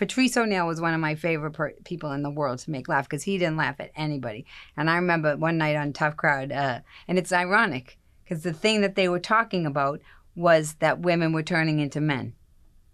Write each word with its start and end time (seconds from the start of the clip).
Patrice 0.00 0.34
O'Neal 0.38 0.66
was 0.66 0.80
one 0.80 0.94
of 0.94 1.00
my 1.00 1.14
favorite 1.14 1.50
per- 1.50 1.74
people 1.84 2.12
in 2.12 2.22
the 2.22 2.30
world 2.30 2.58
to 2.60 2.70
make 2.70 2.88
laugh 2.88 3.04
because 3.04 3.24
he 3.24 3.36
didn't 3.36 3.58
laugh 3.58 3.78
at 3.80 3.90
anybody. 3.94 4.46
And 4.74 4.88
I 4.88 4.96
remember 4.96 5.36
one 5.36 5.58
night 5.58 5.76
on 5.76 5.92
Tough 5.92 6.16
Crowd, 6.16 6.50
uh, 6.50 6.80
and 7.06 7.18
it's 7.18 7.34
ironic 7.34 7.98
because 8.24 8.42
the 8.42 8.54
thing 8.54 8.80
that 8.80 8.94
they 8.94 9.10
were 9.10 9.18
talking 9.18 9.66
about 9.66 10.00
was 10.34 10.76
that 10.76 11.00
women 11.00 11.34
were 11.34 11.42
turning 11.42 11.80
into 11.80 12.00
men, 12.00 12.32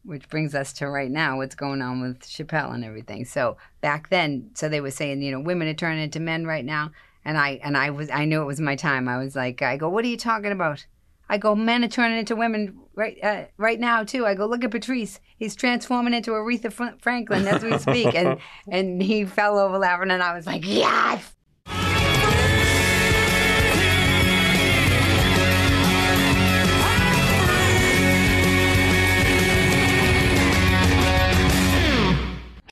which 0.02 0.28
brings 0.28 0.52
us 0.52 0.72
to 0.72 0.88
right 0.88 1.08
now 1.08 1.36
what's 1.36 1.54
going 1.54 1.80
on 1.80 2.00
with 2.00 2.22
Chappelle 2.22 2.74
and 2.74 2.84
everything. 2.84 3.24
So 3.24 3.56
back 3.80 4.08
then, 4.08 4.50
so 4.54 4.68
they 4.68 4.80
were 4.80 4.90
saying, 4.90 5.22
you 5.22 5.30
know, 5.30 5.38
women 5.38 5.68
are 5.68 5.74
turning 5.74 6.02
into 6.02 6.18
men 6.18 6.44
right 6.44 6.64
now. 6.64 6.90
And 7.24 7.38
I 7.38 7.60
and 7.62 7.76
I 7.76 7.90
was 7.90 8.10
I 8.10 8.24
knew 8.24 8.42
it 8.42 8.46
was 8.46 8.58
my 8.58 8.74
time. 8.74 9.06
I 9.06 9.18
was 9.18 9.36
like, 9.36 9.62
I 9.62 9.76
go, 9.76 9.88
what 9.88 10.04
are 10.04 10.08
you 10.08 10.16
talking 10.16 10.50
about? 10.50 10.84
I 11.28 11.38
go, 11.38 11.54
men 11.54 11.84
are 11.84 11.88
turning 11.88 12.18
into 12.18 12.34
women 12.34 12.80
right 12.96 13.18
uh, 13.22 13.44
right 13.58 13.78
now 13.78 14.02
too. 14.02 14.26
I 14.26 14.34
go, 14.34 14.46
look 14.46 14.64
at 14.64 14.72
Patrice. 14.72 15.20
He's 15.36 15.54
transforming 15.54 16.14
into 16.14 16.32
Aretha 16.32 16.72
Franklin 17.00 17.46
as 17.46 17.62
we 17.62 17.78
speak, 17.78 18.14
and 18.14 18.40
and 18.68 19.00
he 19.00 19.24
fell 19.24 19.58
over 19.58 19.78
laughing, 19.78 20.10
and 20.10 20.22
I 20.22 20.34
was 20.34 20.46
like, 20.46 20.66
yes. 20.66 21.32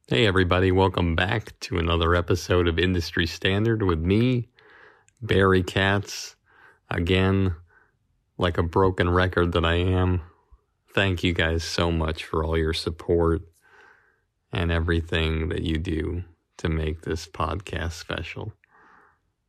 Hey, 0.07 0.27
everybody, 0.27 0.71
welcome 0.71 1.17
back 1.17 1.59
to 1.61 1.79
another 1.79 2.15
episode 2.15 2.69
of 2.69 2.79
Industry 2.79 3.27
Standard 3.27 3.83
with 3.83 3.99
me, 3.99 4.49
Barry 5.23 5.63
Katz. 5.63 6.37
Again, 6.91 7.57
like 8.37 8.59
a 8.59 8.63
broken 8.63 9.11
record 9.11 9.53
that 9.53 9.65
I 9.65 9.75
am, 9.75 10.23
thank 10.95 11.23
you 11.23 11.33
guys 11.33 11.63
so 11.65 11.91
much 11.91 12.25
for 12.25 12.45
all 12.45 12.59
your 12.59 12.73
support 12.73 13.43
and 14.53 14.71
everything 14.71 15.49
that 15.49 15.63
you 15.63 15.79
do 15.79 16.25
to 16.59 16.69
make 16.69 17.03
this 17.03 17.27
podcast 17.27 17.93
special. 17.93 18.53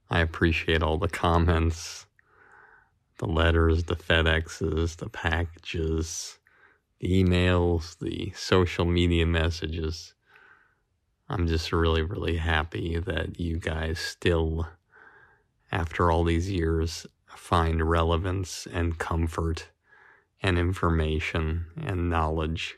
I 0.10 0.20
appreciate 0.20 0.84
all 0.84 0.98
the 0.98 1.08
comments, 1.08 2.06
the 3.18 3.28
letters, 3.28 3.86
the 3.86 3.96
FedExes, 3.96 4.98
the 4.98 5.10
packages, 5.10 6.38
the 7.00 7.24
emails, 7.24 7.98
the 8.00 8.32
social 8.36 8.86
media 8.86 9.26
messages. 9.26 10.14
I'm 11.28 11.48
just 11.48 11.72
really, 11.72 12.04
really 12.04 12.38
happy 12.38 13.00
that 13.00 13.40
you 13.40 13.58
guys 13.58 14.00
still, 14.00 14.68
after 15.72 16.12
all 16.12 16.24
these 16.24 16.52
years, 16.52 17.08
find 17.36 17.88
relevance 17.90 18.68
and 18.72 18.98
comfort 18.98 19.70
and 20.42 20.58
information 20.58 21.66
and 21.82 22.10
knowledge 22.10 22.78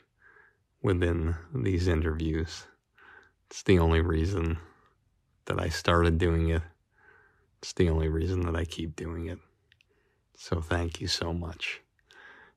within 0.82 1.34
these 1.54 1.88
interviews. 1.88 2.66
It's 3.50 3.62
the 3.62 3.78
only 3.78 4.00
reason 4.00 4.58
that 5.46 5.60
I 5.60 5.68
started 5.68 6.18
doing 6.18 6.48
it. 6.50 6.62
It's 7.60 7.72
the 7.72 7.88
only 7.88 8.08
reason 8.08 8.42
that 8.42 8.54
I 8.54 8.64
keep 8.64 8.94
doing 8.94 9.26
it. 9.26 9.38
So 10.36 10.60
thank 10.60 11.00
you 11.00 11.08
so 11.08 11.32
much. 11.32 11.80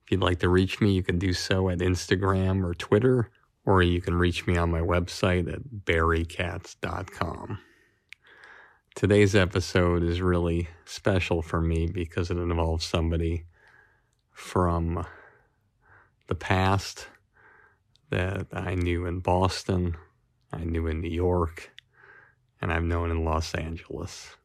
If 0.04 0.12
you'd 0.12 0.22
like 0.22 0.40
to 0.40 0.50
reach 0.50 0.82
me, 0.82 0.94
you 0.94 1.04
can 1.04 1.18
do 1.18 1.34
so 1.34 1.70
at 1.70 1.80
Instagram 1.80 2.64
or 2.64 2.74
Twitter, 2.74 3.32
or 3.66 3.82
you 3.82 4.02
can 4.02 4.16
reach 4.16 4.46
me 4.46 4.58
on 4.58 4.70
my 4.70 4.82
website 4.82 5.52
at 5.52 5.64
barrykatz.com. 5.86 7.60
Today's 9.02 9.34
episode 9.36 10.04
is 10.04 10.22
really 10.22 10.70
special 10.86 11.42
for 11.42 11.60
me 11.60 11.88
because 11.88 12.30
it 12.30 12.38
involves 12.38 12.86
somebody 12.86 13.46
from 14.32 15.08
the 16.28 16.36
past 16.36 17.08
that 18.12 18.46
I 18.54 18.76
knew 18.76 19.08
in 19.08 19.20
Boston, 19.20 19.98
I 20.54 20.66
knew 20.66 20.86
in 20.86 21.02
New 21.02 21.10
York, 21.10 21.72
and 22.62 22.72
I've 22.72 22.84
known 22.84 23.10
in 23.10 23.26
Los 23.26 23.56
Angeles. 23.56 24.36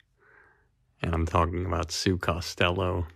And 1.03 1.12
I'm 1.12 1.27
talking 1.27 1.66
about 1.66 1.93
Sue 1.93 2.16
Costello, 2.16 3.09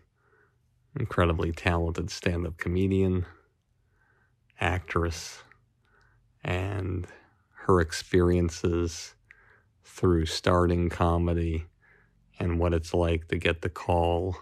incredibly 0.94 1.52
talented 1.52 2.10
stand 2.10 2.46
up 2.46 2.58
comedian, 2.58 3.24
actress, 4.60 5.42
and 6.44 7.06
her 7.64 7.80
experiences 7.80 9.14
through 9.90 10.26
starting 10.26 10.88
comedy 10.88 11.66
and 12.38 12.58
what 12.58 12.72
it's 12.72 12.94
like 12.94 13.28
to 13.28 13.36
get 13.36 13.60
the 13.60 13.68
call 13.68 14.36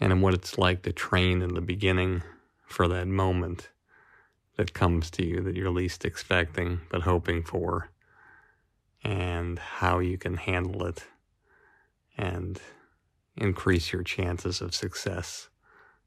and 0.00 0.22
what 0.22 0.34
it's 0.34 0.58
like 0.58 0.82
to 0.82 0.92
train 0.92 1.42
in 1.42 1.54
the 1.54 1.60
beginning 1.60 2.22
for 2.64 2.86
that 2.86 3.08
moment 3.08 3.70
that 4.56 4.72
comes 4.74 5.10
to 5.10 5.24
you 5.24 5.40
that 5.40 5.56
you're 5.56 5.70
least 5.70 6.04
expecting 6.04 6.80
but 6.90 7.02
hoping 7.02 7.42
for 7.42 7.90
and 9.02 9.58
how 9.58 9.98
you 9.98 10.18
can 10.18 10.36
handle 10.36 10.84
it 10.84 11.04
and 12.16 12.60
increase 13.36 13.92
your 13.92 14.02
chances 14.02 14.60
of 14.60 14.74
success. 14.74 15.48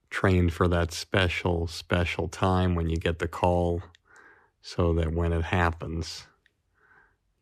Train 0.10 0.50
for 0.50 0.68
that 0.68 0.92
special, 0.92 1.66
special 1.68 2.28
time 2.28 2.76
when 2.76 2.90
you 2.90 2.98
get 2.98 3.18
the 3.18 3.28
call 3.28 3.82
so 4.62 4.94
that 4.94 5.12
when 5.12 5.34
it 5.34 5.46
happens, 5.46 6.28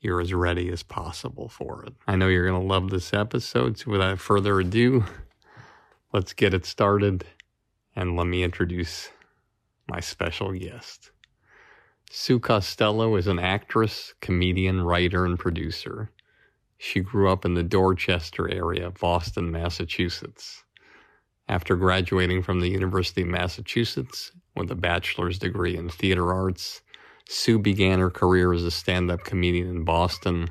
you're 0.02 0.20
as 0.20 0.34
ready 0.34 0.70
as 0.70 0.84
possible 0.84 1.48
for 1.48 1.86
it. 1.86 1.94
I 2.08 2.16
know 2.16 2.28
you're 2.28 2.48
going 2.48 2.60
to 2.60 2.68
love 2.68 2.90
this 2.90 3.14
episode. 3.14 3.78
So, 3.78 3.92
without 3.92 4.20
further 4.20 4.60
ado, 4.60 5.06
let's 6.14 6.34
get 6.34 6.54
it 6.54 6.66
started 6.66 7.24
and 7.96 8.16
let 8.16 8.28
me 8.28 8.44
introduce 8.44 9.10
my 9.88 10.00
special 10.00 10.52
guest. 10.54 11.12
Sue 12.10 12.40
Costello 12.40 13.16
is 13.16 13.28
an 13.28 13.40
actress, 13.40 14.14
comedian, 14.22 14.82
writer, 14.82 15.24
and 15.24 15.40
producer. 15.40 16.10
She 16.78 17.00
grew 17.00 17.32
up 17.32 17.46
in 17.46 17.54
the 17.54 17.64
Dorchester 17.64 18.50
area 18.52 18.88
of 18.88 18.96
Boston, 18.96 19.52
Massachusetts. 19.52 20.64
After 21.48 21.76
graduating 21.76 22.42
from 22.42 22.60
the 22.60 22.70
University 22.70 23.22
of 23.22 23.28
Massachusetts 23.28 24.32
with 24.56 24.72
a 24.72 24.76
bachelor's 24.76 25.38
degree 25.38 25.78
in 25.78 25.90
theater 25.90 26.34
arts, 26.34 26.82
Sue 27.28 27.60
began 27.60 28.00
her 28.00 28.10
career 28.10 28.54
as 28.54 28.64
a 28.64 28.72
stand 28.72 29.10
up 29.12 29.24
comedian 29.24 29.68
in 29.68 29.84
Boston, 29.84 30.50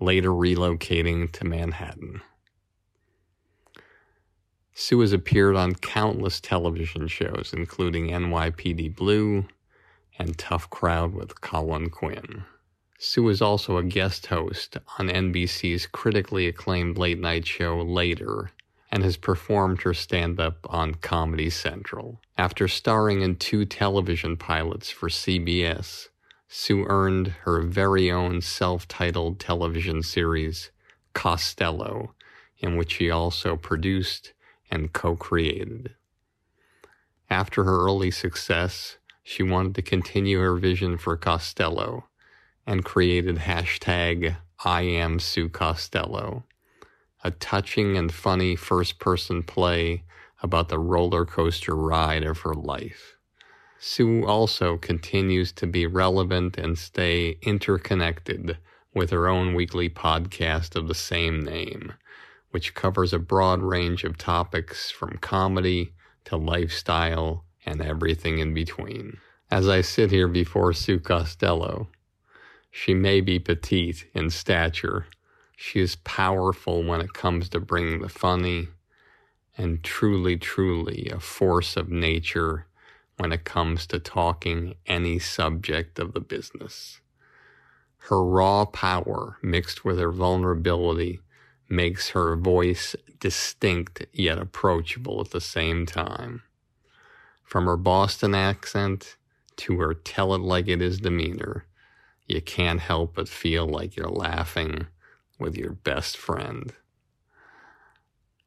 later 0.00 0.30
relocating 0.30 1.30
to 1.32 1.44
Manhattan. 1.44 2.20
Sue 4.74 5.00
has 5.00 5.12
appeared 5.12 5.56
on 5.56 5.74
countless 5.74 6.40
television 6.40 7.08
shows, 7.08 7.52
including 7.52 8.08
NYPD 8.08 8.94
Blue 8.94 9.46
and 10.18 10.38
Tough 10.38 10.70
Crowd 10.70 11.14
with 11.14 11.40
Colin 11.40 11.90
Quinn. 11.90 12.44
Sue 12.98 13.28
is 13.28 13.42
also 13.42 13.76
a 13.76 13.82
guest 13.82 14.26
host 14.26 14.76
on 14.98 15.08
NBC's 15.08 15.86
critically 15.86 16.46
acclaimed 16.46 16.96
late 16.98 17.18
night 17.18 17.46
show 17.46 17.80
Later 17.80 18.50
and 18.90 19.02
has 19.02 19.16
performed 19.16 19.82
her 19.82 19.94
stand 19.94 20.40
up 20.40 20.66
on 20.70 20.94
Comedy 20.94 21.50
Central. 21.50 22.20
After 22.36 22.68
starring 22.68 23.20
in 23.22 23.36
two 23.36 23.64
television 23.64 24.36
pilots 24.36 24.90
for 24.90 25.08
CBS, 25.08 26.08
Sue 26.48 26.84
earned 26.88 27.28
her 27.42 27.60
very 27.60 28.10
own 28.10 28.40
self 28.40 28.88
titled 28.88 29.38
television 29.38 30.02
series, 30.02 30.70
Costello, 31.12 32.14
in 32.58 32.76
which 32.76 32.96
she 32.96 33.10
also 33.10 33.56
produced 33.56 34.32
and 34.70 34.92
co 34.92 35.14
created. 35.16 35.94
After 37.30 37.64
her 37.64 37.84
early 37.84 38.10
success, 38.10 38.96
she 39.22 39.42
wanted 39.42 39.74
to 39.74 39.82
continue 39.82 40.38
her 40.38 40.56
vision 40.56 40.96
for 40.96 41.16
Costello 41.16 42.06
and 42.66 42.84
created 42.84 43.36
hashtag 43.36 44.36
I 44.64 44.82
am 44.82 45.18
Sue 45.18 45.48
Costello, 45.48 46.44
a 47.24 47.30
touching 47.30 47.96
and 47.96 48.12
funny 48.12 48.54
first 48.54 48.98
person 48.98 49.42
play 49.42 50.04
about 50.42 50.68
the 50.68 50.78
roller 50.78 51.24
coaster 51.24 51.74
ride 51.74 52.24
of 52.24 52.40
her 52.40 52.54
life. 52.54 53.16
Sue 53.80 54.24
also 54.26 54.76
continues 54.76 55.52
to 55.52 55.66
be 55.66 55.86
relevant 55.86 56.58
and 56.58 56.78
stay 56.78 57.38
interconnected 57.42 58.58
with 58.94 59.10
her 59.10 59.28
own 59.28 59.54
weekly 59.54 59.88
podcast 59.88 60.74
of 60.74 60.88
the 60.88 60.94
same 60.94 61.40
name, 61.40 61.92
which 62.50 62.74
covers 62.74 63.12
a 63.12 63.18
broad 63.18 63.62
range 63.62 64.04
of 64.04 64.18
topics 64.18 64.90
from 64.90 65.18
comedy 65.20 65.92
to 66.24 66.36
lifestyle 66.36 67.44
and 67.64 67.80
everything 67.80 68.38
in 68.38 68.52
between. 68.52 69.16
As 69.50 69.68
I 69.68 69.80
sit 69.80 70.10
here 70.10 70.28
before 70.28 70.72
Sue 70.72 70.98
Costello, 70.98 71.88
she 72.70 72.94
may 72.94 73.20
be 73.20 73.38
petite 73.38 74.06
in 74.14 74.30
stature. 74.30 75.06
She 75.60 75.80
is 75.80 75.96
powerful 75.96 76.84
when 76.84 77.00
it 77.00 77.14
comes 77.14 77.48
to 77.48 77.58
bringing 77.58 78.00
the 78.00 78.08
funny, 78.08 78.68
and 79.56 79.82
truly, 79.82 80.36
truly 80.36 81.10
a 81.12 81.18
force 81.18 81.76
of 81.76 81.90
nature 81.90 82.66
when 83.16 83.32
it 83.32 83.42
comes 83.42 83.84
to 83.88 83.98
talking 83.98 84.76
any 84.86 85.18
subject 85.18 85.98
of 85.98 86.12
the 86.12 86.20
business. 86.20 87.00
Her 87.96 88.24
raw 88.24 88.66
power 88.66 89.38
mixed 89.42 89.84
with 89.84 89.98
her 89.98 90.12
vulnerability 90.12 91.18
makes 91.68 92.10
her 92.10 92.36
voice 92.36 92.94
distinct 93.18 94.06
yet 94.12 94.38
approachable 94.38 95.20
at 95.20 95.32
the 95.32 95.40
same 95.40 95.86
time. 95.86 96.44
From 97.42 97.66
her 97.66 97.76
Boston 97.76 98.32
accent 98.32 99.16
to 99.56 99.80
her 99.80 99.92
tell 99.92 100.36
it 100.36 100.40
like 100.40 100.68
it 100.68 100.80
is 100.80 101.00
demeanor, 101.00 101.66
you 102.28 102.40
can't 102.40 102.78
help 102.78 103.16
but 103.16 103.28
feel 103.28 103.66
like 103.66 103.96
you're 103.96 104.08
laughing 104.08 104.86
with 105.38 105.56
your 105.56 105.72
best 105.72 106.16
friend. 106.16 106.72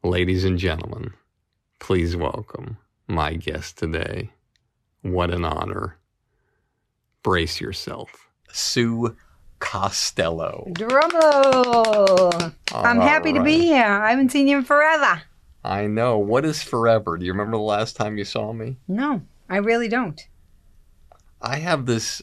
Ladies 0.04 0.44
and 0.44 0.58
gentlemen, 0.58 1.14
please 1.80 2.16
welcome 2.16 2.78
my 3.08 3.34
guest 3.34 3.78
today. 3.78 4.32
What 5.02 5.32
an 5.32 5.46
honor. 5.46 5.98
Brace 7.24 7.62
yourself. 7.62 8.30
Sue 8.52 9.16
Costello. 9.60 10.68
Drumroll! 10.72 12.54
I'm 12.74 13.00
All 13.00 13.08
happy 13.08 13.32
to 13.34 13.44
be 13.44 13.60
here. 13.60 13.86
I 13.86 14.10
haven't 14.10 14.32
seen 14.32 14.48
you 14.48 14.58
in 14.58 14.64
forever. 14.64 15.22
I 15.64 15.86
know. 15.88 16.18
What 16.18 16.46
is 16.46 16.64
forever? 16.64 17.18
Do 17.18 17.26
you 17.26 17.32
remember 17.32 17.58
the 17.58 17.64
last 17.64 17.96
time 17.96 18.18
you 18.18 18.26
saw 18.26 18.52
me? 18.52 18.78
No, 18.88 19.22
I 19.50 19.58
really 19.58 19.88
don't. 19.88 20.20
I 21.42 21.58
have 21.58 21.86
this 21.86 22.22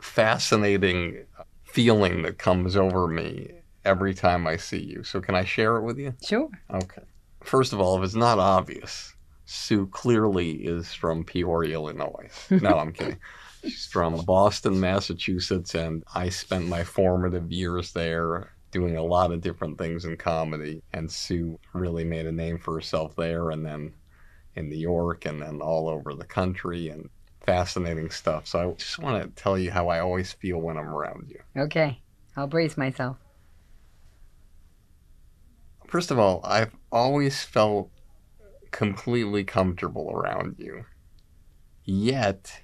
fascinating 0.00 1.24
feeling 1.64 2.22
that 2.22 2.38
comes 2.38 2.76
over 2.76 3.08
me 3.08 3.50
every 3.84 4.14
time 4.14 4.46
I 4.46 4.56
see 4.56 4.82
you. 4.82 5.02
So, 5.04 5.20
can 5.20 5.34
I 5.34 5.44
share 5.44 5.76
it 5.76 5.82
with 5.82 5.98
you? 5.98 6.14
Sure. 6.24 6.48
Okay. 6.72 7.02
First 7.42 7.72
of 7.72 7.80
all, 7.80 7.98
if 7.98 8.04
it's 8.04 8.14
not 8.14 8.38
obvious, 8.38 9.14
Sue 9.46 9.86
clearly 9.88 10.52
is 10.52 10.92
from 10.94 11.24
Peoria, 11.24 11.74
Illinois. 11.74 12.30
No, 12.50 12.78
I'm 12.78 12.92
kidding. 12.94 13.18
She's 13.62 13.86
from 13.86 14.16
Boston, 14.24 14.80
Massachusetts, 14.80 15.74
and 15.74 16.02
I 16.14 16.28
spent 16.30 16.66
my 16.66 16.82
formative 16.84 17.52
years 17.52 17.92
there 17.92 18.52
doing 18.72 18.96
a 18.96 19.02
lot 19.02 19.30
of 19.30 19.40
different 19.40 19.78
things 19.78 20.04
in 20.04 20.16
comedy. 20.16 20.82
And 20.92 21.10
Sue 21.10 21.58
really 21.72 22.04
made 22.04 22.26
a 22.26 22.32
name 22.32 22.58
for 22.58 22.74
herself 22.74 23.14
there 23.14 23.50
and 23.50 23.64
then 23.64 23.92
in 24.56 24.68
New 24.68 24.76
York 24.76 25.26
and 25.26 25.40
then 25.40 25.60
all 25.60 25.88
over 25.88 26.14
the 26.14 26.24
country 26.24 26.88
and 26.88 27.08
fascinating 27.46 28.10
stuff. 28.10 28.46
So 28.46 28.70
I 28.70 28.72
just 28.74 28.98
want 28.98 29.22
to 29.22 29.42
tell 29.42 29.58
you 29.58 29.70
how 29.70 29.88
I 29.88 30.00
always 30.00 30.32
feel 30.32 30.58
when 30.58 30.76
I'm 30.76 30.88
around 30.88 31.28
you. 31.28 31.40
Okay. 31.62 32.00
I'll 32.36 32.46
brace 32.46 32.76
myself. 32.76 33.18
First 35.92 36.10
of 36.10 36.18
all, 36.18 36.40
I've 36.42 36.74
always 36.90 37.44
felt 37.44 37.90
completely 38.70 39.44
comfortable 39.44 40.10
around 40.10 40.54
you. 40.58 40.86
Yet, 41.84 42.62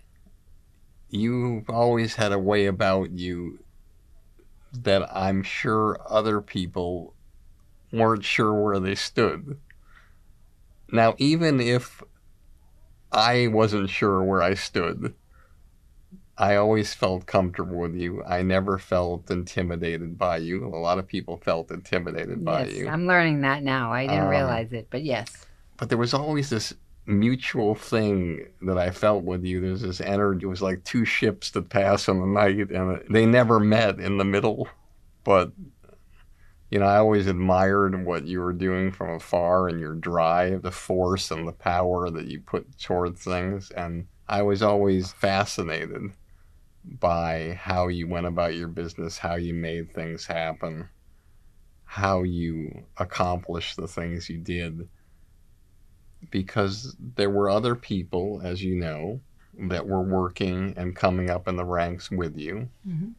you've 1.10 1.68
always 1.68 2.14
had 2.14 2.32
a 2.32 2.38
way 2.38 2.64
about 2.64 3.10
you 3.10 3.62
that 4.72 5.14
I'm 5.14 5.42
sure 5.42 6.00
other 6.08 6.40
people 6.40 7.12
weren't 7.92 8.24
sure 8.24 8.54
where 8.54 8.80
they 8.80 8.94
stood. 8.94 9.58
Now, 10.90 11.14
even 11.18 11.60
if 11.60 12.02
I 13.12 13.48
wasn't 13.48 13.90
sure 13.90 14.22
where 14.24 14.40
I 14.40 14.54
stood, 14.54 15.12
I 16.40 16.54
always 16.54 16.94
felt 16.94 17.26
comfortable 17.26 17.78
with 17.78 17.96
you. 17.96 18.22
I 18.24 18.42
never 18.42 18.78
felt 18.78 19.28
intimidated 19.28 20.16
by 20.16 20.36
you. 20.36 20.64
A 20.66 20.78
lot 20.78 20.98
of 20.98 21.06
people 21.08 21.36
felt 21.38 21.70
intimidated 21.72 22.44
by 22.44 22.64
yes, 22.66 22.74
you. 22.76 22.88
I'm 22.88 23.06
learning 23.08 23.40
that 23.40 23.64
now. 23.64 23.92
I 23.92 24.06
didn't 24.06 24.24
Um, 24.24 24.28
realize 24.28 24.72
it, 24.72 24.86
but 24.88 25.02
yes. 25.02 25.46
but 25.78 25.88
there 25.88 25.98
was 25.98 26.14
always 26.14 26.48
this 26.48 26.72
mutual 27.06 27.74
thing 27.74 28.46
that 28.62 28.78
I 28.78 28.90
felt 28.90 29.24
with 29.24 29.44
you. 29.44 29.60
There's 29.60 29.82
this 29.82 30.00
energy. 30.00 30.44
It 30.44 30.48
was 30.48 30.62
like 30.62 30.84
two 30.84 31.04
ships 31.04 31.50
that 31.52 31.70
pass 31.70 32.06
in 32.06 32.20
the 32.20 32.26
night, 32.26 32.70
and 32.70 33.02
they 33.10 33.26
never 33.26 33.58
met 33.58 33.98
in 33.98 34.18
the 34.18 34.24
middle. 34.24 34.68
But 35.24 35.52
you 36.70 36.78
know, 36.78 36.86
I 36.86 36.98
always 36.98 37.26
admired 37.26 38.04
what 38.04 38.26
you 38.26 38.40
were 38.40 38.52
doing 38.52 38.92
from 38.92 39.10
afar 39.10 39.68
and 39.68 39.80
your 39.80 39.94
drive, 39.94 40.62
the 40.62 40.70
force 40.70 41.30
and 41.30 41.48
the 41.48 41.52
power 41.52 42.10
that 42.10 42.26
you 42.26 42.40
put 42.40 42.78
toward 42.78 43.18
things. 43.18 43.70
And 43.70 44.06
I 44.28 44.42
was 44.42 44.62
always 44.62 45.10
fascinated 45.12 46.12
by 46.88 47.54
how 47.60 47.88
you 47.88 48.08
went 48.08 48.26
about 48.26 48.54
your 48.54 48.68
business, 48.68 49.18
how 49.18 49.34
you 49.36 49.54
made 49.54 49.92
things 49.92 50.26
happen, 50.26 50.88
how 51.84 52.22
you 52.22 52.86
accomplished 52.96 53.76
the 53.76 53.88
things 53.88 54.28
you 54.28 54.38
did 54.38 54.88
because 56.30 56.96
there 56.98 57.30
were 57.30 57.48
other 57.50 57.74
people, 57.74 58.40
as 58.42 58.62
you 58.62 58.74
know, 58.74 59.20
that 59.68 59.86
were 59.86 60.02
working 60.02 60.74
and 60.76 60.94
coming 60.94 61.30
up 61.30 61.48
in 61.48 61.56
the 61.56 61.64
ranks 61.64 62.10
with 62.10 62.36
you 62.36 62.68
Mhm. 62.86 63.14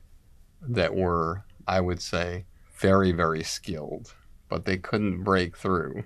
that 0.61 0.95
were, 0.95 1.43
I 1.67 1.81
would 1.81 2.01
say, 2.01 2.45
very, 2.77 3.11
very 3.11 3.43
skilled, 3.43 4.13
but 4.47 4.65
they 4.65 4.77
couldn't 4.77 5.23
break 5.23 5.57
through, 5.57 6.03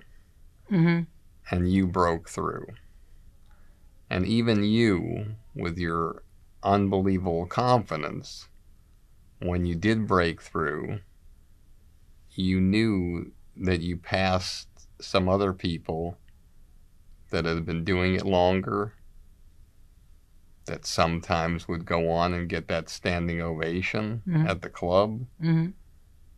hmm 0.68 1.00
and 1.50 1.70
you 1.70 1.86
broke 1.86 2.28
through. 2.28 2.66
And 4.10 4.26
even 4.26 4.64
you, 4.64 5.36
with 5.54 5.78
your 5.78 6.23
unbelievable 6.64 7.46
confidence, 7.46 8.48
when 9.40 9.66
you 9.66 9.74
did 9.74 10.06
break 10.06 10.40
through, 10.40 11.00
you 12.30 12.60
knew 12.60 13.32
that 13.56 13.80
you 13.80 13.96
passed 13.96 14.68
some 15.00 15.28
other 15.28 15.52
people 15.52 16.18
that 17.30 17.44
had 17.44 17.64
been 17.64 17.84
doing 17.84 18.14
it 18.14 18.24
longer, 18.24 18.94
that 20.66 20.86
sometimes 20.86 21.68
would 21.68 21.84
go 21.84 22.10
on 22.10 22.32
and 22.32 22.48
get 22.48 22.68
that 22.68 22.88
standing 22.88 23.40
ovation 23.40 24.22
Mhm. 24.26 24.48
at 24.48 24.62
the 24.62 24.70
club. 24.70 25.26
hmm 25.40 25.68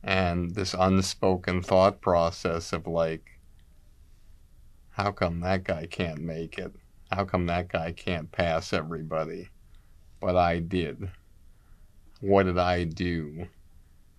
And 0.02 0.54
this 0.54 0.75
unspoken 0.75 1.62
thought 1.62 2.00
process 2.00 2.73
of 2.73 2.87
like, 2.87 3.40
how 4.90 5.12
come 5.12 5.40
that 5.40 5.64
guy 5.64 5.87
can't 5.87 6.21
make 6.21 6.59
it? 6.59 6.75
How 7.11 7.25
come 7.25 7.47
that 7.47 7.68
guy 7.68 7.92
can't 7.92 8.33
pass 8.33 8.73
everybody? 8.73 9.50
But 10.21 10.37
I 10.37 10.61
did. 10.61 11.11
What 12.21 12.45
did 12.45 12.59
I 12.59 12.85
do 12.85 13.49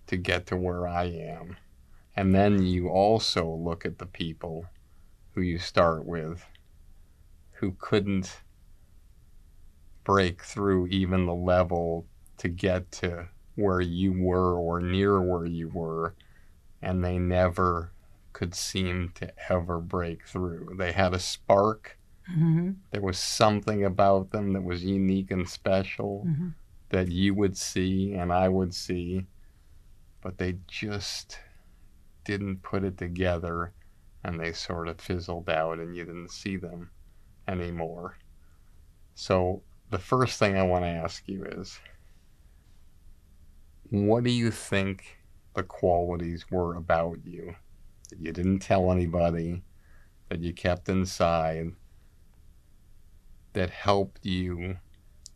to 0.06 0.16
get 0.16 0.46
to 0.46 0.56
where 0.56 0.86
I 0.86 1.04
am? 1.04 1.56
And 2.16 2.34
then 2.34 2.62
you 2.62 2.88
also 2.88 3.48
look 3.48 3.84
at 3.84 3.98
the 3.98 4.06
people 4.06 4.66
who 5.34 5.40
you 5.40 5.58
start 5.58 6.04
with 6.04 6.44
who 7.58 7.72
couldn't 7.78 8.42
break 10.04 10.42
through 10.42 10.86
even 10.86 11.26
the 11.26 11.34
level 11.34 12.06
to 12.38 12.48
get 12.48 12.90
to 12.90 13.28
where 13.56 13.80
you 13.80 14.12
were 14.12 14.54
or 14.54 14.80
near 14.80 15.20
where 15.20 15.44
you 15.44 15.68
were, 15.68 16.14
and 16.80 17.04
they 17.04 17.18
never 17.18 17.92
could 18.32 18.54
seem 18.54 19.10
to 19.16 19.32
ever 19.50 19.80
break 19.80 20.26
through. 20.26 20.76
They 20.78 20.92
had 20.92 21.12
a 21.12 21.18
spark. 21.18 21.97
Hmm 22.28 22.70
There 22.90 23.00
was 23.00 23.18
something 23.18 23.82
about 23.84 24.30
them 24.30 24.52
that 24.52 24.62
was 24.62 24.84
unique 24.84 25.30
and 25.30 25.48
special, 25.48 26.24
hmm 26.24 26.48
that 26.90 27.08
you 27.10 27.34
would 27.34 27.56
see 27.56 28.14
and 28.14 28.32
I 28.32 28.48
would 28.48 28.74
see, 28.74 29.26
but 30.22 30.38
they 30.38 30.60
just 30.68 31.38
didn't 32.24 32.62
put 32.62 32.84
it 32.84 32.98
together 32.98 33.74
and 34.24 34.40
they 34.40 34.52
sort 34.52 34.88
of 34.88 35.00
fizzled 35.00 35.48
out 35.50 35.78
and 35.80 35.96
you 35.96 36.04
didn't 36.04 36.30
see 36.32 36.56
them 36.56 36.90
anymore. 37.48 38.18
So, 39.14 39.64
the 39.90 39.98
first 39.98 40.38
thing 40.38 40.56
I 40.56 40.62
want 40.64 40.84
to 40.84 40.88
ask 40.90 41.28
you 41.28 41.44
is 41.44 41.80
what 43.90 44.24
do 44.24 44.30
you 44.30 44.50
think 44.50 45.18
the 45.54 45.62
qualities 45.62 46.50
were 46.50 46.74
about 46.76 47.18
you? 47.24 47.54
That 48.10 48.20
you 48.20 48.32
didn't 48.32 48.60
tell 48.60 48.92
anybody, 48.92 49.64
that 50.30 50.40
you 50.40 50.54
kept 50.54 50.88
inside, 50.88 51.72
that 53.52 53.70
helped 53.70 54.24
you 54.24 54.76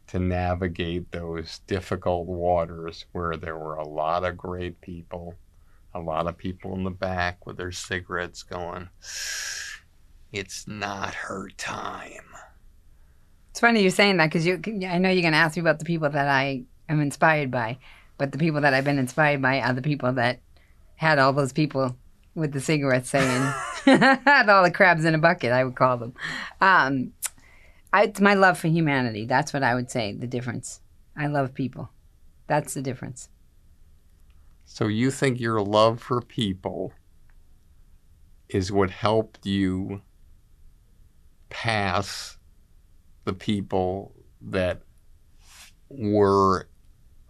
to 0.08 0.18
navigate 0.18 1.10
those 1.10 1.60
difficult 1.66 2.26
waters 2.26 3.06
where 3.12 3.36
there 3.36 3.56
were 3.56 3.76
a 3.76 3.88
lot 3.88 4.24
of 4.24 4.36
great 4.36 4.80
people, 4.80 5.34
a 5.94 6.00
lot 6.00 6.26
of 6.26 6.36
people 6.36 6.74
in 6.74 6.84
the 6.84 6.90
back 6.90 7.46
with 7.46 7.56
their 7.56 7.72
cigarettes 7.72 8.42
going, 8.42 8.88
It's 10.30 10.68
not 10.68 11.14
her 11.14 11.48
time. 11.56 12.28
It's 13.50 13.60
funny 13.60 13.82
you're 13.82 13.90
saying 13.90 14.16
that 14.18 14.26
because 14.26 14.46
you. 14.46 14.60
I 14.86 14.98
know 14.98 15.10
you're 15.10 15.22
going 15.22 15.32
to 15.32 15.38
ask 15.38 15.56
me 15.56 15.60
about 15.60 15.78
the 15.78 15.84
people 15.84 16.08
that 16.08 16.28
I 16.28 16.64
am 16.88 17.00
inspired 17.00 17.50
by, 17.50 17.78
but 18.18 18.32
the 18.32 18.38
people 18.38 18.60
that 18.62 18.74
I've 18.74 18.84
been 18.84 18.98
inspired 18.98 19.42
by 19.42 19.60
are 19.60 19.74
the 19.74 19.82
people 19.82 20.12
that 20.12 20.40
had 20.96 21.18
all 21.18 21.32
those 21.32 21.52
people 21.52 21.96
with 22.34 22.52
the 22.52 22.60
cigarettes 22.60 23.10
saying, 23.10 23.42
all 23.86 24.62
the 24.62 24.72
crabs 24.72 25.04
in 25.04 25.14
a 25.14 25.18
bucket. 25.18 25.52
I 25.52 25.64
would 25.64 25.76
call 25.76 25.98
them. 25.98 26.14
Um, 26.60 27.12
I, 27.92 28.04
it's 28.04 28.20
my 28.20 28.34
love 28.34 28.58
for 28.58 28.68
humanity. 28.68 29.26
That's 29.26 29.52
what 29.52 29.62
I 29.62 29.74
would 29.74 29.90
say. 29.90 30.12
The 30.12 30.26
difference. 30.26 30.80
I 31.16 31.26
love 31.26 31.54
people. 31.54 31.90
That's 32.46 32.74
the 32.74 32.82
difference. 32.82 33.28
So 34.64 34.86
you 34.86 35.10
think 35.10 35.40
your 35.40 35.60
love 35.60 36.00
for 36.00 36.20
people 36.20 36.92
is 38.48 38.72
what 38.72 38.90
helped 38.90 39.44
you 39.44 40.00
pass 41.50 42.38
the 43.24 43.32
people 43.32 44.14
that 44.40 44.82
were 45.88 46.68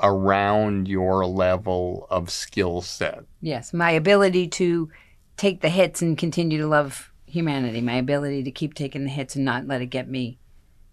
around 0.00 0.88
your 0.88 1.26
level 1.26 2.07
of 2.11 2.31
skill 2.31 2.81
set. 2.81 3.25
Yes, 3.40 3.73
my 3.73 3.90
ability 3.90 4.49
to 4.49 4.90
take 5.37 5.61
the 5.61 5.69
hits 5.69 6.02
and 6.02 6.16
continue 6.16 6.59
to 6.59 6.66
love 6.66 7.12
humanity, 7.26 7.81
my 7.81 7.95
ability 7.95 8.42
to 8.45 8.50
keep 8.50 8.75
taking 8.75 9.04
the 9.04 9.11
hits 9.11 9.37
and 9.37 9.45
not 9.45 9.66
let 9.66 9.83
it 9.83 9.87
get 9.87 10.09
me 10.09 10.38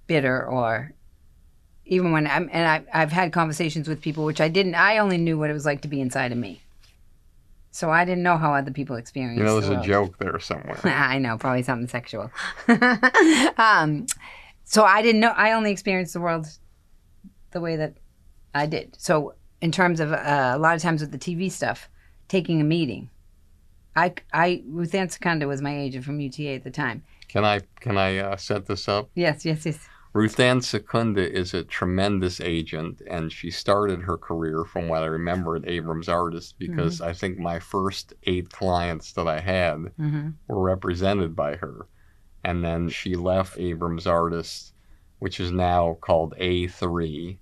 bitter 0.10 0.46
or 0.46 0.92
even 1.86 2.12
when 2.12 2.28
I'm 2.28 2.50
and 2.52 2.68
I, 2.68 3.02
I've 3.02 3.12
had 3.12 3.32
conversations 3.32 3.88
with 3.88 4.02
people 4.02 4.26
which 4.26 4.42
I 4.42 4.50
didn't 4.50 4.76
I 4.76 4.98
only 4.98 5.18
knew 5.18 5.38
what 5.38 5.50
it 5.50 5.54
was 5.54 5.66
like 5.66 5.82
to 5.82 5.88
be 5.88 6.02
inside 6.02 6.34
of 6.34 6.38
me. 6.38 6.62
So 7.72 7.92
I 7.92 8.04
didn't 8.04 8.24
know 8.24 8.36
how 8.36 8.54
other 8.54 8.72
people 8.72 8.96
experienced. 8.96 9.38
You 9.38 9.46
know, 9.46 9.60
there's 9.60 9.70
the 9.70 9.80
a 9.80 9.84
joke 9.84 10.18
there 10.18 10.40
somewhere. 10.40 10.80
I 10.84 11.20
know, 11.20 11.38
probably 11.38 11.62
something 11.62 11.88
sexual. 11.88 12.32
um, 13.58 14.08
so 14.66 14.84
I 14.84 15.02
didn't 15.04 15.22
know. 15.22 15.34
I 15.36 15.52
only 15.54 15.72
experienced 15.72 16.14
the 16.14 16.20
world 16.20 16.48
the 17.52 17.62
way 17.62 17.76
that 17.76 17.94
I 18.56 18.66
did. 18.66 18.96
So 18.98 19.36
in 19.62 19.72
terms 19.72 20.00
of 20.00 20.12
uh, 20.12 20.54
a 20.56 20.58
lot 20.58 20.76
of 20.76 20.82
times 20.82 21.02
with 21.02 21.12
the 21.12 21.20
TV 21.20 21.52
stuff, 21.52 21.90
taking 22.28 22.60
a 22.60 22.64
meeting, 22.64 23.10
I, 23.96 24.14
I 24.34 24.64
Ruth 24.68 24.96
Ann 24.96 25.10
Secunda 25.10 25.48
was 25.48 25.62
my 25.62 25.78
agent 25.78 26.04
from 26.06 26.20
UTA 26.20 26.56
at 26.56 26.64
the 26.64 26.72
time. 26.72 27.04
Can 27.28 27.46
I 27.46 27.62
can 27.80 27.98
I 27.98 28.18
uh, 28.18 28.38
set 28.38 28.66
this 28.66 28.88
up? 28.88 29.10
Yes, 29.14 29.46
yes, 29.46 29.66
yes. 29.66 29.88
Ruth 30.20 30.38
Ann 30.38 30.60
Secunda 30.60 31.32
is 31.32 31.54
a 31.54 31.64
tremendous 31.64 32.42
agent, 32.42 33.02
and 33.10 33.32
she 33.32 33.50
started 33.50 34.02
her 34.02 34.18
career, 34.18 34.66
from 34.66 34.90
what 34.90 35.02
I 35.02 35.06
remember, 35.06 35.56
at 35.56 35.66
Abrams 35.66 36.10
Artist 36.10 36.60
because 36.60 37.00
I 37.00 37.14
think 37.14 37.40
my 37.40 37.60
first 37.60 38.14
eight 38.24 38.50
clients 38.50 39.14
that 39.14 39.30
I 39.30 39.40
had 39.40 39.94
hmm 39.96 40.32
were 40.50 40.62
represented 40.62 41.38
by 41.38 41.56
her. 41.56 41.88
And 42.44 42.66
then 42.66 42.90
she 42.90 43.16
left 43.16 43.58
Abrams 43.58 44.06
Artists, 44.06 44.74
which 45.20 45.40
is 45.40 45.54
now 45.54 45.98
called 46.02 46.34
A3. 46.38 47.38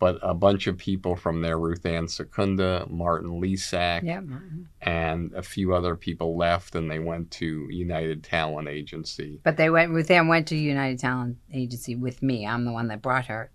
But 0.00 0.18
a 0.22 0.32
bunch 0.34 0.68
of 0.68 0.78
people 0.78 1.16
from 1.16 1.42
there, 1.42 1.58
Ruth 1.58 1.84
Ann 1.84 2.06
Secunda, 2.06 2.86
Martin 2.88 3.40
Lesak, 3.40 4.04
Yeah. 4.04 4.20
Martin. 4.20 4.68
and 4.80 5.32
a 5.34 5.42
few 5.42 5.74
other 5.74 5.96
people 5.96 6.36
left 6.36 6.76
and 6.76 6.88
they 6.88 7.00
went 7.00 7.32
to 7.32 7.66
United 7.70 8.22
Talent 8.22 8.68
Agency. 8.68 9.40
But 9.42 9.56
they 9.56 9.70
went. 9.70 9.90
Ruth 9.90 10.08
Ann 10.10 10.28
went 10.28 10.46
to 10.48 10.56
United 10.56 11.00
Talent 11.00 11.38
Agency 11.52 11.96
with 11.96 12.22
me. 12.22 12.46
I'm 12.46 12.64
the 12.64 12.70
one 12.72 12.86
that 12.88 13.02
brought 13.02 13.26
her. 13.26 13.50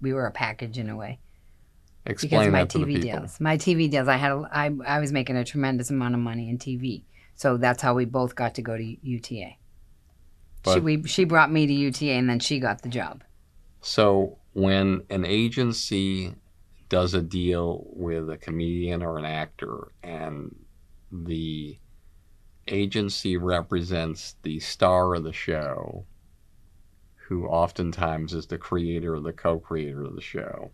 We 0.00 0.12
were 0.12 0.26
a 0.26 0.32
package 0.32 0.76
in 0.76 0.88
a 0.90 0.96
way. 0.96 1.20
because 2.04 2.24
Explain 2.24 2.46
of 2.48 2.52
my 2.52 2.58
that 2.64 2.70
to 2.70 2.78
the 2.78 2.84
TV 2.86 3.02
deals. 3.02 3.40
My 3.40 3.56
TV 3.56 3.88
deals, 3.90 4.08
I 4.08 4.16
had, 4.16 4.32
a, 4.32 4.48
I, 4.52 4.70
I 4.86 4.98
was 5.00 5.12
making 5.12 5.36
a 5.36 5.44
tremendous 5.44 5.90
amount 5.90 6.14
of 6.14 6.20
money 6.20 6.48
in 6.50 6.58
TV, 6.58 7.02
so 7.36 7.56
that's 7.56 7.80
how 7.82 7.94
we 7.94 8.04
both 8.06 8.34
got 8.34 8.54
to 8.56 8.62
go 8.62 8.76
to 8.76 8.84
UTA. 9.02 9.30
she, 9.30 9.56
But- 10.64 10.82
we, 10.82 11.02
she 11.04 11.24
brought 11.24 11.50
me 11.52 11.66
to 11.66 11.72
UTA, 11.72 12.10
and 12.12 12.28
then 12.28 12.38
she 12.40 12.58
got 12.60 12.82
the 12.82 12.88
job. 12.88 13.22
So 13.80 14.38
when 14.56 15.02
an 15.10 15.26
agency 15.26 16.34
does 16.88 17.12
a 17.12 17.20
deal 17.20 17.84
with 17.90 18.30
a 18.30 18.38
comedian 18.38 19.02
or 19.02 19.18
an 19.18 19.26
actor 19.26 19.92
and 20.02 20.56
the 21.12 21.78
agency 22.66 23.36
represents 23.36 24.36
the 24.44 24.58
star 24.58 25.14
of 25.14 25.24
the 25.24 25.32
show, 25.32 26.06
who 27.16 27.44
oftentimes 27.44 28.32
is 28.32 28.46
the 28.46 28.56
creator 28.56 29.16
or 29.16 29.20
the 29.20 29.30
co 29.30 29.58
creator 29.58 30.04
of 30.04 30.14
the 30.14 30.22
show, 30.22 30.70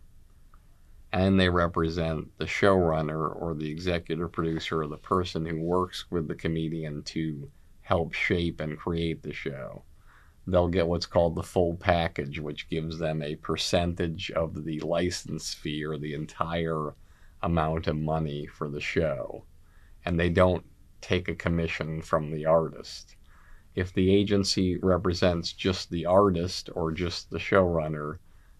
and 1.11 1.37
they 1.37 1.49
represent 1.49 2.31
the 2.37 2.45
showrunner 2.45 3.35
or 3.35 3.53
the 3.53 3.69
executive 3.69 4.31
producer 4.31 4.83
or 4.83 4.87
the 4.87 4.95
person 4.95 5.45
who 5.45 5.59
works 5.59 6.09
with 6.09 6.29
the 6.29 6.35
comedian 6.35 7.03
to 7.03 7.51
help 7.81 8.13
shape 8.13 8.61
and 8.61 8.79
create 8.79 9.21
the 9.23 9.33
show 9.33 9.83
they'll 10.45 10.67
get 10.67 10.87
what's 10.87 11.05
called 11.05 11.35
the 11.35 11.43
full 11.43 11.75
package, 11.75 12.39
which 12.39 12.69
gives 12.69 12.97
them 12.97 13.21
a 13.21 13.35
percentage 13.35 14.29
of 14.31 14.65
the 14.65 14.79
license 14.81 15.53
fee 15.53 15.83
or 15.83 15.97
the 15.97 16.13
entire 16.13 16.93
amount 17.41 17.87
of 17.87 17.95
money 17.95 18.45
for 18.45 18.69
the 18.69 18.81
show. 18.81 19.45
And 20.05 20.19
they 20.19 20.29
don't 20.29 20.65
take 20.99 21.29
a 21.29 21.35
commission 21.35 22.01
from 22.01 22.31
the 22.31 22.45
artist. 22.45 23.15
If 23.75 23.93
the 23.93 24.13
agency 24.13 24.77
represents 24.77 25.53
just 25.53 25.89
the 25.89 26.05
artist 26.05 26.69
or 26.75 26.91
just 26.91 27.29
the 27.29 27.39
showrunner, 27.39 28.17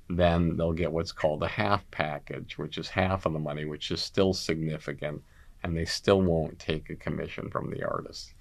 then 0.10 0.56
they'll 0.58 0.74
get 0.74 0.92
what's 0.92 1.12
called 1.12 1.44
a 1.44 1.48
half 1.48 1.90
package, 1.92 2.58
which 2.58 2.78
is 2.78 2.90
half 2.90 3.26
of 3.26 3.34
the 3.34 3.40
money, 3.40 3.66
which 3.66 3.92
is 3.92 4.02
still 4.02 4.34
significant, 4.34 5.22
and 5.64 5.76
they 5.76 5.86
still 5.86 6.22
won't 6.22 6.60
take 6.60 6.90
a 6.90 6.96
commission 6.96 7.50
from 7.50 7.70
the 7.70 7.84
artist 7.84 8.34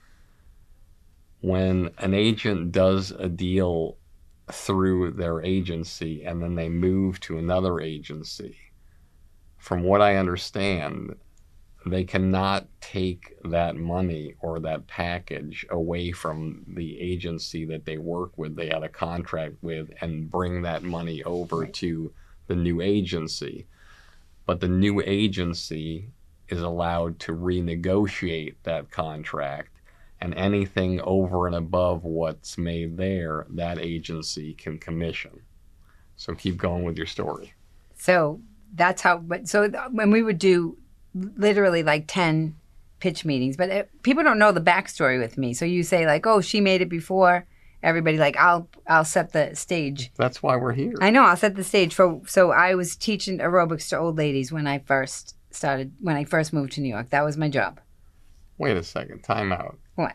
when 1.42 1.90
an 1.98 2.14
agent 2.14 2.72
does 2.72 3.10
a 3.10 3.28
deal 3.28 3.96
through 4.50 5.10
their 5.10 5.42
agency 5.42 6.24
and 6.24 6.40
then 6.40 6.54
they 6.54 6.68
move 6.68 7.18
to 7.20 7.36
another 7.36 7.80
agency, 7.80 8.56
from 9.58 9.82
what 9.82 10.00
I 10.00 10.16
understand, 10.16 11.16
they 11.84 12.04
cannot 12.04 12.68
take 12.80 13.36
that 13.44 13.74
money 13.74 14.36
or 14.40 14.60
that 14.60 14.86
package 14.86 15.66
away 15.68 16.12
from 16.12 16.64
the 16.68 17.00
agency 17.00 17.64
that 17.66 17.84
they 17.84 17.98
work 17.98 18.38
with, 18.38 18.54
they 18.54 18.68
had 18.68 18.84
a 18.84 18.88
contract 18.88 19.56
with, 19.62 19.90
and 20.00 20.30
bring 20.30 20.62
that 20.62 20.84
money 20.84 21.24
over 21.24 21.66
to 21.66 22.12
the 22.46 22.54
new 22.54 22.80
agency. 22.80 23.66
But 24.46 24.60
the 24.60 24.68
new 24.68 25.02
agency 25.04 26.10
is 26.48 26.62
allowed 26.62 27.18
to 27.20 27.32
renegotiate 27.32 28.54
that 28.62 28.92
contract 28.92 29.71
and 30.22 30.34
anything 30.34 31.00
over 31.00 31.48
and 31.48 31.56
above 31.56 32.04
what's 32.04 32.56
made 32.56 32.96
there, 32.96 33.44
that 33.50 33.78
agency 33.80 34.54
can 34.54 34.78
commission. 34.78 35.40
So 36.14 36.32
keep 36.32 36.56
going 36.56 36.84
with 36.84 36.96
your 36.96 37.08
story. 37.08 37.52
So 37.96 38.40
that's 38.72 39.02
how. 39.02 39.18
But 39.18 39.48
so 39.48 39.68
when 39.90 40.12
we 40.12 40.22
would 40.22 40.38
do 40.38 40.78
literally 41.14 41.82
like 41.82 42.04
ten 42.06 42.54
pitch 43.00 43.24
meetings, 43.24 43.56
but 43.56 43.68
it, 43.68 44.02
people 44.02 44.22
don't 44.22 44.38
know 44.38 44.52
the 44.52 44.60
backstory 44.60 45.18
with 45.18 45.36
me. 45.36 45.54
So 45.54 45.64
you 45.64 45.82
say 45.82 46.06
like, 46.06 46.24
"Oh, 46.24 46.40
she 46.40 46.60
made 46.60 46.80
it 46.80 46.88
before." 46.88 47.44
Everybody 47.82 48.16
like, 48.16 48.36
"I'll 48.36 48.68
I'll 48.86 49.04
set 49.04 49.32
the 49.32 49.56
stage." 49.56 50.12
That's 50.16 50.40
why 50.40 50.54
we're 50.54 50.72
here. 50.72 50.94
I 51.00 51.10
know 51.10 51.24
I'll 51.24 51.36
set 51.36 51.56
the 51.56 51.64
stage 51.64 51.92
for. 51.92 52.20
So 52.28 52.52
I 52.52 52.76
was 52.76 52.94
teaching 52.94 53.38
aerobics 53.38 53.88
to 53.88 53.98
old 53.98 54.18
ladies 54.18 54.52
when 54.52 54.68
I 54.68 54.78
first 54.78 55.34
started. 55.50 55.92
When 56.00 56.14
I 56.14 56.24
first 56.24 56.52
moved 56.52 56.74
to 56.74 56.80
New 56.80 56.90
York, 56.90 57.10
that 57.10 57.24
was 57.24 57.36
my 57.36 57.48
job. 57.48 57.80
Wait 58.56 58.76
a 58.76 58.84
second, 58.84 59.24
time 59.24 59.50
out. 59.50 59.76
What? 59.94 60.14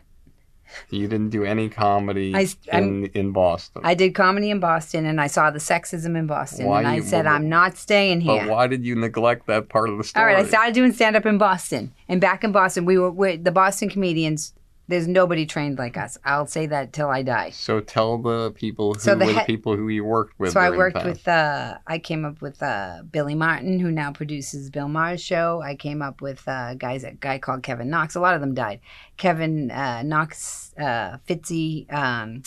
You 0.90 1.08
didn't 1.08 1.30
do 1.30 1.44
any 1.44 1.68
comedy 1.68 2.34
I 2.34 2.46
in, 2.72 3.06
in 3.06 3.32
Boston. 3.32 3.82
I 3.84 3.94
did 3.94 4.14
comedy 4.14 4.50
in 4.50 4.60
Boston, 4.60 5.06
and 5.06 5.20
I 5.20 5.26
saw 5.26 5.50
the 5.50 5.58
sexism 5.58 6.16
in 6.16 6.26
Boston, 6.26 6.66
Why 6.66 6.80
and 6.80 6.88
I 6.88 7.00
said, 7.00 7.24
but- 7.24 7.30
"I'm 7.30 7.48
not 7.48 7.76
staying 7.76 8.20
here." 8.20 8.42
but 8.42 8.50
why 8.50 8.66
did 8.66 8.84
you 8.84 8.94
neglect 8.94 9.46
that 9.46 9.68
part 9.68 9.88
of 9.88 9.98
the 9.98 10.04
story? 10.04 10.22
All 10.22 10.30
right, 10.30 10.44
I 10.44 10.48
started 10.48 10.74
doing 10.74 10.92
stand 10.92 11.16
up 11.16 11.24
in 11.24 11.38
Boston, 11.38 11.92
and 12.08 12.20
back 12.20 12.44
in 12.44 12.52
Boston, 12.52 12.84
we 12.84 12.98
were 12.98 13.10
we, 13.10 13.36
the 13.36 13.50
Boston 13.50 13.88
comedians 13.88 14.52
There's 14.88 15.06
nobody 15.06 15.44
trained 15.44 15.78
like 15.78 15.98
us. 15.98 16.16
I'll 16.24 16.46
say 16.46 16.64
that 16.66 16.94
till 16.94 17.10
I 17.10 17.22
die. 17.22 17.50
So 17.50 17.78
tell 17.80 18.16
the 18.16 18.52
people 18.52 18.94
who 18.94 19.00
So 19.00 19.14
the 19.14 19.26
were 19.26 19.32
the 19.34 19.40
he- 19.40 19.46
people 19.46 19.76
who 19.76 19.88
you 19.88 20.02
worked 20.02 20.38
with. 20.40 20.52
So 20.52 20.60
I 20.60 20.70
worked 20.70 21.04
with. 21.04 21.28
Uh, 21.28 21.76
I 21.86 21.98
came 21.98 22.24
up 22.24 22.40
with 22.40 22.62
uh, 22.62 23.02
Billy 23.12 23.34
Martin, 23.34 23.78
who 23.80 23.90
now 23.90 24.12
produces 24.12 24.70
Bill 24.70 24.88
Maher's 24.88 25.22
show. 25.22 25.60
I 25.60 25.74
came 25.76 26.00
up 26.00 26.22
with 26.22 26.42
uh, 26.48 26.74
guys. 26.74 27.04
A 27.04 27.12
guy 27.12 27.38
called 27.38 27.62
Kevin 27.62 27.90
Knox. 27.90 28.14
A 28.16 28.20
lot 28.20 28.34
of 28.34 28.40
them 28.40 28.54
died. 28.54 28.80
Kevin 29.18 29.70
uh, 29.70 30.02
Knox, 30.04 30.72
uh, 30.78 31.18
Fitzy. 31.28 31.92
Um, 31.92 32.42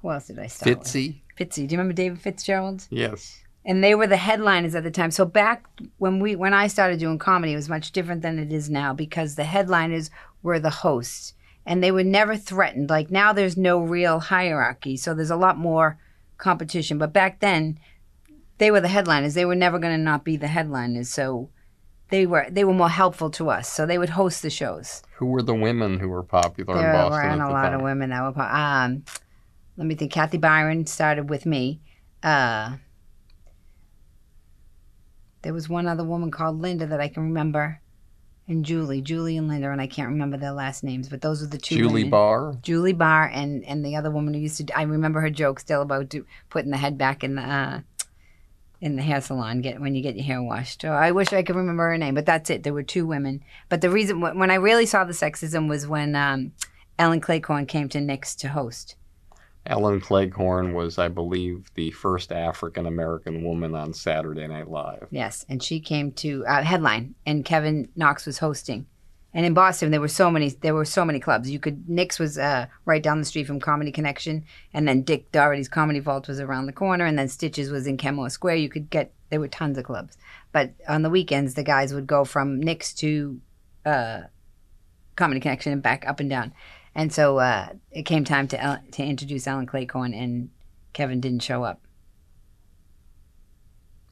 who 0.00 0.10
else 0.10 0.26
did 0.28 0.38
I 0.38 0.46
start 0.46 0.78
with? 0.78 0.86
Fitzy. 0.88 1.20
Fitzy. 1.38 1.66
Do 1.68 1.74
you 1.74 1.78
remember 1.78 1.92
David 1.92 2.20
Fitzgerald? 2.20 2.86
Yes. 2.90 3.40
and 3.66 3.82
they 3.84 3.94
were 3.94 4.06
the 4.06 4.16
headliners 4.16 4.74
at 4.74 4.84
the 4.84 4.90
time. 4.90 5.10
So 5.10 5.24
back 5.24 5.66
when 5.98 6.18
we 6.20 6.34
when 6.36 6.54
I 6.54 6.66
started 6.68 6.98
doing 6.98 7.18
comedy, 7.18 7.52
it 7.52 7.56
was 7.56 7.68
much 7.68 7.92
different 7.92 8.22
than 8.22 8.38
it 8.38 8.52
is 8.52 8.70
now 8.70 8.94
because 8.94 9.34
the 9.34 9.44
headliners 9.44 10.10
were 10.42 10.58
the 10.60 10.70
hosts, 10.70 11.34
and 11.66 11.82
they 11.82 11.90
were 11.90 12.04
never 12.04 12.36
threatened. 12.36 12.90
Like 12.90 13.10
now, 13.10 13.32
there's 13.32 13.56
no 13.56 13.80
real 13.80 14.20
hierarchy, 14.20 14.96
so 14.96 15.14
there's 15.14 15.30
a 15.30 15.36
lot 15.36 15.58
more 15.58 15.98
competition. 16.38 16.98
But 16.98 17.12
back 17.12 17.40
then, 17.40 17.78
they 18.58 18.70
were 18.70 18.80
the 18.80 18.88
headliners. 18.88 19.34
They 19.34 19.44
were 19.44 19.54
never 19.54 19.78
going 19.78 19.96
to 19.96 20.02
not 20.02 20.24
be 20.24 20.36
the 20.36 20.48
headliners. 20.48 21.08
So 21.08 21.50
they 22.10 22.26
were 22.26 22.46
they 22.50 22.64
were 22.64 22.74
more 22.74 22.88
helpful 22.90 23.30
to 23.30 23.50
us. 23.50 23.68
So 23.68 23.86
they 23.86 23.98
would 23.98 24.10
host 24.10 24.42
the 24.42 24.50
shows. 24.50 25.02
Who 25.16 25.26
were 25.26 25.42
the 25.42 25.54
women 25.54 25.98
who 25.98 26.08
were 26.08 26.22
popular 26.22 26.76
in 26.76 26.92
Boston? 26.92 27.20
There 27.20 27.28
weren't 27.38 27.42
a 27.42 27.52
lot 27.52 27.62
time? 27.70 27.74
of 27.74 27.82
women 27.82 28.10
that 28.10 28.22
were. 28.22 28.32
po- 28.32 28.40
Um, 28.42 29.04
let 29.76 29.86
me 29.86 29.94
think. 29.94 30.12
Kathy 30.12 30.38
Byron 30.38 30.86
started 30.86 31.28
with 31.30 31.46
me. 31.46 31.80
Uh, 32.22 32.76
there 35.42 35.52
was 35.52 35.68
one 35.68 35.86
other 35.86 36.04
woman 36.04 36.30
called 36.30 36.60
Linda 36.60 36.86
that 36.86 37.00
I 37.00 37.08
can 37.08 37.24
remember, 37.24 37.80
and 38.46 38.64
Julie, 38.64 39.00
Julie 39.00 39.36
and 39.36 39.48
Linda, 39.48 39.70
and 39.70 39.80
I 39.80 39.86
can't 39.86 40.10
remember 40.10 40.36
their 40.36 40.52
last 40.52 40.84
names, 40.84 41.08
but 41.08 41.22
those 41.22 41.42
are 41.42 41.46
the 41.46 41.58
two. 41.58 41.76
Julie 41.76 42.04
women. 42.04 42.10
Barr. 42.10 42.58
Julie 42.62 42.92
Barr, 42.92 43.30
and 43.32 43.64
and 43.64 43.84
the 43.84 43.96
other 43.96 44.10
woman 44.10 44.34
who 44.34 44.40
used 44.40 44.66
to. 44.66 44.78
I 44.78 44.82
remember 44.82 45.20
her 45.20 45.30
joke 45.30 45.60
still 45.60 45.82
about 45.82 46.08
do, 46.10 46.26
putting 46.50 46.70
the 46.70 46.76
head 46.76 46.98
back 46.98 47.24
in 47.24 47.36
the. 47.36 47.42
Uh, 47.42 47.80
in 48.80 48.96
the 48.96 49.02
hair 49.02 49.22
salon, 49.22 49.62
get 49.62 49.80
when 49.80 49.94
you 49.94 50.02
get 50.02 50.14
your 50.14 50.26
hair 50.26 50.42
washed. 50.42 50.82
So 50.82 50.90
I 50.90 51.10
wish 51.10 51.32
I 51.32 51.42
could 51.42 51.56
remember 51.56 51.88
her 51.88 51.96
name, 51.96 52.14
but 52.14 52.26
that's 52.26 52.50
it. 52.50 52.64
There 52.64 52.74
were 52.74 52.82
two 52.82 53.06
women. 53.06 53.42
But 53.70 53.80
the 53.80 53.88
reason 53.88 54.20
when 54.20 54.38
when 54.38 54.50
I 54.50 54.56
really 54.56 54.84
saw 54.84 55.04
the 55.04 55.14
sexism 55.14 55.70
was 55.70 55.86
when 55.86 56.14
um, 56.14 56.52
Ellen 56.98 57.22
Cleghorn 57.22 57.64
came 57.64 57.88
to 57.88 58.00
Nick's 58.00 58.34
to 58.36 58.48
host. 58.48 58.96
Ellen 59.66 60.00
Cleghorn 60.00 60.74
was, 60.74 60.98
I 60.98 61.08
believe, 61.08 61.70
the 61.74 61.90
first 61.92 62.32
African 62.32 62.86
American 62.86 63.42
woman 63.42 63.74
on 63.74 63.94
Saturday 63.94 64.46
Night 64.46 64.68
Live. 64.68 65.06
Yes, 65.10 65.46
and 65.48 65.62
she 65.62 65.80
came 65.80 66.12
to 66.12 66.44
uh, 66.46 66.62
headline, 66.62 67.14
and 67.24 67.44
Kevin 67.44 67.88
Knox 67.96 68.26
was 68.26 68.38
hosting. 68.38 68.86
And 69.32 69.44
in 69.44 69.52
Boston, 69.52 69.90
there 69.90 70.00
were 70.00 70.08
so 70.08 70.30
many. 70.30 70.50
There 70.50 70.74
were 70.74 70.84
so 70.84 71.04
many 71.04 71.18
clubs. 71.18 71.50
You 71.50 71.58
could. 71.58 71.88
Nick's 71.88 72.18
was 72.18 72.38
uh, 72.38 72.66
right 72.84 73.02
down 73.02 73.18
the 73.18 73.24
street 73.24 73.46
from 73.46 73.58
Comedy 73.58 73.90
Connection, 73.90 74.44
and 74.72 74.86
then 74.86 75.02
Dick 75.02 75.32
Doherty's 75.32 75.68
Comedy 75.68 75.98
Vault 75.98 76.28
was 76.28 76.38
around 76.38 76.66
the 76.66 76.72
corner, 76.72 77.04
and 77.04 77.18
then 77.18 77.28
Stitches 77.28 77.70
was 77.70 77.86
in 77.86 77.96
Kenmore 77.96 78.30
Square. 78.30 78.56
You 78.56 78.68
could 78.68 78.90
get. 78.90 79.12
There 79.30 79.40
were 79.40 79.48
tons 79.48 79.76
of 79.78 79.84
clubs, 79.84 80.16
but 80.52 80.72
on 80.86 81.02
the 81.02 81.10
weekends, 81.10 81.54
the 81.54 81.64
guys 81.64 81.92
would 81.92 82.06
go 82.06 82.24
from 82.24 82.60
Nick's 82.60 82.92
to 82.94 83.40
uh, 83.84 84.20
Comedy 85.16 85.40
Connection 85.40 85.72
and 85.72 85.82
back 85.82 86.06
up 86.06 86.20
and 86.20 86.30
down. 86.30 86.52
And 86.94 87.12
so 87.12 87.38
uh, 87.38 87.70
it 87.90 88.02
came 88.02 88.24
time 88.24 88.48
to 88.48 88.62
El- 88.62 88.82
to 88.92 89.02
introduce 89.02 89.46
Ellen 89.46 89.66
Cleghorn, 89.66 90.14
and 90.14 90.50
Kevin 90.92 91.20
didn't 91.20 91.42
show 91.42 91.64
up. 91.64 91.80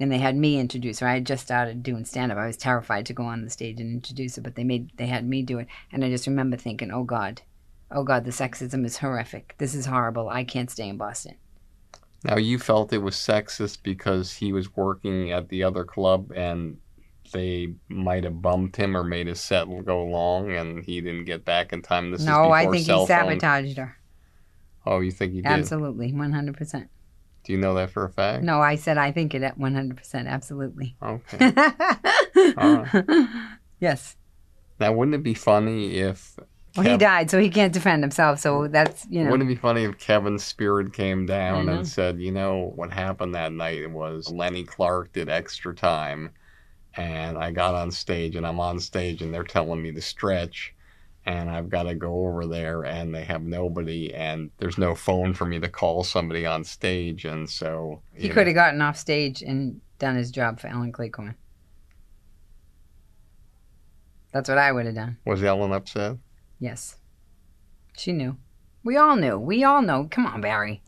And 0.01 0.11
they 0.11 0.19
had 0.19 0.37
me 0.37 0.59
introduce 0.59 0.99
her. 0.99 1.07
I 1.07 1.15
had 1.15 1.27
just 1.27 1.45
started 1.45 1.85
doing 1.85 2.05
stand 2.05 2.33
up. 2.33 2.39
I 2.39 2.47
was 2.47 2.57
terrified 2.57 3.07
to 3.07 3.13
go 3.13 3.23
on 3.23 3.45
the 3.45 3.51
stage 3.51 3.81
and 3.81 3.93
introduce 3.93 4.35
her, 4.37 4.43
but 4.43 4.57
they 4.57 4.65
made 4.65 4.91
they 4.97 5.07
had 5.07 5.27
me 5.27 5.43
do 5.43 5.59
it. 5.59 5.69
And 5.93 6.05
I 6.05 6.11
just 6.11 6.27
remember 6.27 6.57
thinking, 6.57 6.91
"Oh 6.91 7.05
God, 7.05 7.43
oh 7.91 8.03
God, 8.03 8.25
the 8.25 8.33
sexism 8.33 8.85
is 8.85 8.99
horrific. 8.99 9.55
This 9.59 9.75
is 9.75 9.87
horrible. 9.87 10.29
I 10.29 10.43
can't 10.43 10.71
stay 10.71 10.89
in 10.89 10.97
Boston." 10.97 11.37
Now, 12.25 12.37
you 12.37 12.59
felt 12.59 12.93
it 12.93 12.99
was 12.99 13.17
sexist 13.17 13.83
because 13.83 14.33
he 14.33 14.53
was 14.53 14.77
working 14.77 15.33
at 15.33 15.49
the 15.49 15.65
other 15.65 15.85
club 15.85 16.33
and 16.35 16.79
they 17.33 17.75
might 17.89 18.25
have 18.25 18.41
bumped 18.41 18.77
him 18.77 18.97
or 18.97 19.05
made 19.05 19.27
his 19.27 19.41
set 19.41 19.67
go 19.85 20.05
long 20.05 20.53
and 20.53 20.85
he 20.85 21.01
didn't 21.01 21.25
get 21.25 21.45
back 21.45 21.73
in 21.73 21.83
time. 21.83 22.11
This 22.11 22.21
is 22.21 22.27
no, 22.27 22.51
I 22.53 22.65
think 22.65 22.87
he 22.87 22.93
phone- 22.93 23.07
sabotaged 23.07 23.79
her. 23.79 23.97
Oh, 24.85 25.01
you 25.01 25.11
think 25.11 25.33
he 25.33 25.43
did? 25.43 25.47
Absolutely, 25.47 26.13
one 26.13 26.33
hundred 26.33 26.57
percent. 26.57 26.89
Do 27.45 27.53
you 27.53 27.59
know 27.59 27.75
that 27.75 27.91
for 27.91 28.05
a 28.05 28.11
fact? 28.11 28.45
No, 28.45 28.61
I 28.61 28.77
said 28.77 28.99
I 28.99 29.11
think 29.13 29.35
it 29.35 29.43
at 29.43 29.59
one 29.59 29.75
hundred 29.75 29.97
percent. 29.97 30.29
Absolutely. 30.29 30.97
Okay. 31.03 31.53
Yes. 33.83 34.17
now, 34.79 34.93
wouldn't 34.93 35.17
it 35.17 35.25
be 35.25 35.35
funny 35.35 35.97
if 35.97 36.37
Well, 36.77 36.87
he 36.87 36.97
died, 36.97 37.33
so 37.33 37.41
he 37.41 37.51
can't 37.51 37.73
defend 37.73 38.05
himself. 38.05 38.39
So 38.39 38.69
that's 38.69 39.05
you 39.11 39.25
know. 39.25 39.31
Wouldn't 39.33 39.51
it 39.51 39.55
be 39.55 39.61
funny 39.61 39.83
if 39.83 39.99
Kevin's 39.99 40.45
spirit 40.45 40.93
came 40.93 41.27
down 41.27 41.69
and 41.69 41.79
mm-hmm. 41.81 41.83
said, 41.83 42.21
you 42.21 42.31
know, 42.31 42.73
what 42.77 42.93
happened 42.93 43.35
that 43.35 43.53
night 43.53 43.91
was 43.91 44.31
Lenny 44.31 44.63
Clarke 44.63 45.13
did 45.13 45.29
extra 45.29 45.75
time 45.75 46.31
and 46.95 47.39
I 47.39 47.51
got 47.51 47.75
on 47.75 47.91
stage 47.91 48.37
and 48.37 48.47
I'm 48.47 48.61
on 48.61 48.79
stage 48.81 49.23
and 49.23 49.33
they're 49.33 49.45
telling 49.45 49.83
me 49.83 49.93
to 49.93 50.01
stretch 50.01 50.75
and 51.25 51.49
I've 51.49 51.69
got 51.69 51.85
to 51.85 51.95
go 51.95 52.27
over 52.27 52.47
there 52.47 52.85
and 52.85 53.15
they 53.15 53.25
have 53.25 53.43
nobody 53.43 54.13
and 54.13 54.51
there's 54.59 54.79
no 54.79 54.95
phone 54.95 55.35
for 55.35 55.45
me 55.45 55.61
to 55.61 55.69
call 55.69 56.05
somebody 56.05 56.45
on 56.47 56.65
stage 56.65 57.25
and 57.25 57.49
so 57.49 58.03
He 58.15 58.29
could 58.29 58.47
have 58.47 58.57
gotten 58.57 58.83
off 58.83 58.97
stage 58.97 59.43
and 59.43 59.81
done 59.99 60.17
his 60.17 60.31
job 60.31 60.61
for 60.61 60.67
Ellen 60.67 60.93
Cleghorn. 60.93 61.37
That's 64.33 64.49
what 64.49 64.59
I 64.59 64.73
would 64.73 64.87
have 64.87 64.95
done. 64.95 65.19
was 65.25 65.43
Ellen 65.43 65.73
upset? 65.73 66.17
Yes. 66.59 66.97
She 67.97 68.13
knew. 68.13 68.37
We 68.83 68.97
all 68.97 69.15
knew. 69.15 69.39
We 69.39 69.63
all 69.63 69.83
know. 69.83 70.09
Come 70.11 70.27
on, 70.27 70.41
Barry. 70.41 70.83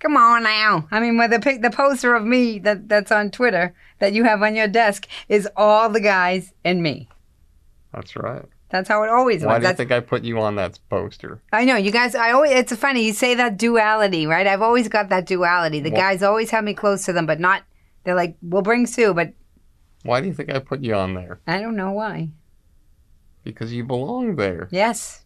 Come 0.00 0.16
on 0.16 0.42
now. 0.42 0.88
I 0.90 0.98
mean, 0.98 1.16
with 1.18 1.30
the 1.30 1.38
pic, 1.38 1.62
the 1.62 1.70
poster 1.70 2.14
of 2.14 2.24
me 2.24 2.58
that 2.60 2.88
that's 2.88 3.12
on 3.12 3.30
Twitter 3.30 3.74
that 3.98 4.12
you 4.14 4.24
have 4.24 4.42
on 4.42 4.56
your 4.56 4.66
desk 4.68 5.06
is 5.28 5.48
all 5.56 5.88
the 5.90 6.00
guys 6.00 6.52
and 6.64 6.82
me. 6.82 7.08
That's 7.92 8.16
right. 8.16 8.46
That's 8.70 8.88
how 8.88 9.02
it 9.02 9.10
always 9.10 9.44
Why 9.44 9.54
was. 9.58 9.62
do 9.64 9.68
you 9.68 9.74
think 9.74 9.92
I 9.92 10.00
put 10.00 10.22
you 10.22 10.38
on 10.40 10.54
that 10.56 10.78
poster? 10.88 11.42
I 11.52 11.64
know 11.64 11.76
you 11.76 11.90
guys. 11.90 12.14
I 12.14 12.30
always. 12.32 12.52
It's 12.52 12.74
funny 12.76 13.04
you 13.04 13.12
say 13.12 13.34
that 13.34 13.58
duality, 13.58 14.26
right? 14.26 14.46
I've 14.46 14.62
always 14.62 14.88
got 14.88 15.08
that 15.10 15.26
duality. 15.26 15.80
The 15.80 15.90
guys 15.90 16.22
always 16.22 16.50
have 16.50 16.64
me 16.64 16.72
close 16.72 17.04
to 17.04 17.12
them, 17.12 17.26
but 17.26 17.40
not. 17.40 17.62
They're 18.04 18.14
like, 18.14 18.36
we'll 18.42 18.62
bring 18.62 18.86
Sue, 18.86 19.12
but 19.12 19.34
Why 20.04 20.20
do 20.20 20.28
you 20.28 20.32
think 20.32 20.50
I 20.50 20.60
put 20.60 20.80
you 20.80 20.94
on 20.94 21.14
there? 21.14 21.40
I 21.46 21.60
don't 21.60 21.76
know 21.76 21.92
why. 21.92 22.30
Because 23.44 23.72
you 23.72 23.84
belong 23.84 24.36
there. 24.36 24.68
Yes. 24.70 25.19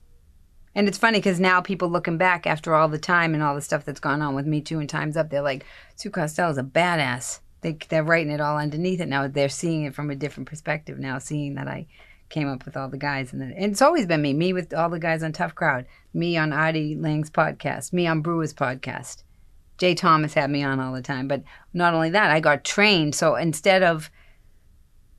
And 0.74 0.88
it's 0.88 0.98
funny 0.98 1.18
because 1.18 1.38
now 1.38 1.60
people 1.60 1.88
looking 1.88 2.18
back 2.18 2.46
after 2.46 2.74
all 2.74 2.88
the 2.88 2.98
time 2.98 3.34
and 3.34 3.42
all 3.42 3.54
the 3.54 3.60
stuff 3.60 3.84
that's 3.84 4.00
gone 4.00 4.22
on 4.22 4.34
with 4.34 4.46
Me 4.46 4.60
Too 4.60 4.80
and 4.80 4.88
Time's 4.88 5.16
Up, 5.16 5.30
they're 5.30 5.40
like, 5.40 5.64
Sue 5.94 6.10
Costello's 6.10 6.58
a 6.58 6.64
badass. 6.64 7.40
They, 7.60 7.78
they're 7.88 8.04
writing 8.04 8.32
it 8.32 8.40
all 8.40 8.58
underneath 8.58 9.00
it 9.00 9.08
now. 9.08 9.28
They're 9.28 9.48
seeing 9.48 9.84
it 9.84 9.94
from 9.94 10.10
a 10.10 10.16
different 10.16 10.48
perspective 10.48 10.98
now, 10.98 11.18
seeing 11.18 11.54
that 11.54 11.68
I 11.68 11.86
came 12.28 12.48
up 12.48 12.64
with 12.64 12.76
all 12.76 12.88
the 12.88 12.98
guys. 12.98 13.32
And, 13.32 13.40
then, 13.40 13.52
and 13.52 13.72
it's 13.72 13.82
always 13.82 14.06
been 14.06 14.20
me, 14.20 14.34
me 14.34 14.52
with 14.52 14.74
all 14.74 14.90
the 14.90 14.98
guys 14.98 15.22
on 15.22 15.32
Tough 15.32 15.54
Crowd, 15.54 15.86
me 16.12 16.36
on 16.36 16.52
Artie 16.52 16.96
Lange's 16.96 17.30
podcast, 17.30 17.92
me 17.92 18.06
on 18.06 18.20
Breuer's 18.20 18.52
podcast. 18.52 19.22
Jay 19.78 19.94
Thomas 19.94 20.34
had 20.34 20.50
me 20.50 20.62
on 20.62 20.80
all 20.80 20.92
the 20.92 21.02
time. 21.02 21.28
But 21.28 21.42
not 21.72 21.94
only 21.94 22.10
that, 22.10 22.30
I 22.30 22.40
got 22.40 22.64
trained. 22.64 23.14
So 23.14 23.36
instead 23.36 23.82
of 23.82 24.10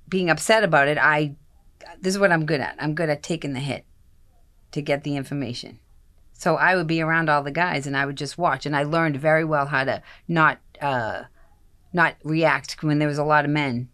being 0.08 0.30
upset 0.30 0.63
about 0.63 0.88
it, 0.88 0.98
I 0.98 1.36
this 2.00 2.13
is 2.13 2.20
what 2.20 2.32
I'm 2.32 2.46
good 2.46 2.62
at. 2.62 2.76
I'm 2.80 2.94
good 2.94 3.10
at 3.10 3.24
taking 3.24 3.54
the 3.54 3.60
hit 3.60 3.86
to 4.76 4.82
get 4.82 5.06
the 5.06 5.16
information. 5.16 5.80
So 6.34 6.58
I 6.58 6.76
would 6.76 6.86
be 6.86 7.02
around 7.02 7.30
all 7.30 7.44
the 7.44 7.50
guys 7.50 7.88
and 7.88 7.96
I 7.96 8.06
would 8.06 8.18
just 8.18 8.38
watch 8.38 8.66
and 8.66 8.76
I 8.76 8.84
learned 8.84 9.16
very 9.16 9.46
well 9.46 9.68
how 9.68 9.86
to 9.86 10.04
not 10.28 10.60
uh 10.82 11.24
not 11.94 12.18
react 12.26 12.84
when 12.84 13.00
there 13.00 13.08
was 13.08 13.18
a 13.18 13.24
lot 13.24 13.46
of 13.46 13.52
men. 13.52 13.88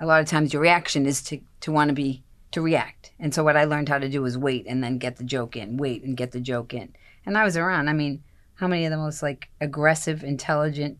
A 0.00 0.06
lot 0.06 0.22
of 0.22 0.26
times 0.26 0.54
your 0.54 0.62
reaction 0.62 1.04
is 1.04 1.20
to 1.24 1.40
to 1.60 1.70
want 1.70 1.90
to 1.90 1.94
be 1.94 2.24
to 2.52 2.62
react. 2.62 3.12
And 3.18 3.34
so 3.34 3.44
what 3.44 3.58
I 3.58 3.64
learned 3.64 3.90
how 3.90 3.98
to 3.98 4.08
do 4.08 4.22
was 4.22 4.38
wait 4.38 4.64
and 4.66 4.82
then 4.82 4.96
get 4.96 5.16
the 5.16 5.24
joke 5.24 5.54
in, 5.54 5.76
wait 5.76 6.02
and 6.02 6.16
get 6.16 6.32
the 6.32 6.40
joke 6.40 6.72
in. 6.72 6.94
And 7.26 7.36
I 7.36 7.44
was 7.44 7.58
around. 7.58 7.90
I 7.90 7.92
mean, 7.92 8.24
how 8.54 8.66
many 8.66 8.86
of 8.86 8.90
the 8.90 8.96
most 8.96 9.22
like 9.22 9.50
aggressive, 9.60 10.24
intelligent, 10.24 10.96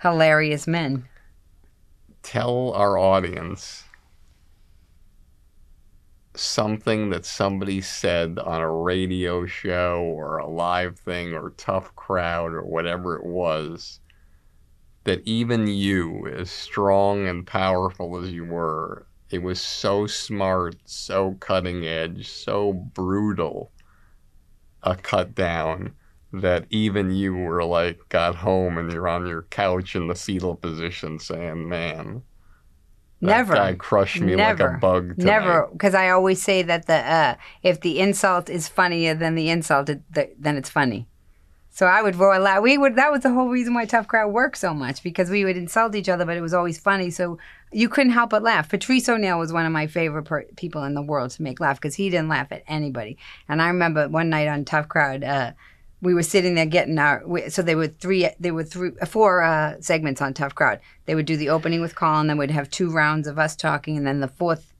hilarious 0.00 0.66
men 0.66 1.06
tell 2.22 2.72
our 2.72 2.96
audience 2.96 3.84
something 6.40 7.10
that 7.10 7.24
somebody 7.24 7.80
said 7.80 8.38
on 8.38 8.60
a 8.60 8.70
radio 8.70 9.46
show 9.46 10.02
or 10.02 10.38
a 10.38 10.48
live 10.48 10.98
thing 10.98 11.34
or 11.34 11.50
tough 11.50 11.94
crowd 11.96 12.52
or 12.52 12.64
whatever 12.64 13.16
it 13.16 13.24
was 13.24 14.00
that 15.04 15.22
even 15.26 15.66
you 15.66 16.26
as 16.26 16.50
strong 16.50 17.26
and 17.28 17.46
powerful 17.46 18.16
as 18.22 18.30
you 18.30 18.44
were 18.44 19.06
it 19.30 19.42
was 19.42 19.60
so 19.60 20.06
smart 20.06 20.76
so 20.84 21.32
cutting 21.40 21.86
edge 21.86 22.28
so 22.28 22.72
brutal 22.72 23.72
a 24.82 24.94
cut 24.96 25.34
down 25.34 25.94
that 26.32 26.66
even 26.70 27.10
you 27.12 27.34
were 27.34 27.64
like 27.64 27.98
got 28.08 28.34
home 28.34 28.78
and 28.78 28.92
you're 28.92 29.08
on 29.08 29.26
your 29.26 29.42
couch 29.42 29.96
in 29.96 30.08
the 30.08 30.14
fetal 30.14 30.54
position 30.54 31.18
saying 31.18 31.68
man 31.68 32.22
That 33.22 33.28
Never. 33.28 33.54
guy 33.54 33.74
crushed 33.74 34.20
me 34.20 34.34
Never. 34.34 34.64
like 34.64 34.76
a 34.76 34.78
bug. 34.78 35.16
Tonight. 35.16 35.24
Never, 35.24 35.68
because 35.72 35.94
I 35.94 36.10
always 36.10 36.42
say 36.42 36.62
that 36.62 36.86
the 36.86 36.96
uh, 36.96 37.36
if 37.62 37.80
the 37.80 37.98
insult 37.98 38.50
is 38.50 38.68
funnier 38.68 39.14
than 39.14 39.34
the 39.34 39.48
insult, 39.48 39.86
then 40.10 40.56
it's 40.56 40.68
funny. 40.68 41.06
So 41.70 41.84
I 41.86 42.00
would 42.00 42.16
roar 42.16 42.38
loud. 42.38 42.62
We 42.62 42.78
would. 42.78 42.96
That 42.96 43.12
was 43.12 43.22
the 43.22 43.32
whole 43.32 43.48
reason 43.48 43.74
why 43.74 43.84
Tough 43.84 44.08
Crowd 44.08 44.32
worked 44.32 44.56
so 44.56 44.72
much 44.72 45.02
because 45.02 45.28
we 45.28 45.44
would 45.44 45.56
insult 45.58 45.94
each 45.94 46.08
other, 46.08 46.24
but 46.24 46.36
it 46.36 46.40
was 46.40 46.54
always 46.54 46.78
funny. 46.78 47.10
So 47.10 47.38
you 47.70 47.88
couldn't 47.90 48.12
help 48.12 48.30
but 48.30 48.42
laugh. 48.42 48.68
Patrice 48.68 49.08
O'Neal 49.10 49.38
was 49.38 49.52
one 49.52 49.66
of 49.66 49.72
my 49.72 49.86
favorite 49.86 50.24
per- 50.24 50.46
people 50.56 50.84
in 50.84 50.94
the 50.94 51.02
world 51.02 51.32
to 51.32 51.42
make 51.42 51.60
laugh 51.60 51.76
because 51.78 51.94
he 51.94 52.08
didn't 52.08 52.28
laugh 52.28 52.50
at 52.50 52.64
anybody. 52.66 53.18
And 53.48 53.60
I 53.60 53.68
remember 53.68 54.08
one 54.08 54.30
night 54.30 54.48
on 54.48 54.64
Tough 54.64 54.88
Crowd. 54.88 55.22
Uh, 55.22 55.52
we 56.02 56.14
were 56.14 56.22
sitting 56.22 56.54
there 56.54 56.66
getting 56.66 56.98
our 56.98 57.22
we- 57.26 57.48
so 57.48 57.62
there 57.62 57.76
were 57.76 57.88
three 57.88 58.28
there 58.38 58.54
were 58.54 58.64
three 58.64 58.90
four 59.06 59.42
uh, 59.42 59.80
segments 59.80 60.20
on 60.20 60.34
Tough 60.34 60.54
Crowd. 60.54 60.80
They 61.06 61.14
would 61.14 61.26
do 61.26 61.36
the 61.36 61.48
opening 61.48 61.80
with 61.80 61.94
Colin, 61.94 62.26
then 62.26 62.38
we'd 62.38 62.50
have 62.50 62.70
two 62.70 62.90
rounds 62.90 63.26
of 63.26 63.38
us 63.38 63.56
talking, 63.56 63.96
and 63.96 64.06
then 64.06 64.20
the 64.20 64.28
fourth 64.28 64.72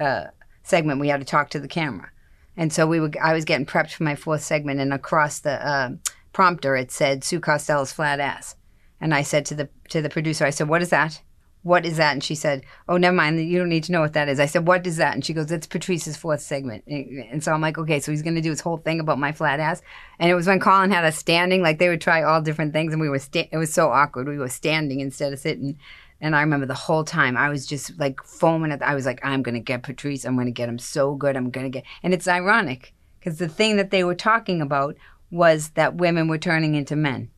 uh, 0.00 0.26
segment 0.62 1.00
we 1.00 1.08
had 1.08 1.20
to 1.20 1.26
talk 1.26 1.50
to 1.50 1.60
the 1.60 1.68
camera. 1.68 2.10
And 2.56 2.72
so 2.72 2.86
we 2.86 3.00
were 3.00 3.10
I 3.22 3.32
was 3.32 3.44
getting 3.44 3.66
prepped 3.66 3.92
for 3.92 4.04
my 4.04 4.16
fourth 4.16 4.42
segment, 4.42 4.80
and 4.80 4.92
across 4.92 5.38
the 5.40 5.66
uh, 5.66 5.90
prompter 6.32 6.76
it 6.76 6.90
said 6.90 7.22
Sue 7.22 7.40
Costello's 7.40 7.92
flat 7.92 8.20
ass, 8.20 8.56
and 9.00 9.14
I 9.14 9.22
said 9.22 9.46
to 9.46 9.54
the 9.54 9.68
to 9.90 10.02
the 10.02 10.10
producer, 10.10 10.44
I 10.44 10.50
said, 10.50 10.68
"What 10.68 10.82
is 10.82 10.90
that?" 10.90 11.22
What 11.66 11.84
is 11.84 11.96
that? 11.96 12.12
And 12.12 12.22
she 12.22 12.36
said, 12.36 12.64
"Oh, 12.88 12.96
never 12.96 13.16
mind. 13.16 13.40
You 13.40 13.58
don't 13.58 13.68
need 13.68 13.82
to 13.84 13.92
know 13.92 14.00
what 14.00 14.12
that 14.12 14.28
is." 14.28 14.38
I 14.38 14.46
said, 14.46 14.68
"What 14.68 14.86
is 14.86 14.98
that?" 14.98 15.14
And 15.14 15.24
she 15.24 15.34
goes, 15.34 15.50
"It's 15.50 15.66
Patrice's 15.66 16.16
fourth 16.16 16.40
segment." 16.40 16.84
And 16.86 17.42
so 17.42 17.52
I'm 17.52 17.60
like, 17.60 17.76
"Okay, 17.76 17.98
so 17.98 18.12
he's 18.12 18.22
going 18.22 18.36
to 18.36 18.40
do 18.40 18.50
his 18.50 18.60
whole 18.60 18.76
thing 18.76 19.00
about 19.00 19.18
my 19.18 19.32
flat 19.32 19.58
ass." 19.58 19.82
And 20.20 20.30
it 20.30 20.36
was 20.36 20.46
when 20.46 20.60
Colin 20.60 20.92
had 20.92 21.04
us 21.04 21.18
standing, 21.18 21.62
like 21.62 21.80
they 21.80 21.88
would 21.88 22.00
try 22.00 22.22
all 22.22 22.40
different 22.40 22.72
things, 22.72 22.92
and 22.92 23.02
we 23.02 23.08
were 23.08 23.18
sta- 23.18 23.48
it 23.50 23.56
was 23.56 23.74
so 23.74 23.90
awkward. 23.90 24.28
We 24.28 24.38
were 24.38 24.48
standing 24.48 25.00
instead 25.00 25.32
of 25.32 25.40
sitting. 25.40 25.76
And 26.20 26.36
I 26.36 26.40
remember 26.42 26.66
the 26.66 26.74
whole 26.74 27.02
time 27.02 27.36
I 27.36 27.48
was 27.48 27.66
just 27.66 27.98
like 27.98 28.22
foaming 28.22 28.70
at. 28.70 28.78
The, 28.78 28.88
I 28.88 28.94
was 28.94 29.04
like, 29.04 29.18
"I'm 29.24 29.42
going 29.42 29.56
to 29.56 29.60
get 29.60 29.82
Patrice. 29.82 30.24
I'm 30.24 30.36
going 30.36 30.46
to 30.46 30.52
get 30.52 30.68
him 30.68 30.78
so 30.78 31.16
good. 31.16 31.36
I'm 31.36 31.50
going 31.50 31.66
to 31.66 31.76
get." 31.78 31.84
And 32.04 32.14
it's 32.14 32.28
ironic 32.28 32.94
because 33.18 33.38
the 33.40 33.48
thing 33.48 33.76
that 33.76 33.90
they 33.90 34.04
were 34.04 34.14
talking 34.14 34.62
about 34.62 34.94
was 35.32 35.70
that 35.70 35.96
women 35.96 36.28
were 36.28 36.38
turning 36.38 36.76
into 36.76 36.94
men. 36.94 37.30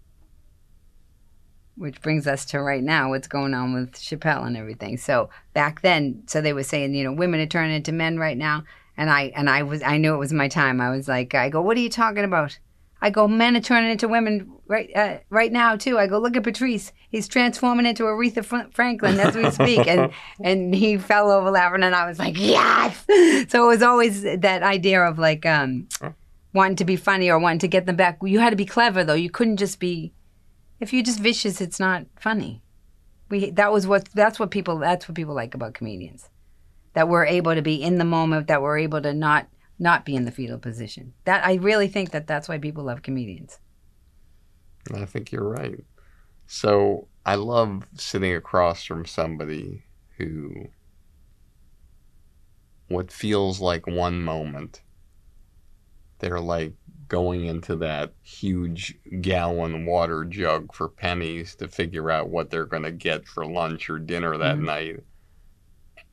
Which 1.78 2.00
brings 2.02 2.26
us 2.26 2.44
to 2.46 2.60
right 2.60 2.82
now, 2.82 3.10
what's 3.10 3.28
going 3.28 3.54
on 3.54 3.72
with 3.72 3.92
Chappelle 3.92 4.46
and 4.46 4.56
everything. 4.56 4.96
So 4.96 5.30
back 5.54 5.80
then, 5.82 6.24
so 6.26 6.40
they 6.40 6.52
were 6.52 6.64
saying, 6.64 6.94
you 6.94 7.04
know, 7.04 7.12
women 7.12 7.40
are 7.40 7.46
turning 7.46 7.76
into 7.76 7.92
men 7.92 8.18
right 8.18 8.36
now, 8.36 8.64
and 8.96 9.08
I 9.08 9.32
and 9.36 9.48
I 9.48 9.62
was 9.62 9.82
I 9.82 9.96
knew 9.96 10.14
it 10.14 10.18
was 10.18 10.32
my 10.32 10.48
time. 10.48 10.80
I 10.80 10.90
was 10.90 11.08
like, 11.08 11.34
I 11.34 11.48
go, 11.48 11.62
what 11.62 11.76
are 11.76 11.80
you 11.80 11.90
talking 11.90 12.24
about? 12.24 12.58
I 13.00 13.10
go, 13.10 13.28
men 13.28 13.56
are 13.56 13.60
turning 13.60 13.92
into 13.92 14.08
women 14.08 14.50
right 14.66 14.90
uh, 14.94 15.18
right 15.30 15.52
now 15.52 15.76
too. 15.76 15.98
I 15.98 16.08
go, 16.08 16.18
look 16.18 16.36
at 16.36 16.42
Patrice. 16.42 16.92
He's 17.10 17.28
transforming 17.28 17.86
into 17.86 18.04
Aretha 18.04 18.44
Franklin 18.72 19.20
as 19.20 19.36
we 19.36 19.50
speak, 19.50 19.86
and 19.86 20.10
and 20.42 20.74
he 20.74 20.98
fell 20.98 21.30
over 21.30 21.50
laughing, 21.50 21.84
and 21.84 21.94
I 21.94 22.06
was 22.06 22.18
like, 22.18 22.36
yes. 22.36 23.04
So 23.50 23.64
it 23.64 23.68
was 23.68 23.82
always 23.82 24.22
that 24.22 24.62
idea 24.62 25.02
of 25.02 25.18
like 25.18 25.46
um, 25.46 25.88
wanting 26.52 26.76
to 26.76 26.84
be 26.84 26.96
funny 26.96 27.30
or 27.30 27.38
wanting 27.38 27.60
to 27.60 27.68
get 27.68 27.86
them 27.86 27.96
back. 27.96 28.18
You 28.22 28.40
had 28.40 28.50
to 28.50 28.56
be 28.56 28.66
clever 28.66 29.04
though. 29.04 29.14
You 29.14 29.30
couldn't 29.30 29.58
just 29.58 29.78
be. 29.78 30.12
If 30.80 30.92
you're 30.92 31.02
just 31.02 31.20
vicious, 31.20 31.60
it's 31.60 31.80
not 31.80 32.06
funny. 32.20 32.62
We 33.30 33.50
that 33.50 33.72
was 33.72 33.86
what 33.86 34.08
that's 34.14 34.38
what 34.38 34.50
people 34.50 34.78
that's 34.78 35.08
what 35.08 35.14
people 35.14 35.34
like 35.34 35.54
about 35.54 35.74
comedians, 35.74 36.30
that 36.94 37.08
we're 37.08 37.26
able 37.26 37.54
to 37.54 37.62
be 37.62 37.82
in 37.82 37.98
the 37.98 38.04
moment, 38.04 38.46
that 38.46 38.62
we're 38.62 38.78
able 38.78 39.02
to 39.02 39.12
not 39.12 39.48
not 39.78 40.04
be 40.04 40.16
in 40.16 40.24
the 40.24 40.30
fetal 40.30 40.58
position. 40.58 41.12
That 41.24 41.44
I 41.44 41.54
really 41.54 41.88
think 41.88 42.10
that 42.10 42.26
that's 42.26 42.48
why 42.48 42.58
people 42.58 42.84
love 42.84 43.02
comedians. 43.02 43.58
I 44.94 45.04
think 45.04 45.32
you're 45.32 45.48
right. 45.48 45.84
So 46.46 47.08
I 47.26 47.34
love 47.34 47.86
sitting 47.94 48.34
across 48.34 48.84
from 48.84 49.04
somebody 49.04 49.82
who, 50.16 50.68
what 52.88 53.12
feels 53.12 53.60
like 53.60 53.86
one 53.86 54.22
moment, 54.22 54.80
they're 56.20 56.40
like 56.40 56.72
going 57.09 57.47
into 57.47 57.75
that 57.77 58.12
huge 58.23 58.94
gallon 59.21 59.87
water 59.87 60.25
jug 60.25 60.73
for 60.75 60.88
pennies 60.88 61.55
to 61.57 61.66
figure 61.68 62.11
out 62.11 62.29
what 62.29 62.51
they're 62.51 62.66
going 62.66 62.83
to 62.83 62.92
get 62.92 63.27
for 63.27 63.47
lunch 63.47 63.88
or 63.88 63.99
dinner 63.99 64.37
that 64.37 64.59
Mhm. 64.59 64.64
night. 64.64 65.01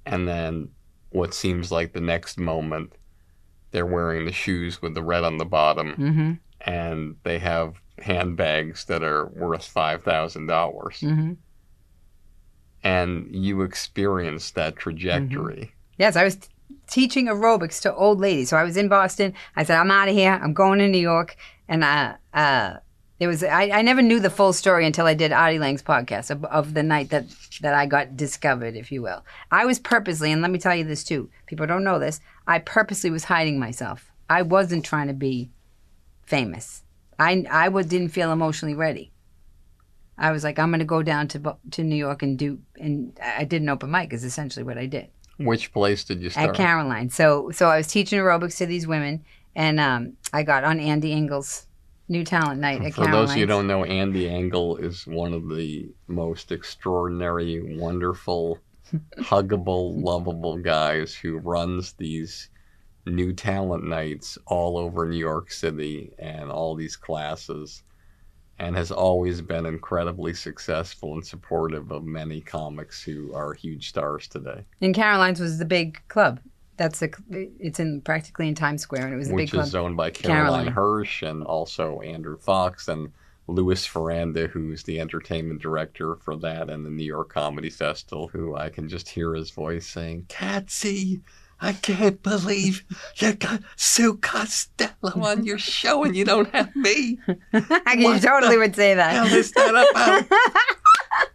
And 0.06 0.28
then 0.28 0.70
what 1.10 1.34
seems 1.34 1.72
like 1.72 1.94
the 1.94 2.02
next 2.02 2.38
moment, 2.38 2.94
they're 3.72 3.86
wearing 3.86 4.26
the 4.26 4.32
shoes 4.32 4.82
with 4.82 4.94
the 4.96 5.04
red 5.04 5.24
on 5.24 5.38
the 5.38 5.46
bottom 5.46 5.94
Mm-hmm. 5.96 6.32
and 6.62 7.16
they 7.24 7.40
have 7.40 7.82
handbags 8.00 8.86
that 8.86 9.04
are 9.04 9.26
worth 9.28 9.66
five 9.66 10.04
thousand 10.04 10.48
dollars, 10.48 11.00
Mm-hmm. 11.02 11.34
and 12.84 13.28
you 13.36 13.62
experience 13.62 14.52
that 14.52 14.76
trajectory. 14.76 15.74
Yes, 15.98 16.16
I 16.16 16.24
was 16.24 16.38
teaching 16.88 17.28
aerobics 17.28 17.82
to 17.82 17.94
old 17.94 18.20
ladies. 18.20 18.50
So 18.50 18.58
I 18.58 18.64
was 18.64 18.78
in 18.78 18.88
Boston. 18.88 19.34
I 19.56 19.64
said, 19.64 19.78
I'm 19.78 19.92
out 19.92 20.10
of 20.10 20.16
here. 20.16 20.40
I'm 20.42 20.54
going 20.54 20.80
to 20.80 20.88
New 20.88 20.98
York. 20.98 21.36
And 21.68 21.84
uh, 21.84 22.16
uh, 22.34 22.78
it 23.20 23.28
was 23.28 23.44
I, 23.44 23.70
I 23.70 23.82
never 23.82 24.02
knew 24.02 24.20
the 24.20 24.30
full 24.30 24.54
story 24.54 24.86
until 24.86 25.06
I 25.06 25.14
did 25.14 25.32
Artie 25.32 25.60
Lange's 25.60 25.84
podcast 25.84 26.30
of, 26.30 26.44
of 26.46 26.74
the 26.74 26.84
night 26.84 27.10
that, 27.10 27.26
that 27.62 27.74
I 27.74 27.86
got 27.86 28.18
discovered, 28.18 28.76
if 28.76 28.92
you 28.92 29.02
will. 29.02 29.26
I 29.52 29.66
was 29.66 29.80
purposely, 29.80 30.32
and 30.32 30.42
let 30.42 30.52
me 30.52 30.60
tell 30.60 30.76
you 30.76 30.84
this 30.84 31.04
too. 31.04 31.30
People 31.46 31.66
don't 31.66 31.84
know 31.84 32.00
this. 32.00 32.20
I 32.46 32.60
purposely 32.60 33.10
was 33.10 33.26
hiding 33.26 33.60
myself. 33.60 34.12
I 34.30 34.42
wasn't 34.42 34.86
trying 34.86 35.08
to 35.08 35.14
be 35.14 35.50
famous. 36.24 36.84
I 37.18 37.46
I 37.50 37.70
was, 37.70 37.86
didn't 37.86 38.10
feel 38.10 38.32
emotionally 38.32 38.76
ready. 38.76 39.12
I 40.18 40.32
was 40.32 40.44
like, 40.44 40.60
I'm 40.60 40.70
going 40.70 40.80
to 40.80 40.86
go 40.86 41.04
down 41.04 41.28
to 41.30 41.58
to 41.72 41.84
New 41.84 41.96
York 41.96 42.22
and 42.22 42.38
do, 42.38 42.60
and 42.78 43.18
I 43.22 43.46
did 43.46 43.62
an 43.62 43.70
open 43.70 43.92
mic. 43.92 44.12
Is 44.12 44.24
essentially 44.24 44.64
what 44.64 44.78
I 44.78 44.88
did 44.88 45.10
Which 45.38 45.74
place 45.74 46.04
did 46.04 46.22
you 46.22 46.30
start? 46.30 46.50
at 46.50 46.56
Caroline. 46.56 47.10
So 47.10 47.52
so 47.52 47.70
I 47.70 47.78
was 47.78 47.88
teaching 47.88 48.20
aerobics 48.20 48.58
to 48.58 48.66
these 48.66 48.88
women, 48.88 49.24
and 49.56 49.80
um, 49.80 50.14
I 50.34 50.44
got 50.44 50.64
on 50.64 50.80
Andy 50.80 51.12
Engel's 51.12 51.68
new 52.08 52.24
talent 52.24 52.62
night 52.62 52.82
at 52.82 52.94
For 52.94 53.04
Caroline. 53.04 53.12
those 53.12 53.32
of 53.32 53.38
you 53.38 53.44
who 53.44 53.48
don't 53.48 53.68
know, 53.68 53.84
Andy 53.84 54.30
Engel 54.30 54.78
is 54.78 55.06
one 55.08 55.34
of 55.34 55.50
the 55.50 55.90
most 56.08 56.52
extraordinary, 56.52 57.78
wonderful, 57.78 58.60
huggable, 59.20 60.02
lovable 60.02 60.58
guys 60.58 61.14
who 61.16 61.38
runs 61.40 61.94
these 61.94 62.50
new 63.06 63.34
talent 63.34 63.84
nights 63.84 64.38
all 64.46 64.78
over 64.78 65.08
New 65.08 65.18
York 65.18 65.52
City 65.52 66.12
and 66.18 66.52
all 66.52 66.76
these 66.76 66.96
classes 66.96 67.84
and 68.60 68.76
has 68.76 68.92
always 68.92 69.42
been 69.42 69.66
incredibly 69.66 70.34
successful 70.34 71.14
and 71.14 71.26
supportive 71.26 71.92
of 71.92 72.04
many 72.06 72.42
comics 72.42 73.04
who 73.04 73.34
are 73.34 73.54
huge 73.54 73.90
stars 73.90 74.28
today, 74.28 74.64
and 74.82 74.96
Caroline's 74.96 75.40
was 75.40 75.58
the 75.58 75.66
big 75.66 76.02
club. 76.08 76.40
That's 76.78 77.00
the 77.00 77.14
it's 77.60 77.80
in 77.80 78.02
practically 78.02 78.48
in 78.48 78.56
Times 78.56 78.82
Square, 78.82 79.06
and 79.06 79.14
it 79.14 79.18
was 79.18 79.30
the 79.30 79.36
which 79.36 79.52
big 79.52 79.60
club. 79.60 79.68
is 79.68 79.76
owned 79.76 79.98
by 79.98 80.10
Caroline 80.10 80.66
Caroline. 80.66 80.68
Hirsch 80.74 81.22
and 81.24 81.44
also 81.44 82.02
Andrew 82.02 82.38
Fox 82.38 82.88
and 82.88 83.12
Louis 83.48 83.88
Faranda, 83.88 84.50
who's 84.50 84.84
the 84.84 85.00
entertainment 85.00 85.62
director 85.62 86.16
for 86.16 86.36
that 86.38 86.70
and 86.70 86.86
the 86.86 86.90
New 86.90 87.06
York 87.06 87.30
Comedy 87.30 87.70
Festival, 87.70 88.28
who 88.28 88.56
I 88.56 88.70
can 88.70 88.90
just 88.90 89.08
hear 89.08 89.36
his 89.36 89.52
voice 89.52 89.86
saying, 89.88 90.26
Katzy, 90.30 91.22
I 91.62 91.74
can't 91.74 92.22
believe 92.22 92.84
you 93.16 93.34
got 93.34 93.62
Sue 93.78 94.18
Costello 94.18 95.24
on 95.24 95.46
your 95.46 95.58
show 95.58 96.04
and 96.04 96.16
you 96.16 96.26
don't 96.26 96.54
have 96.54 96.76
me. 96.76 97.18
I 97.54 97.96
What 98.00 98.22
totally 98.22 98.56
the 98.56 98.60
would 98.60 98.76
say 98.76 98.90
Hell 98.96 99.24
that. 99.26 99.32
is 99.32 99.52
that 99.54 99.70
about? 99.70 100.28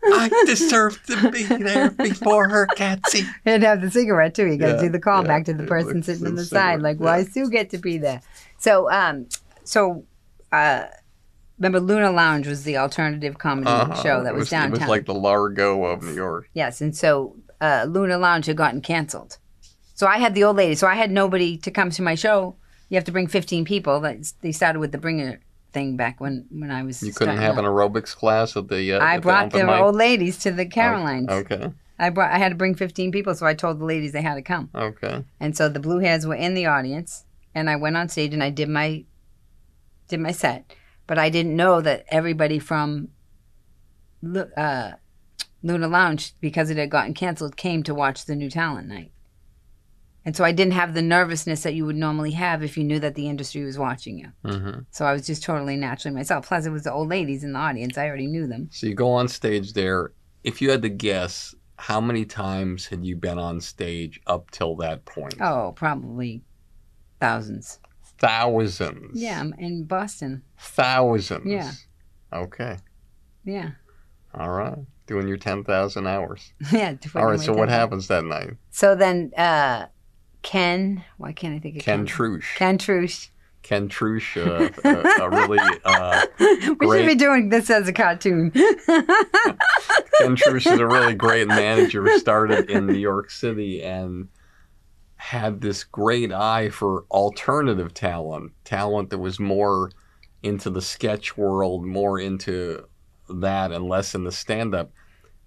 I 0.05 0.29
deserve 0.47 1.03
to 1.07 1.31
be 1.31 1.45
there 1.45 1.91
before 1.91 2.49
her, 2.49 2.67
Katzy. 2.77 3.27
and 3.47 3.63
have 3.63 3.81
the 3.81 3.91
cigarette 3.91 4.35
too. 4.35 4.47
You 4.47 4.57
got 4.59 4.67
to 4.67 4.73
Yeah, 4.75 4.81
do 4.83 4.89
the 4.91 4.99
call 5.01 5.23
yeah, 5.23 5.29
back 5.29 5.45
to 5.47 5.55
the 5.55 5.65
person 5.65 6.03
sitting 6.03 6.27
on 6.27 6.35
the 6.35 6.45
cigarette, 6.45 6.63
side. 6.75 6.83
Like, 6.83 6.99
why 7.01 7.19
yeah. 7.19 7.25
Sue 7.25 7.51
get 7.51 7.71
to 7.71 7.79
be 7.79 7.97
there? 7.99 8.21
So, 8.59 8.91
um, 8.91 9.27
so, 9.65 10.05
uh, 10.53 10.85
remember 11.59 11.81
Luna 11.81 12.11
Lounge 12.11 12.47
was 12.47 12.65
the 12.65 12.77
alternative 12.77 13.39
comedy 13.39 13.69
Uh-huh. 13.71 14.03
show 14.03 14.23
that 14.23 14.35
was, 14.35 14.51
was, 14.51 14.65
It 14.65 14.71
was 14.71 14.81
like 14.89 15.07
the 15.07 15.15
Largo 15.15 15.85
of 15.85 16.03
New 16.03 16.15
York. 16.15 16.49
Yes, 16.53 16.81
and 16.83 16.95
so 16.95 17.37
uh, 17.63 17.87
Luna 17.89 18.19
Lounge 18.19 18.47
had 18.47 18.57
gotten 18.57 18.81
canceled. 18.83 19.39
So 20.01 20.07
I 20.07 20.17
had 20.17 20.35
the 20.35 20.45
old 20.45 20.57
lady. 20.57 20.77
So 20.77 20.87
I 20.87 20.95
had 20.95 21.11
nobody 21.11 21.59
to 21.59 21.71
come 21.71 21.91
to 21.91 22.01
my 22.01 22.15
show. 22.15 22.57
You 22.89 22.95
have 22.95 23.05
to 23.05 23.13
bring 23.13 23.27
15 23.27 23.67
people. 23.67 24.01
That's, 24.01 24.33
they 24.41 24.51
started 24.51 24.79
with 24.79 24.93
the 24.93 24.99
bringer 24.99 25.41
thing 25.75 25.99
back 25.99 26.23
when, 26.23 26.47
when 26.51 26.71
I 26.71 26.83
was. 26.85 27.03
You 27.03 27.13
couldn't 27.13 27.37
have 27.37 27.59
out. 27.59 27.65
an 27.67 27.71
aerobics 27.71 28.17
class 28.17 28.57
at 28.57 28.69
the. 28.69 28.95
Uh, 28.95 28.99
I 28.99 29.17
at 29.17 29.21
brought 29.21 29.51
the 29.51 29.79
old 29.79 29.95
ladies 29.95 30.39
to 30.39 30.53
the 30.53 30.65
Carolines. 30.65 31.29
Okay. 31.29 31.71
I 31.99 32.09
brought. 32.09 32.33
I 32.33 32.39
had 32.39 32.49
to 32.49 32.55
bring 32.55 32.75
15 32.75 33.13
people, 33.13 33.35
so 33.35 33.45
I 33.45 33.53
told 33.53 33.79
the 33.79 33.85
ladies 33.85 34.13
they 34.13 34.23
had 34.23 34.37
to 34.37 34.43
come. 34.43 34.71
Okay. 34.75 35.23
And 35.39 35.55
so 35.55 35.69
the 35.69 35.81
blue 35.81 35.99
hairs 35.99 36.27
were 36.27 36.35
in 36.35 36.55
the 36.55 36.65
audience, 36.65 37.27
and 37.55 37.69
I 37.69 37.77
went 37.77 37.99
on 37.99 38.09
stage 38.09 38.33
and 38.33 38.43
I 38.43 38.49
did 38.49 38.71
my 38.71 39.05
did 40.09 40.21
my 40.21 40.33
set, 40.33 40.73
but 41.07 41.19
I 41.19 41.29
didn't 41.29 41.55
know 41.55 41.83
that 41.83 42.07
everybody 42.09 42.59
from 42.59 43.09
uh, 44.57 44.93
Luna 45.63 45.89
Lounge, 45.89 46.33
because 46.41 46.71
it 46.71 46.79
had 46.79 46.89
gotten 46.89 47.13
canceled, 47.13 47.59
came 47.59 47.83
to 47.83 47.95
watch 47.95 48.25
the 48.25 48.35
new 48.35 48.49
talent 48.49 48.89
night. 48.89 49.13
And 50.25 50.37
so 50.37 50.45
I 50.45 50.53
didn't 50.53 50.75
have 50.75 50.93
the 50.95 51.03
nervousness 51.03 51.63
that 51.63 51.75
you 51.75 51.87
would 51.87 51.97
normally 51.97 52.33
have 52.33 52.63
if 52.63 52.77
you 52.77 52.85
knew 52.85 52.99
that 53.01 53.15
the 53.15 53.29
industry 53.29 53.65
was 53.65 53.79
watching 53.79 54.19
you. 54.19 54.29
hmm 54.45 54.81
So 54.91 55.07
I 55.07 55.13
was 55.13 55.27
just 55.27 55.43
totally 55.43 55.77
naturally 55.77 56.15
myself. 56.15 56.47
Plus, 56.49 56.67
it 56.67 56.71
was 56.71 56.85
the 56.85 56.93
old 56.93 57.09
ladies 57.09 57.43
in 57.43 57.53
the 57.55 57.59
audience. 57.59 57.97
I 57.97 58.07
already 58.07 58.27
knew 58.27 58.47
them. 58.47 58.69
So 58.71 58.87
you 58.87 58.95
go 58.95 59.11
on 59.11 59.29
stage 59.29 59.73
there. 59.73 60.13
If 60.45 60.61
you 60.61 60.71
had 60.71 60.83
to 60.83 60.89
guess, 60.91 61.55
how 61.77 62.01
many 62.01 62.27
times 62.27 62.87
had 62.87 63.05
you 63.05 63.17
been 63.17 63.39
on 63.39 63.61
stage 63.61 64.21
up 64.27 64.51
till 64.51 64.77
that 64.77 65.05
point? 65.07 65.41
Oh, 65.41 65.73
probably 65.75 66.43
thousands. 67.21 67.79
Thousands. 68.19 69.21
Yeah, 69.21 69.45
in 69.59 69.85
Boston. 69.85 70.43
Thousands. 70.59 71.47
Yeah. 71.47 71.71
Okay. 72.33 72.77
Yeah. 73.45 73.71
All 74.35 74.51
right. 74.51 74.77
Doing 75.07 75.27
your 75.27 75.39
10,000 75.39 76.07
hours. 76.07 76.53
yeah. 76.73 76.79
All 76.79 76.85
right. 76.91 77.01
put 77.01 77.17
All 77.17 77.23
it 77.23 77.31
right. 77.31 77.39
way 77.41 77.47
So 77.47 77.53
what 77.55 77.69
happens 77.71 78.09
that 78.09 78.25
night? 78.25 78.51
So 78.71 78.95
then, 78.95 79.33
uh, 79.37 79.87
Ken, 80.43 81.05
why 81.19 81.33
can't 81.33 81.55
I 81.55 81.59
think 81.59 81.77
of 81.77 81.83
Ken 81.83 82.07
Ken? 82.07 82.17
Trush. 82.17 82.57
Ken 82.57 82.79
Trush. 82.79 83.29
Ken 83.63 83.89
Trush, 83.89 84.37
uh, 84.37 84.71
a, 84.85 85.25
a 85.25 85.29
really, 85.29 85.59
uh, 85.85 86.27
we 86.41 86.87
Great. 86.87 87.01
should 87.01 87.07
be 87.07 87.15
doing 87.15 87.51
this 87.51 87.69
as 87.69 87.87
a 87.89 87.93
cartoon. 87.93 88.51
Ken 88.51 89.07
Trush 90.35 90.73
is 90.73 90.81
a 90.81 90.87
really 90.87 91.15
great 91.15 91.47
manager 91.47 92.03
who 92.03 92.19
started 92.19 92.71
in 92.71 92.87
New 92.87 92.99
York 92.99 93.31
City 93.31 93.83
and 93.83 94.29
had 95.17 95.61
this 95.61 95.85
great 95.85 96.33
eye 96.33 96.71
for 96.71 97.05
alternative 97.11 97.93
talent, 97.93 98.53
talent 98.65 99.11
that 99.11 99.19
was 99.19 99.39
more 99.39 99.91
into 100.43 100.71
the 100.71 100.81
sketch 100.81 101.37
world, 101.37 101.85
more 101.85 102.19
into 102.19 102.87
that 103.29 103.73
and 103.73 103.87
less 103.87 104.15
in 104.15 104.25
the 104.25 104.33
stand 104.33 104.75
up. 104.75 104.91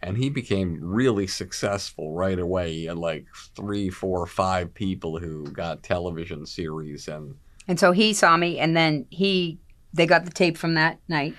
And 0.03 0.17
he 0.17 0.29
became 0.29 0.79
really 0.81 1.27
successful 1.27 2.13
right 2.13 2.37
away. 2.37 2.73
He 2.73 2.85
had 2.85 2.97
like 2.97 3.25
three, 3.55 3.89
four, 3.89 4.27
five 4.27 4.73
people 4.73 5.17
who 5.17 5.45
got 5.45 5.81
television 5.81 6.45
series 6.45 7.07
and 7.07 7.35
and 7.67 7.79
so 7.79 7.91
he 7.91 8.13
saw 8.13 8.35
me, 8.37 8.59
and 8.59 8.75
then 8.75 9.05
he, 9.09 9.59
they 9.93 10.05
got 10.05 10.25
the 10.25 10.31
tape 10.31 10.57
from 10.57 10.73
that 10.73 10.99
night, 11.07 11.35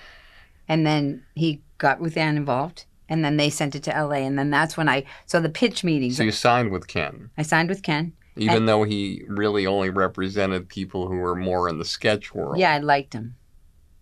and 0.67 0.85
then 0.85 1.23
he 1.35 1.61
got 1.77 2.01
Ruth 2.01 2.17
Ann 2.17 2.37
involved, 2.37 2.85
and 3.07 3.23
then 3.23 3.37
they 3.37 3.49
sent 3.49 3.75
it 3.75 3.83
to 3.83 3.95
L.A., 3.95 4.19
and 4.19 4.37
then 4.37 4.49
that's 4.49 4.75
when 4.75 4.89
I, 4.89 5.03
so 5.25 5.39
the 5.39 5.49
pitch 5.49 5.83
meetings, 5.83 6.17
so 6.17 6.23
you 6.23 6.31
signed 6.31 6.71
with 6.71 6.87
Ken. 6.87 7.29
I 7.37 7.43
signed 7.43 7.69
with 7.69 7.83
Ken. 7.83 8.13
Even 8.37 8.65
though 8.65 8.83
he 8.83 9.23
really 9.27 9.65
only 9.65 9.89
represented 9.89 10.67
people 10.67 11.07
who 11.07 11.15
were 11.15 11.35
more 11.35 11.69
in 11.69 11.79
the 11.79 11.85
sketch 11.85 12.35
world. 12.35 12.57
Yeah, 12.57 12.73
I 12.73 12.79
liked 12.79 13.13
him. 13.13 13.35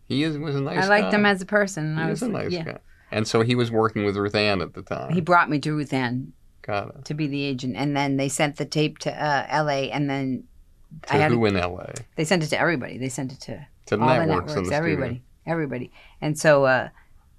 He 0.07 0.23
is, 0.23 0.39
was 0.39 0.55
a 0.55 0.61
nice 0.61 0.79
guy. 0.79 0.85
I 0.85 0.87
liked 0.87 1.11
guy. 1.11 1.17
him 1.17 1.25
as 1.27 1.41
a 1.41 1.45
person. 1.45 1.95
He 1.97 2.01
I 2.01 2.09
was 2.09 2.21
was 2.21 2.29
a 2.29 2.31
nice 2.31 2.51
yeah. 2.51 2.63
guy. 2.63 2.77
And 3.13 3.27
so 3.27 3.41
he 3.41 3.53
was 3.55 3.69
working 3.71 4.03
with 4.05 4.17
Ruth 4.17 4.33
Ann 4.35 4.59
at 4.61 4.73
the 4.73 4.81
time. 4.81 5.13
He 5.13 5.21
brought 5.21 5.49
me 5.49 5.59
to 5.59 5.71
Ruth 5.73 5.93
Ann 5.93 6.33
Got 6.63 6.95
it. 6.95 7.05
to 7.05 7.13
be 7.13 7.27
the 7.27 7.43
agent, 7.43 7.75
and 7.77 7.95
then 7.95 8.17
they 8.17 8.27
sent 8.27 8.57
the 8.57 8.65
tape 8.65 8.97
to 8.99 9.11
uh, 9.11 9.45
L.A., 9.49 9.91
and 9.91 10.09
then 10.09 10.45
To 11.07 11.13
I 11.13 11.17
had 11.17 11.31
who 11.31 11.45
in 11.45 11.53
LA? 11.55 11.85
they 12.15 12.25
sent 12.25 12.43
it 12.43 12.47
to 12.47 12.59
everybody. 12.59 12.97
They 12.97 13.09
sent 13.09 13.31
it 13.31 13.39
to 13.41 13.67
To 13.87 13.97
the 13.97 14.01
all 14.03 14.07
networks, 14.09 14.27
the 14.27 14.31
in 14.31 14.37
networks, 14.37 14.69
the 14.69 14.75
everybody, 14.75 15.09
studio. 15.15 15.23
everybody. 15.45 15.91
And 16.21 16.39
so 16.39 16.65
uh, 16.65 16.89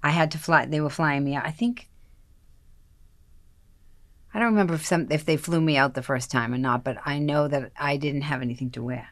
I 0.01 0.11
had 0.11 0.31
to 0.31 0.37
fly. 0.37 0.65
They 0.65 0.79
were 0.79 0.89
flying 0.89 1.23
me 1.25 1.35
out. 1.35 1.45
I 1.45 1.51
think 1.51 1.89
I 4.33 4.39
don't 4.39 4.49
remember 4.51 4.73
if 4.75 4.85
some 4.85 5.07
if 5.11 5.25
they 5.25 5.37
flew 5.37 5.61
me 5.61 5.75
out 5.77 5.93
the 5.93 6.03
first 6.03 6.29
time 6.31 6.53
or 6.53 6.57
not, 6.57 6.83
but 6.83 6.97
I 7.05 7.19
know 7.19 7.47
that 7.47 7.71
I 7.79 7.97
didn't 7.97 8.21
have 8.23 8.41
anything 8.41 8.69
to 8.71 8.83
wear 8.83 9.09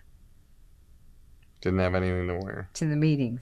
Didn't 1.62 1.80
have 1.80 1.96
anything 1.96 2.28
to 2.28 2.38
wear. 2.44 2.70
to 2.76 2.86
the 2.86 2.96
meetings. 2.96 3.42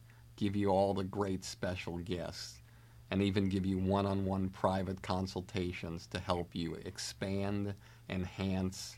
give 0.41 0.55
you 0.55 0.69
all 0.69 0.95
the 0.95 1.03
great 1.03 1.45
special 1.45 1.99
guests, 1.99 2.63
and 3.11 3.21
even 3.21 3.47
give 3.47 3.63
you 3.63 3.77
one 3.77 4.07
on 4.07 4.25
one 4.25 4.49
private 4.49 4.99
consultations 5.03 6.07
to 6.07 6.19
help 6.19 6.55
you 6.55 6.73
expand, 6.83 7.75
enhance, 8.09 8.97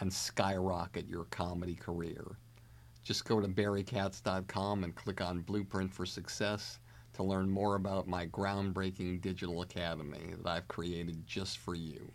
and 0.00 0.10
skyrocket 0.10 1.06
your 1.06 1.24
comedy 1.24 1.74
career. 1.74 2.24
Just 3.04 3.26
go 3.26 3.38
to 3.38 3.46
barrykatz.com 3.46 4.82
and 4.82 4.94
click 4.94 5.20
on 5.20 5.42
Blueprint 5.42 5.92
for 5.92 6.06
Success 6.06 6.78
to 7.12 7.22
learn 7.22 7.50
more 7.50 7.74
about 7.74 8.08
my 8.08 8.26
groundbreaking 8.26 9.20
digital 9.20 9.60
academy 9.60 10.36
that 10.42 10.50
I've 10.50 10.68
created 10.68 11.26
just 11.26 11.58
for 11.58 11.74
you. 11.74 12.10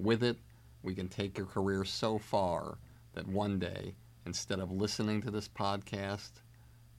With 0.00 0.24
it, 0.24 0.38
we 0.82 0.96
can 0.96 1.06
take 1.06 1.38
your 1.38 1.46
career 1.46 1.84
so 1.84 2.18
far 2.18 2.78
that 3.14 3.28
one 3.28 3.60
day, 3.60 3.94
instead 4.26 4.58
of 4.58 4.72
listening 4.72 5.22
to 5.22 5.30
this 5.30 5.46
podcast, 5.46 6.41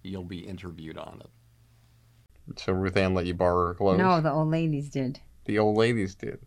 you'll 0.04 0.24
be 0.24 0.40
interviewed 0.40 0.98
on 0.98 1.22
it. 1.24 2.60
So 2.60 2.74
Ruth 2.74 2.98
Ann 2.98 3.14
let 3.14 3.26
you 3.26 3.34
borrow 3.34 3.68
her 3.68 3.74
clothes? 3.74 3.98
No, 4.00 4.20
the 4.22 4.32
old 4.32 4.50
ladies 4.50 4.90
did. 4.90 5.20
The 5.46 5.60
old 5.60 5.78
ladies 5.78 6.14
did. 6.16 6.40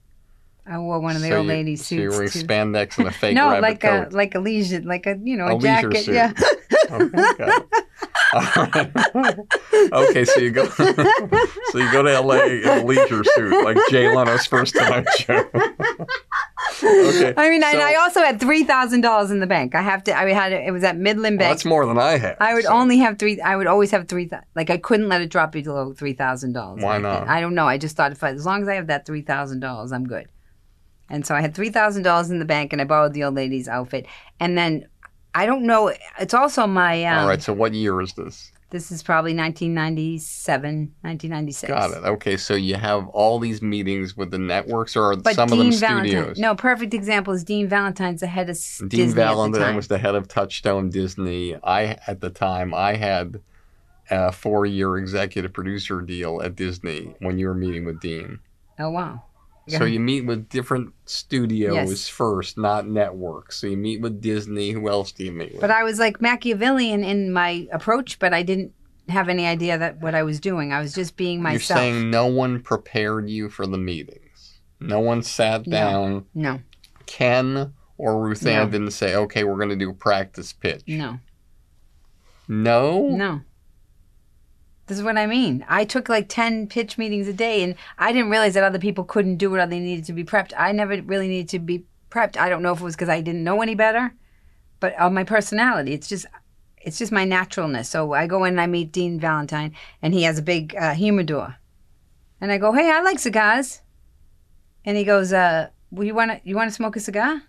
I 0.69 0.79
wore 0.79 0.99
one 1.01 1.15
of 1.17 1.23
the 1.23 1.29
So 1.29 1.37
old 1.39 1.47
you- 1.47 1.53
ladies 1.53 1.87
So 1.87 1.95
you 1.95 2.03
were 2.05 2.11
wearing 2.11 2.29
suits 2.29 2.43
too. 2.43 2.49
spandex 2.49 2.99
and 2.99 3.07
a 3.09 3.11
fake 3.13 3.35
no, 3.37 3.49
rabbit 3.51 3.63
like 3.63 3.81
coat. 3.81 4.13
a 4.13 4.17
like 4.17 4.35
a 4.35 4.41
leisure, 4.41 4.81
like 4.83 5.07
a 5.07 5.17
you 5.23 5.37
know 5.37 5.47
A 5.47 5.55
a, 5.55 5.57
leisure 5.57 5.91
jacket. 5.91 6.05
suit. 6.05 6.15
Yeah. 6.15 6.33
Okay, 6.91 7.09
got 7.39 7.63
it. 7.63 7.67
All 9.15 9.23
right. 9.23 9.39
okay, 10.11 10.25
so 10.25 10.41
you 10.41 10.51
go, 10.51 10.67
so 10.69 11.79
you 11.79 11.91
go 11.93 12.03
to 12.03 12.21
LA 12.21 12.43
in 12.45 12.69
a 12.69 12.85
leisure 12.85 13.23
suit, 13.25 13.65
like 13.65 13.77
Jay 13.91 14.15
Leno's 14.15 14.45
first 14.47 14.75
time 14.77 15.05
show. 15.19 15.49
okay, 16.83 17.35
I 17.37 17.51
mean, 17.51 17.63
and 17.63 17.81
I 17.81 17.95
also 17.97 18.21
had 18.21 18.41
three 18.41 18.65
thousand 18.65 19.01
dollars 19.01 19.31
in 19.31 19.41
the 19.41 19.47
bank. 19.47 19.75
I 19.75 19.83
have 19.83 20.05
to. 20.05 20.17
I 20.17 20.29
had 20.33 20.53
it 20.53 20.73
was 20.73 20.85
at 20.85 20.97
Midland 20.97 21.39
well, 21.39 21.49
Bank. 21.49 21.59
that's 21.59 21.65
more 21.65 21.87
than 21.87 21.99
I 21.99 22.19
had. 22.19 22.37
I 22.41 22.55
would 22.55 22.65
so- 22.65 22.73
only 22.73 22.99
have 22.99 23.19
three. 23.19 23.41
I 23.41 23.57
would 23.57 23.67
always 23.67 23.91
have 23.91 24.09
three. 24.09 24.31
Like 24.55 24.71
I 24.71 24.77
couldn't 24.77 25.09
let 25.09 25.21
it 25.21 25.31
drop 25.31 25.53
below 25.53 25.93
three 25.93 26.13
thousand 26.13 26.53
dollars. 26.53 26.83
Why 26.83 26.99
not? 26.99 27.29
I 27.29 27.41
don't 27.41 27.55
know. 27.55 27.67
I 27.67 27.79
just 27.79 27.97
thought 27.97 28.13
if 28.13 28.23
I, 28.23 28.31
as 28.31 28.47
long 28.47 28.63
as 28.63 28.69
I 28.69 28.75
have 28.75 28.89
that 28.89 29.07
three 29.07 29.23
thousand 29.23 29.61
dollars, 29.61 29.93
I'm 29.93 30.07
good. 30.07 30.27
And 31.09 31.27
so 31.27 31.35
I 31.35 31.41
had 31.41 31.55
three 31.55 31.71
thousand 31.71 32.03
dollars 32.03 32.31
in 32.31 32.39
the 32.39 32.45
bank, 32.45 32.73
and 32.73 32.83
I 32.83 32.85
borrowed 32.85 33.15
the 33.15 33.25
old 33.25 33.35
lady's 33.35 33.69
outfit. 33.69 34.07
And 34.41 34.59
then 34.59 34.87
I 35.35 35.47
don't 35.47 35.65
know. 35.65 35.93
It's 36.19 36.35
also 36.35 36.67
my. 36.67 37.05
Um, 37.05 37.19
All 37.19 37.29
right, 37.29 37.43
so 37.43 37.53
what 37.53 37.75
year 37.75 38.01
is 38.01 38.15
this? 38.15 38.53
This 38.71 38.91
is 38.91 39.03
probably 39.03 39.33
1997, 39.35 40.93
1996. 41.03 41.69
Got 41.71 41.91
it. 41.93 42.05
Okay, 42.05 42.37
so 42.37 42.55
you 42.55 42.75
have 42.75 43.07
all 43.09 43.39
these 43.39 43.63
meetings 43.63 44.17
with 44.17 44.31
the 44.33 44.39
networks, 44.39 44.97
or 44.97 45.15
But 45.17 45.35
some 45.37 45.49
Dean 45.49 45.61
of 45.61 45.65
them 45.67 45.81
Valentine. 45.81 46.09
studios? 46.09 46.39
No, 46.39 46.55
perfect 46.57 46.93
example 46.93 47.33
is 47.33 47.45
Dean 47.45 47.69
Valentine's 47.69 48.21
the 48.21 48.27
head 48.27 48.51
of 48.51 48.57
Dean 48.81 48.89
Disney 48.89 49.07
the 49.07 49.15
Valentine 49.15 49.61
time. 49.61 49.77
was 49.77 49.87
the 49.89 49.99
head 49.99 50.17
of 50.17 50.27
Touchstone 50.27 50.91
Disney. 50.91 51.57
I 51.63 51.97
at 52.09 52.21
the 52.21 52.31
time 52.31 52.75
I 52.75 52.97
had 52.97 53.41
a 54.11 54.33
four-year 54.33 54.97
executive 54.99 55.53
producer 55.53 56.01
deal 56.01 56.41
at 56.43 56.57
Disney 56.57 57.15
when 57.21 57.39
you 57.39 57.47
were 57.47 57.55
meeting 57.55 57.85
with 57.85 58.01
Dean. 58.01 58.41
Oh 58.81 58.91
wow. 58.91 59.23
So 59.69 59.85
you 59.85 59.99
meet 60.01 60.27
with 60.27 60.49
different 60.49 60.93
studios 61.07 61.75
Yes. 61.91 62.09
first, 62.09 62.57
not 62.57 62.87
networks. 62.87 63.57
So 63.61 63.67
you 63.67 63.77
meet 63.77 64.01
with 64.01 64.21
Disney. 64.21 64.71
Who 64.71 64.89
else 64.89 65.11
do 65.13 65.25
you 65.25 65.33
meet 65.33 65.53
with? 65.53 65.61
But 65.61 65.71
I 65.73 65.83
was 65.83 65.99
like 65.99 66.21
Machiavellian 66.21 67.03
in 67.03 67.33
my 67.33 67.67
approach, 67.73 68.19
but 68.21 68.33
I 68.33 68.43
didn't 68.43 68.73
have 69.09 69.29
any 69.29 69.47
idea 69.47 69.77
that 69.79 70.01
what 70.01 70.15
I 70.15 70.23
was 70.23 70.39
doing. 70.41 70.73
I 70.73 70.81
was 70.81 70.93
just 70.95 71.17
being 71.17 71.43
myself. 71.43 71.69
You're 71.71 71.77
saying 71.93 72.11
no 72.11 72.27
one 72.27 72.61
prepared 72.61 73.29
you 73.29 73.49
for 73.49 73.67
the 73.67 73.79
meetings. 73.79 74.61
No 74.79 75.01
one 75.01 75.23
sat 75.23 75.67
No. 75.67 75.71
down. 75.77 76.25
no, 76.35 76.61
Ken 77.07 77.73
or 77.99 78.21
Ruth 78.23 78.47
Ann 78.47 78.67
No. 78.67 78.71
didn't 78.71 78.91
say, 78.93 79.15
"Okay, 79.17 79.43
we're 79.45 79.57
going 79.57 79.71
to 79.71 79.77
do 79.77 79.91
a 79.91 79.95
practice 79.95 80.53
pitch." 80.53 80.83
no, 80.87 81.19
No. 82.49 83.09
no. 83.09 83.41
This 84.87 84.99
is 84.99 85.05
what 85.05 85.19
I 85.19 85.27
mean. 85.27 85.65
I 85.69 85.85
took 85.85 86.09
like 86.09 86.29
10 86.29 86.69
pitch 86.69 86.97
meetings 86.97 87.27
a 87.27 87.33
day 87.33 87.63
and 87.63 87.75
I 87.99 88.13
didn't 88.13 88.31
realize 88.31 88.55
that 88.55 88.63
other 88.63 88.79
people 88.79 89.05
couldn't 89.05 89.37
do 89.37 89.55
it 89.55 89.59
or 89.59 89.67
they 89.67 89.81
needed 89.81 90.05
to 90.07 90.13
be 90.13 90.25
prepped. 90.25 90.53
I 90.57 90.73
never 90.73 91.01
really 91.03 91.27
needed 91.27 91.49
to 91.51 91.59
be 91.59 91.85
prepped. 92.11 92.37
I 92.37 92.49
don't 92.49 92.63
know 92.63 92.73
if 92.73 92.81
it 92.81 92.85
was 92.85 92.95
because 92.95 93.09
I 93.09 93.21
didn't 93.21 93.43
know 93.43 93.63
any 93.63 93.75
better, 93.75 94.15
but 94.79 94.95
of 94.95 95.13
my 95.13 95.25
personality. 95.25 95.93
It's 95.93 96.09
just 96.09 96.27
it's 96.81 96.99
just 96.99 97.11
my 97.11 97.25
naturalness. 97.25 97.89
So 97.89 98.13
I 98.13 98.29
go 98.29 98.45
in 98.45 98.55
and 98.55 98.61
I 98.61 98.69
meet 98.69 98.93
Dean 98.93 99.19
Valentine 99.19 99.75
and 100.03 100.15
he 100.15 100.23
has 100.23 100.39
a 100.39 100.43
big 100.43 100.77
uh, 100.77 100.95
humidor. 100.95 101.57
And 102.41 102.53
I 102.53 102.59
go, 102.59 102.73
"Hey, 102.73 102.91
I 102.91 103.01
like 103.01 103.19
cigars." 103.19 103.81
And 104.85 104.97
he 104.97 105.03
goes, 105.03 105.33
"Uh, 105.33 105.71
well, 105.91 106.05
you 106.05 106.15
want 106.15 106.31
to 106.31 106.41
you 106.45 106.55
want 106.55 106.71
to 106.71 106.75
smoke 106.75 106.95
a 106.95 107.01
cigar?" 107.01 107.43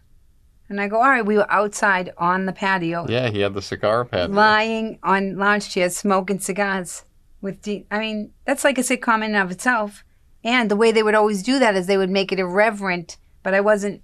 And 0.69 0.81
I 0.81 0.87
go, 0.87 0.97
"All 0.97 1.09
right." 1.09 1.25
We 1.25 1.37
were 1.37 1.51
outside 1.51 2.13
on 2.17 2.45
the 2.47 2.53
patio 2.53 3.05
Yeah, 3.07 3.29
he 3.29 3.41
had 3.41 3.53
the 3.53 3.61
cigar 3.61 4.05
pad. 4.05 4.31
lying 4.31 4.97
on 5.03 5.37
lounge 5.37 5.69
chairs 5.69 5.95
smoking 5.95 6.39
cigars 6.39 7.03
with 7.41 7.61
Dean. 7.61 7.85
I 7.91 7.99
mean, 7.99 8.31
that's 8.45 8.63
like 8.63 8.77
a 8.77 8.81
sitcom 8.81 9.17
in 9.17 9.23
and 9.33 9.37
of 9.37 9.51
itself. 9.51 10.03
And 10.43 10.69
the 10.71 10.75
way 10.75 10.91
they 10.91 11.03
would 11.03 11.15
always 11.15 11.43
do 11.43 11.59
that 11.59 11.75
is 11.75 11.87
they 11.87 11.97
would 11.97 12.09
make 12.09 12.31
it 12.31 12.39
irreverent, 12.39 13.17
but 13.43 13.53
I 13.53 13.61
wasn't. 13.61 14.01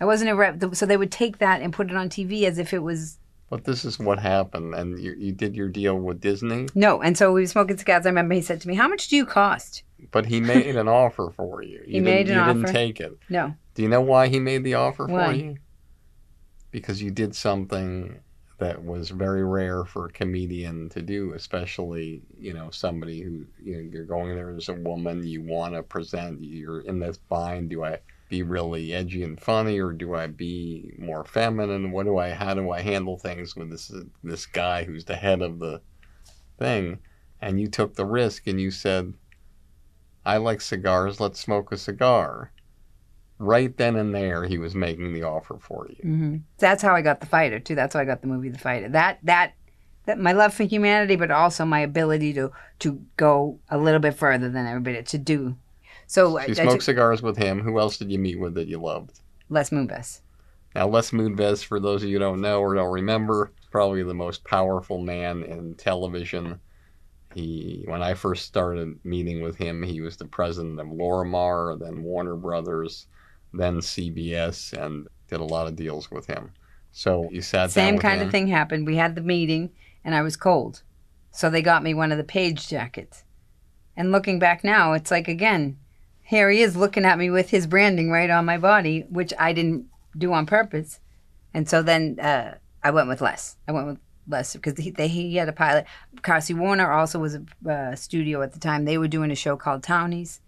I 0.00 0.04
wasn't 0.06 0.30
irreverent, 0.30 0.76
so 0.76 0.86
they 0.86 0.96
would 0.96 1.12
take 1.12 1.38
that 1.38 1.62
and 1.62 1.72
put 1.72 1.88
it 1.90 1.96
on 1.96 2.08
TV 2.08 2.42
as 2.44 2.58
if 2.58 2.72
it 2.74 2.80
was 2.82 3.18
But 3.48 3.64
this 3.64 3.84
is 3.84 3.98
what 3.98 4.18
happened, 4.18 4.74
and 4.74 4.98
you, 4.98 5.14
you 5.16 5.32
did 5.32 5.54
your 5.54 5.68
deal 5.68 5.96
with 5.96 6.20
Disney. 6.20 6.66
no. 6.74 7.00
And 7.00 7.16
so 7.16 7.32
we 7.32 7.42
were 7.42 7.46
smoking 7.46 7.76
cigars. 7.78 8.04
I 8.04 8.08
remember 8.08 8.34
he 8.34 8.42
said 8.42 8.60
to 8.62 8.68
me, 8.68 8.74
"How 8.74 8.88
much 8.88 9.08
do 9.08 9.16
you 9.16 9.24
cost?" 9.24 9.82
But 10.10 10.26
he 10.26 10.40
made 10.40 10.74
an 10.76 10.88
offer 10.88 11.30
for 11.36 11.62
you. 11.62 11.80
You 11.86 11.94
He 11.94 12.00
made 12.00 12.26
didn't, 12.26 12.42
an 12.42 12.48
you 12.48 12.62
didn't 12.64 12.72
take 12.74 13.00
it. 13.00 13.16
No. 13.28 13.54
Do 13.74 13.82
you 13.82 13.88
know 13.88 14.00
why 14.00 14.28
he 14.28 14.38
made 14.40 14.64
the 14.64 14.74
offer 14.74 15.06
Why? 15.06 15.26
for 15.26 15.32
you? 15.34 15.56
Because 16.70 17.00
you 17.02 17.10
did 17.10 17.34
something 17.36 18.18
that 18.64 18.82
was 18.82 19.10
very 19.10 19.44
rare 19.44 19.84
for 19.84 20.06
a 20.06 20.12
comedian 20.12 20.88
to 20.88 21.02
do, 21.02 21.34
especially 21.34 22.22
you 22.38 22.54
know 22.54 22.70
somebody 22.70 23.20
who 23.20 23.44
you 23.62 23.74
know 23.74 23.90
you're 23.92 24.06
going 24.06 24.34
there 24.34 24.56
as 24.56 24.70
a 24.70 24.74
woman, 24.74 25.26
you 25.26 25.42
want 25.42 25.74
to 25.74 25.82
present, 25.82 26.42
you're 26.42 26.80
in 26.80 26.98
this 26.98 27.18
bind. 27.18 27.68
Do 27.68 27.84
I 27.84 27.98
be 28.30 28.42
really 28.42 28.94
edgy 28.94 29.22
and 29.22 29.38
funny, 29.38 29.78
or 29.78 29.92
do 29.92 30.14
I 30.14 30.28
be 30.28 30.94
more 30.98 31.26
feminine? 31.26 31.92
What 31.92 32.06
do 32.06 32.16
I? 32.16 32.30
How 32.30 32.54
do 32.54 32.70
I 32.70 32.80
handle 32.80 33.18
things 33.18 33.54
with 33.54 33.70
this 33.70 33.92
this 34.22 34.46
guy 34.46 34.84
who's 34.84 35.04
the 35.04 35.16
head 35.16 35.42
of 35.42 35.58
the 35.58 35.82
thing? 36.58 37.00
And 37.42 37.60
you 37.60 37.68
took 37.68 37.94
the 37.94 38.06
risk, 38.06 38.46
and 38.46 38.58
you 38.58 38.70
said, 38.70 39.12
"I 40.24 40.38
like 40.38 40.62
cigars. 40.62 41.20
Let's 41.20 41.38
smoke 41.38 41.70
a 41.70 41.76
cigar." 41.76 42.50
Right 43.44 43.76
then 43.76 43.96
and 43.96 44.14
there, 44.14 44.44
he 44.44 44.58
was 44.58 44.74
making 44.74 45.12
the 45.12 45.22
offer 45.22 45.58
for 45.60 45.88
you. 45.88 46.02
hmm 46.02 46.36
That's 46.58 46.82
how 46.82 46.94
I 46.94 47.02
got 47.02 47.20
the 47.20 47.26
fighter 47.26 47.60
too. 47.60 47.74
That's 47.74 47.94
how 47.94 48.00
I 48.00 48.04
got 48.04 48.20
the 48.22 48.28
movie 48.28 48.48
The 48.48 48.58
Fighter. 48.58 48.88
That 48.88 49.18
that 49.24 49.54
that 50.06 50.18
my 50.18 50.32
love 50.32 50.54
for 50.54 50.64
humanity, 50.64 51.16
but 51.16 51.30
also 51.30 51.64
my 51.64 51.80
ability 51.80 52.32
to 52.34 52.52
to 52.80 53.04
go 53.16 53.58
a 53.68 53.78
little 53.78 54.00
bit 54.00 54.14
further 54.14 54.50
than 54.50 54.66
everybody 54.66 55.02
to 55.02 55.18
do. 55.18 55.56
So 56.06 56.40
You 56.40 56.54
smoked 56.54 56.82
cigars 56.82 57.22
with 57.22 57.36
him. 57.36 57.60
Who 57.60 57.78
else 57.78 57.96
did 57.96 58.10
you 58.10 58.18
meet 58.18 58.38
with 58.38 58.54
that 58.54 58.68
you 58.68 58.78
loved? 58.78 59.20
Les 59.48 59.70
Moonves. 59.70 60.20
Now, 60.74 60.88
Les 60.88 61.10
Moonves, 61.12 61.64
for 61.64 61.78
those 61.78 62.02
of 62.02 62.08
you 62.08 62.16
who 62.16 62.24
don't 62.24 62.40
know 62.40 62.60
or 62.60 62.74
don't 62.74 62.92
remember, 62.92 63.52
probably 63.70 64.02
the 64.02 64.14
most 64.14 64.44
powerful 64.44 64.98
man 64.98 65.42
in 65.44 65.74
television. 65.76 66.58
He, 67.34 67.84
when 67.86 68.02
I 68.02 68.14
first 68.14 68.46
started 68.46 68.98
meeting 69.04 69.42
with 69.42 69.56
him, 69.56 69.82
he 69.82 70.00
was 70.00 70.16
the 70.16 70.24
president 70.26 70.78
of 70.78 70.86
Lorimar, 70.88 71.78
then 71.78 72.02
Warner 72.02 72.36
Brothers, 72.36 73.06
then 73.58 73.78
CBS, 73.78 74.72
and 74.72 75.06
did 75.28 75.40
a 75.40 75.44
lot 75.44 75.66
of 75.66 75.76
deals 75.76 76.10
with 76.10 76.26
him. 76.26 76.52
So 76.92 77.28
you 77.30 77.42
sat 77.42 77.70
Same 77.70 77.98
kind 77.98 78.20
him. 78.20 78.28
of 78.28 78.32
thing 78.32 78.48
happened. 78.48 78.86
We 78.86 78.96
had 78.96 79.14
the 79.14 79.20
meeting, 79.20 79.70
and 80.04 80.14
I 80.14 80.22
was 80.22 80.36
cold, 80.36 80.82
so 81.30 81.50
they 81.50 81.62
got 81.62 81.82
me 81.82 81.94
one 81.94 82.12
of 82.12 82.18
the 82.18 82.24
page 82.24 82.68
jackets. 82.68 83.24
And 83.96 84.12
looking 84.12 84.38
back 84.38 84.64
now, 84.64 84.92
it's 84.92 85.10
like 85.10 85.28
again, 85.28 85.78
here 86.22 86.50
he 86.50 86.62
is 86.62 86.76
looking 86.76 87.04
at 87.04 87.18
me 87.18 87.30
with 87.30 87.50
his 87.50 87.66
branding 87.66 88.10
right 88.10 88.30
on 88.30 88.44
my 88.44 88.58
body, 88.58 89.04
which 89.10 89.32
I 89.38 89.52
didn't 89.52 89.86
do 90.16 90.32
on 90.32 90.46
purpose. 90.46 91.00
And 91.52 91.68
so 91.68 91.82
then 91.82 92.18
uh, 92.18 92.56
I 92.82 92.90
went 92.90 93.08
with 93.08 93.20
Les. 93.20 93.56
I 93.68 93.72
went 93.72 93.86
with 93.86 93.98
Les 94.26 94.54
because 94.54 94.76
he, 94.78 94.90
they, 94.90 95.08
he 95.08 95.36
had 95.36 95.48
a 95.48 95.52
pilot. 95.52 95.86
Carsey-Werner 96.22 96.90
also 96.90 97.18
was 97.18 97.36
a 97.36 97.70
uh, 97.70 97.94
studio 97.94 98.42
at 98.42 98.52
the 98.52 98.58
time. 98.58 98.84
They 98.84 98.98
were 98.98 99.08
doing 99.08 99.30
a 99.30 99.36
show 99.36 99.56
called 99.56 99.82
Townies. 99.82 100.40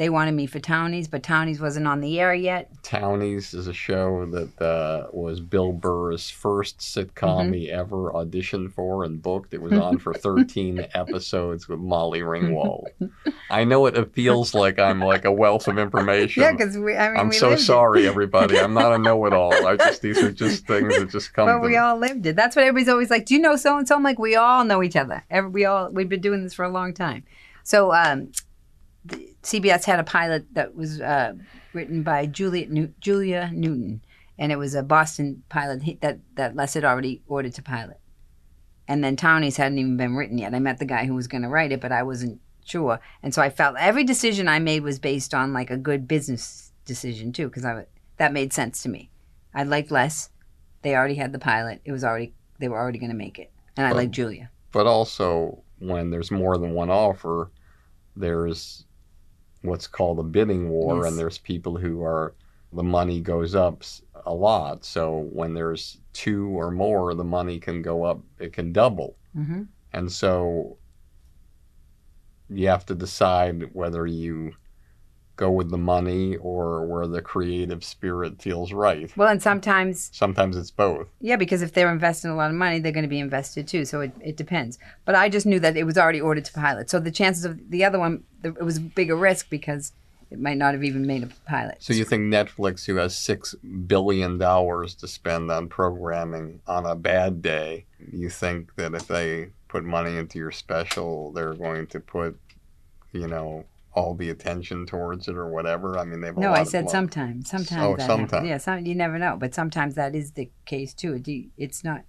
They 0.00 0.08
wanted 0.08 0.32
me 0.32 0.46
for 0.46 0.58
Townies, 0.60 1.08
but 1.08 1.22
Townies 1.22 1.60
wasn't 1.60 1.86
on 1.86 2.00
the 2.00 2.18
air 2.20 2.32
yet. 2.32 2.70
Townies 2.82 3.52
is 3.52 3.66
a 3.66 3.74
show 3.74 4.24
that 4.30 4.62
uh, 4.64 5.08
was 5.12 5.40
Bill 5.42 5.72
Burr's 5.72 6.30
first 6.30 6.78
sitcom 6.78 7.10
Mm-hmm. 7.48 7.52
he 7.52 7.70
ever 7.70 8.10
auditioned 8.12 8.72
for 8.72 9.04
and 9.04 9.20
booked. 9.20 9.52
It 9.52 9.60
was 9.60 9.74
on 9.74 9.98
for 9.98 10.14
13 10.14 10.86
episodes 10.94 11.68
with 11.68 11.80
Molly 11.80 12.20
Ringwald. 12.20 12.84
I 13.50 13.64
know 13.64 13.84
it 13.84 14.14
feels 14.14 14.54
like 14.54 14.78
I'm 14.78 15.00
like 15.00 15.26
a 15.26 15.32
wealth 15.32 15.68
of 15.68 15.76
information. 15.76 16.44
Yeah, 16.44 16.52
because 16.52 16.78
we. 16.78 16.96
I 16.96 17.10
mean, 17.10 17.18
I'm 17.20 17.28
we 17.28 17.34
so 17.34 17.50
lived 17.50 17.60
it. 17.60 17.64
sorry, 17.66 18.08
everybody. 18.08 18.58
I'm 18.58 18.72
not 18.72 18.94
a 18.94 18.98
know-it-all. 19.06 19.66
I 19.66 19.76
just 19.76 20.00
these 20.00 20.16
are 20.22 20.32
just 20.32 20.66
things 20.66 20.96
that 20.96 21.10
just 21.10 21.34
come. 21.34 21.44
But 21.44 21.60
we 21.60 21.72
me. 21.72 21.76
all 21.76 21.98
lived 21.98 22.24
it. 22.24 22.36
That's 22.36 22.56
what 22.56 22.62
everybody's 22.64 22.88
always 22.88 23.10
like. 23.10 23.26
Do 23.26 23.34
you 23.34 23.40
know 23.40 23.54
so 23.56 23.76
and 23.76 23.86
so? 23.86 23.96
I'm 23.96 24.02
like, 24.02 24.18
we 24.18 24.34
all 24.34 24.64
know 24.64 24.82
each 24.82 24.96
other. 24.96 25.26
Every, 25.30 25.50
we 25.50 25.66
all 25.66 25.90
we've 25.90 26.08
been 26.08 26.22
doing 26.22 26.42
this 26.42 26.54
for 26.54 26.64
a 26.64 26.70
long 26.70 26.94
time. 26.94 27.24
So 27.64 27.92
um, 27.92 28.32
CBS 29.42 29.84
had 29.84 29.98
a 29.98 30.04
pilot 30.04 30.46
that 30.54 30.74
was 30.74 31.00
uh, 31.00 31.34
written 31.72 32.02
by 32.02 32.26
Juliet 32.26 32.70
New- 32.70 32.92
Julia 33.00 33.50
Newton, 33.52 34.02
and 34.38 34.52
it 34.52 34.56
was 34.56 34.74
a 34.74 34.82
Boston 34.82 35.42
pilot 35.48 35.82
he, 35.82 35.94
that 36.02 36.18
that 36.34 36.56
Les 36.56 36.74
had 36.74 36.84
already 36.84 37.22
ordered 37.26 37.54
to 37.54 37.62
pilot. 37.62 37.98
And 38.86 39.04
then 39.04 39.16
Townies 39.16 39.56
hadn't 39.56 39.78
even 39.78 39.96
been 39.96 40.16
written 40.16 40.38
yet. 40.38 40.52
I 40.54 40.58
met 40.58 40.78
the 40.78 40.84
guy 40.84 41.06
who 41.06 41.14
was 41.14 41.28
going 41.28 41.42
to 41.42 41.48
write 41.48 41.70
it, 41.70 41.80
but 41.80 41.92
I 41.92 42.02
wasn't 42.02 42.40
sure. 42.64 42.98
And 43.22 43.32
so 43.32 43.40
I 43.40 43.48
felt 43.48 43.76
every 43.78 44.02
decision 44.02 44.48
I 44.48 44.58
made 44.58 44.82
was 44.82 44.98
based 44.98 45.32
on 45.32 45.52
like 45.52 45.70
a 45.70 45.76
good 45.76 46.08
business 46.08 46.72
decision 46.84 47.32
too, 47.32 47.46
because 47.48 47.64
I 47.64 47.84
that 48.16 48.32
made 48.32 48.52
sense 48.52 48.82
to 48.82 48.88
me. 48.88 49.10
I 49.54 49.62
liked 49.64 49.90
Les. 49.90 50.30
They 50.82 50.94
already 50.96 51.14
had 51.14 51.32
the 51.32 51.38
pilot. 51.38 51.80
It 51.84 51.92
was 51.92 52.04
already 52.04 52.34
they 52.58 52.68
were 52.68 52.78
already 52.78 52.98
going 52.98 53.10
to 53.10 53.16
make 53.16 53.38
it, 53.38 53.50
and 53.76 53.86
I 53.86 53.92
liked 53.92 54.12
Julia. 54.12 54.50
but 54.72 54.86
also 54.86 55.62
when 55.78 56.10
there's 56.10 56.30
more 56.30 56.58
than 56.58 56.74
one 56.74 56.90
offer, 56.90 57.50
there's 58.16 58.84
what's 59.62 59.86
called 59.86 60.18
a 60.18 60.22
bidding 60.22 60.68
war, 60.70 61.04
Yes. 61.04 61.10
and 61.10 61.18
there's 61.18 61.38
people 61.38 61.76
who 61.76 62.02
are 62.02 62.34
the 62.72 62.82
money 62.84 63.20
goes 63.20 63.54
up 63.54 63.82
a 64.26 64.32
lot. 64.34 64.84
So 64.84 65.28
when 65.32 65.54
there's 65.54 65.98
two 66.12 66.48
or 66.48 66.70
more, 66.70 67.14
the 67.14 67.24
money 67.24 67.58
can 67.58 67.82
go 67.82 68.04
up. 68.04 68.20
It 68.38 68.52
can 68.52 68.72
double, 68.72 69.16
hmm 69.34 69.62
and 69.92 70.10
so 70.10 70.78
you 72.48 72.68
have 72.68 72.86
to 72.86 72.94
decide 72.94 73.74
whether 73.74 74.06
you 74.06 74.52
go 75.40 75.50
with 75.50 75.70
the 75.70 75.78
money 75.78 76.36
or 76.36 76.84
where 76.86 77.06
the 77.06 77.22
creative 77.22 77.82
spirit 77.82 78.40
feels 78.42 78.72
right. 78.72 79.10
Well, 79.16 79.28
and 79.28 79.42
sometimes 79.42 80.10
Sometimes 80.12 80.54
it's 80.56 80.70
both. 80.70 81.08
yeah, 81.20 81.36
because 81.36 81.62
if 81.62 81.72
they're 81.72 81.90
investing 81.90 82.30
a 82.30 82.36
lot 82.36 82.50
of 82.50 82.56
money, 82.56 82.78
they're 82.78 82.92
going 82.92 83.04
to 83.04 83.08
be 83.08 83.18
invested 83.18 83.66
too. 83.66 83.86
So 83.86 84.02
it, 84.02 84.12
it 84.20 84.36
depends. 84.36 84.78
But 85.06 85.14
I 85.14 85.30
just 85.30 85.46
knew 85.46 85.58
that 85.60 85.76
it 85.78 85.84
was 85.84 85.96
already 85.96 86.20
ordered 86.20 86.44
to 86.44 86.52
pilot. 86.52 86.90
So 86.90 87.00
the 87.00 87.10
chances 87.10 87.46
of 87.46 87.70
the 87.70 87.84
other 87.84 87.98
one, 87.98 88.22
the, 88.42 88.50
it 88.50 88.62
was 88.62 88.76
a 88.76 88.80
bigger 88.82 89.16
risk 89.16 89.48
because 89.48 89.92
it 90.30 90.38
might 90.38 90.58
not 90.58 90.74
have 90.74 90.84
even 90.84 91.06
made 91.06 91.22
a 91.22 91.28
pilot. 91.48 91.78
So 91.80 91.94
you 91.94 92.04
think 92.04 92.22
Netflix, 92.32 92.84
who 92.84 92.96
has 92.96 93.16
six 93.16 93.54
billion 93.86 94.36
dollars 94.38 94.94
to 94.96 95.08
spend 95.08 95.50
on 95.50 95.68
programming 95.68 96.60
on 96.66 96.84
a 96.86 96.94
bad 96.94 97.40
day, 97.40 97.86
you 98.12 98.28
think 98.28 98.74
that 98.76 98.94
if 98.94 99.06
they 99.06 99.48
put 99.68 99.84
money 99.84 100.16
into 100.18 100.38
your 100.38 100.52
special, 100.52 101.32
they're 101.32 101.54
going 101.54 101.86
to 101.88 101.98
put, 102.00 102.38
you 103.12 103.26
know, 103.26 103.64
all 103.92 104.14
the 104.14 104.30
attention 104.30 104.86
towards 104.86 105.28
it 105.28 105.36
or 105.36 105.48
whatever? 105.48 105.98
I 105.98 106.04
mean, 106.04 106.20
they've 106.20 106.36
a 106.36 106.40
No, 106.40 106.50
lot 106.50 106.58
I 106.60 106.64
said 106.64 106.88
sometimes. 106.90 107.50
Sometimes. 107.50 107.82
Oh, 107.82 107.96
sometimes. 108.06 108.30
happens. 108.32 108.48
Yeah, 108.48 108.58
some, 108.58 108.86
you 108.86 108.94
never 108.94 109.18
know. 109.18 109.36
But 109.38 109.54
sometimes 109.54 109.94
that 109.96 110.14
is 110.14 110.32
the 110.32 110.50
case 110.66 110.94
too. 110.94 111.14
It, 111.24 111.48
it's 111.56 111.82
not. 111.84 112.02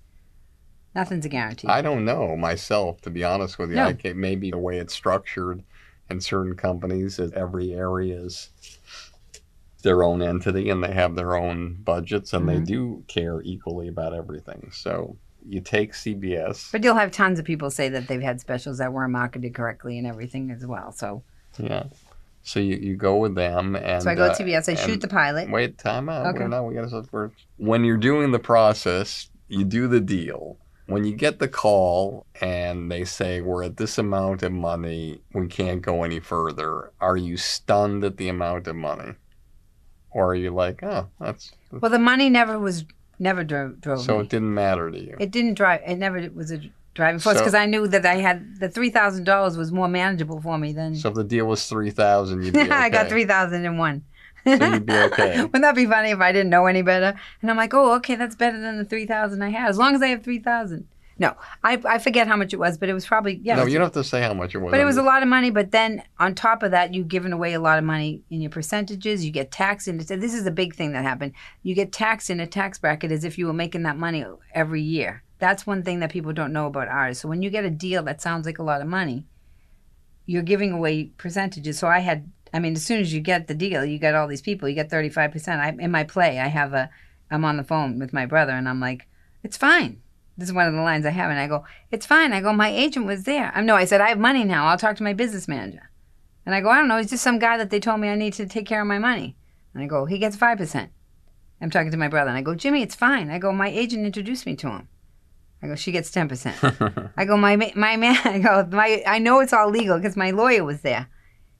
Nothing's 0.94 1.26
a 1.26 1.30
guarantee. 1.30 1.68
I 1.70 1.82
don't 1.82 2.04
know 2.06 2.36
myself, 2.36 3.02
to 3.02 3.10
be 3.10 3.24
honest 3.24 3.58
with 3.58 3.70
you. 3.70 3.78
No. 3.78 3.94
I 4.04 4.14
maybe 4.14 4.52
the 4.52 4.58
way 4.58 4.78
it's 4.78 4.94
structured 4.94 5.64
in 6.10 6.20
certain 6.20 6.56
companies, 6.56 7.18
is 7.20 7.32
every 7.32 7.74
area 7.74 8.20
is 8.20 8.50
their 9.84 10.04
own 10.04 10.22
entity 10.22 10.70
and 10.70 10.84
they 10.84 10.92
have 10.94 11.16
their 11.16 11.36
own 11.36 11.76
budgets 11.84 12.34
and 12.34 12.48
they 12.48 12.58
Mhm. 12.60 12.66
do 12.68 13.04
care 13.08 13.42
equally 13.42 13.88
about 13.88 14.14
everything. 14.14 14.70
So 14.74 15.16
you 15.48 15.60
take 15.62 15.94
CBS. 15.96 16.70
but 16.72 16.84
you'll 16.84 16.96
have 16.96 17.12
tons 17.12 17.40
of 17.40 17.46
people 17.46 17.72
say 17.72 17.90
that 17.90 18.08
they've 18.08 18.22
had 18.22 18.40
specials 18.40 18.78
that 18.78 18.94
weren't 18.94 19.12
marketed 19.14 19.56
correctly 19.56 19.98
and 19.98 20.06
everything 20.06 20.52
as 20.52 20.68
well. 20.68 20.92
So, 20.92 21.24
Yeah. 21.58 21.84
So 22.44 22.60
you, 22.60 22.76
you 22.78 22.96
go 22.96 23.18
with 23.18 23.36
them 23.36 23.76
and 23.76 24.02
so 24.02 24.10
I 24.10 24.16
go 24.16 24.26
uh, 24.26 24.34
to 24.34 24.44
CBS. 24.44 24.68
I 24.70 24.76
shoot 24.76 25.02
the 25.02 25.08
pilot. 25.08 25.50
Wait, 25.52 25.78
time 25.78 26.10
out. 26.10 26.36
Okay. 26.36 26.48
Not, 26.48 26.64
we 26.64 26.74
gotta, 26.74 27.06
we're, 27.12 27.32
when 27.58 27.84
you're 27.84 27.98
doing 27.98 28.32
the 28.32 28.40
process, 28.40 29.30
you 29.48 29.64
do 29.64 29.88
the 29.88 30.02
deal. 30.02 30.58
When 30.88 31.06
you 31.06 31.16
get 31.16 31.40
the 31.40 31.48
call 31.48 32.26
and 32.42 32.92
they 32.92 33.06
say 33.06 33.42
we're 33.42 33.64
at 33.64 33.78
this 33.78 33.98
amount 33.98 34.44
of 34.44 34.52
money, 34.52 35.22
we 35.34 35.48
can't 35.48 35.82
go 35.82 36.04
any 36.04 36.20
further. 36.20 36.92
Are 37.00 37.16
you 37.16 37.38
stunned 37.38 38.04
at 38.04 38.18
the 38.18 38.28
amount 38.28 38.68
of 38.68 38.76
money, 38.76 39.14
or 40.10 40.32
are 40.32 40.36
you 40.36 40.52
like, 40.52 40.84
oh, 40.84 41.08
that's 41.20 41.54
Well, 41.72 41.92
the 41.92 42.00
money 42.00 42.30
never 42.30 42.60
was 42.60 42.84
never 43.20 43.44
drove, 43.46 43.80
drove 43.80 44.02
so 44.02 44.18
me. 44.18 44.24
it 44.24 44.30
didn't 44.30 44.54
matter 44.54 44.92
to 44.92 45.00
you? 45.00 45.16
It 45.18 45.32
didn't 45.32 45.54
drive. 45.54 45.82
It 45.86 45.96
never 45.96 46.28
was 46.34 46.52
a 46.52 46.60
driving 46.94 47.20
force 47.20 47.38
So- 47.38 47.42
because 47.42 47.54
I 47.56 47.66
knew 47.66 47.88
that 47.88 48.06
I 48.06 48.16
had 48.16 48.60
the 48.60 48.70
three 48.70 48.90
thousand 48.90 49.24
dollars 49.26 49.58
was 49.58 49.72
more 49.72 49.88
manageable 49.88 50.42
for 50.42 50.58
me 50.58 50.74
than 50.74 50.96
so 50.96 51.10
if 51.10 51.16
the 51.16 51.24
deal 51.24 51.46
was 51.46 51.68
three 51.68 51.92
thousand, 51.92 52.44
you'd 52.44 52.54
be 52.54 52.62
okay. 52.62 52.70
I 52.86 52.90
got 52.90 53.10
three 53.10 53.26
thousand 53.26 53.66
and 53.66 53.78
one. 53.80 54.04
So 54.44 54.54
you'd 54.54 54.86
be 54.86 54.94
okay. 54.94 55.38
Wouldn't 55.42 55.62
that 55.62 55.76
be 55.76 55.86
funny 55.86 56.10
if 56.10 56.20
I 56.20 56.32
didn't 56.32 56.50
know 56.50 56.66
any 56.66 56.82
better? 56.82 57.14
And 57.42 57.52
I'm 57.52 57.58
like, 57.58 57.74
oh, 57.74 57.94
okay, 57.98 58.16
that's 58.16 58.36
better 58.36 58.60
than 58.60 58.78
the 58.78 58.86
three 58.86 59.06
thousand 59.06 59.42
I 59.44 59.50
had, 59.50 59.70
as 59.70 59.78
long 59.78 59.94
as 59.96 60.02
I 60.02 60.08
have 60.08 60.24
three 60.24 60.40
thousand. 60.40 60.88
No, 61.20 61.36
I 61.64 61.80
I 61.86 62.00
forget 62.00 62.28
how 62.28 62.36
much 62.36 62.52
it 62.52 62.58
was, 62.58 62.80
but 62.80 62.90
it 62.90 62.94
was 62.94 63.06
probably 63.06 63.40
yeah. 63.44 63.56
no, 63.56 63.66
was- 63.66 63.72
you 63.74 63.78
don't 63.78 63.86
have 63.86 63.94
to 63.94 64.04
say 64.04 64.24
how 64.24 64.34
much 64.34 64.56
it 64.56 64.58
was. 64.58 64.72
But 64.72 64.80
it 64.80 64.86
was 64.86 64.98
a 64.98 65.04
lot 65.04 65.22
of 65.22 65.30
money. 65.30 65.52
But 65.52 65.70
then 65.70 66.02
on 66.20 66.34
top 66.34 66.64
of 66.64 66.72
that, 66.72 66.96
you've 66.96 67.10
given 67.10 67.32
away 67.32 67.54
a 67.54 67.60
lot 67.60 67.78
of 67.78 67.84
money 67.84 68.24
in 68.32 68.42
your 68.42 68.50
percentages. 68.50 69.24
You 69.24 69.32
get 69.32 69.52
taxed 69.52 69.88
into. 69.88 70.18
This 70.18 70.34
is 70.34 70.48
a 70.48 70.52
big 70.52 70.74
thing 70.74 70.94
that 70.94 71.04
happened. 71.04 71.34
You 71.62 71.76
get 71.76 71.92
taxed 71.92 72.32
in 72.32 72.40
a 72.40 72.48
tax 72.48 72.80
bracket 72.80 73.12
as 73.12 73.24
if 73.24 73.38
you 73.38 73.46
were 73.46 73.54
making 73.54 73.84
that 73.84 73.98
money 73.98 74.26
every 74.56 74.82
year. 74.82 75.22
That's 75.42 75.68
one 75.68 75.84
thing 75.84 76.00
that 76.00 76.12
people 76.12 76.32
don't 76.32 76.54
know 76.54 76.68
about 76.68 76.88
artists. 76.88 77.22
So 77.22 77.28
when 77.28 77.42
you 77.42 77.50
get 77.50 77.66
a 77.66 77.70
deal 77.70 78.04
that 78.04 78.22
sounds 78.22 78.46
like 78.46 78.60
a 78.60 78.64
lot 78.64 78.80
of 78.80 78.88
money, 78.88 79.26
you're 80.26 80.42
giving 80.42 80.72
away 80.72 81.12
percentages. 81.18 81.78
So 81.78 81.88
I 81.88 82.00
had. 82.00 82.32
I 82.54 82.60
mean, 82.60 82.74
as 82.74 82.86
soon 82.86 83.00
as 83.00 83.14
you 83.14 83.22
get 83.22 83.48
the 83.48 83.54
deal, 83.54 83.84
you 83.84 83.98
get 83.98 84.16
all 84.16 84.28
these 84.28 84.42
people. 84.42 84.70
You 84.70 84.76
get 84.76 84.90
thirty 84.90 85.10
five 85.10 85.34
percent. 85.34 85.62
I 85.62 85.76
in 85.78 85.92
my 85.92 86.06
play, 86.06 86.40
I 86.40 86.48
have 86.48 86.74
a. 86.74 86.90
I'm 87.30 87.44
on 87.44 87.58
the 87.58 87.64
phone 87.66 88.00
with 88.00 88.14
my 88.14 88.26
brother, 88.26 88.54
and 88.54 88.70
I'm 88.70 88.80
like, 88.80 89.08
"It's 89.44 89.58
fine." 89.58 90.02
This 90.38 90.48
is 90.48 90.54
one 90.54 90.68
of 90.68 90.74
the 90.74 90.82
lines 90.82 91.06
I 91.06 91.10
have, 91.10 91.30
and 91.30 91.40
I 91.40 91.48
go, 91.48 91.66
"It's 91.92 92.06
fine." 92.06 92.32
I 92.32 92.40
go, 92.40 92.54
"My 92.54 92.70
agent 92.70 93.06
was 93.06 93.24
there." 93.24 93.52
I'm 93.54 93.66
no, 93.66 93.76
I 93.76 93.86
said, 93.86 94.00
"I 94.00 94.10
have 94.10 94.20
money 94.20 94.46
now. 94.46 94.68
I'll 94.68 94.78
talk 94.78 94.96
to 94.98 95.04
my 95.04 95.14
business 95.14 95.48
manager." 95.48 95.92
And 96.46 96.56
I 96.56 96.62
go, 96.62 96.70
I 96.70 96.78
don't 96.78 96.88
know. 96.88 96.98
He's 96.98 97.10
just 97.10 97.24
some 97.24 97.40
guy 97.40 97.58
that 97.58 97.70
they 97.70 97.80
told 97.80 98.00
me 98.00 98.10
I 98.10 98.16
need 98.16 98.34
to 98.34 98.48
take 98.48 98.66
care 98.66 98.82
of 98.82 98.88
my 98.88 99.00
money. 99.00 99.38
And 99.74 99.84
I 99.84 99.88
go, 99.88 100.06
he 100.06 100.18
gets 100.18 100.36
5%. 100.36 100.90
I'm 101.62 101.70
talking 101.70 101.92
to 101.92 101.98
my 101.98 102.08
brother. 102.08 102.30
And 102.30 102.38
I 102.38 102.42
go, 102.42 102.56
Jimmy, 102.56 102.82
it's 102.82 102.96
fine. 102.96 103.30
I 103.30 103.38
go, 103.38 103.52
my 103.54 103.70
agent 103.70 104.06
introduced 104.06 104.46
me 104.46 104.56
to 104.58 104.70
him. 104.70 104.88
I 105.64 105.68
go, 105.68 105.76
she 105.76 105.92
gets 105.92 106.10
10%. 106.12 107.12
I 107.18 107.26
go, 107.26 107.38
my, 107.38 107.56
ma- 107.56 107.70
my 107.76 107.96
man, 107.98 108.18
I 108.26 108.40
go, 108.40 108.68
my, 108.72 109.04
I 109.06 109.20
know 109.20 109.40
it's 109.40 109.54
all 109.54 109.70
legal 109.70 109.98
because 109.98 110.18
my 110.18 110.32
lawyer 110.32 110.64
was 110.64 110.82
there. 110.82 111.08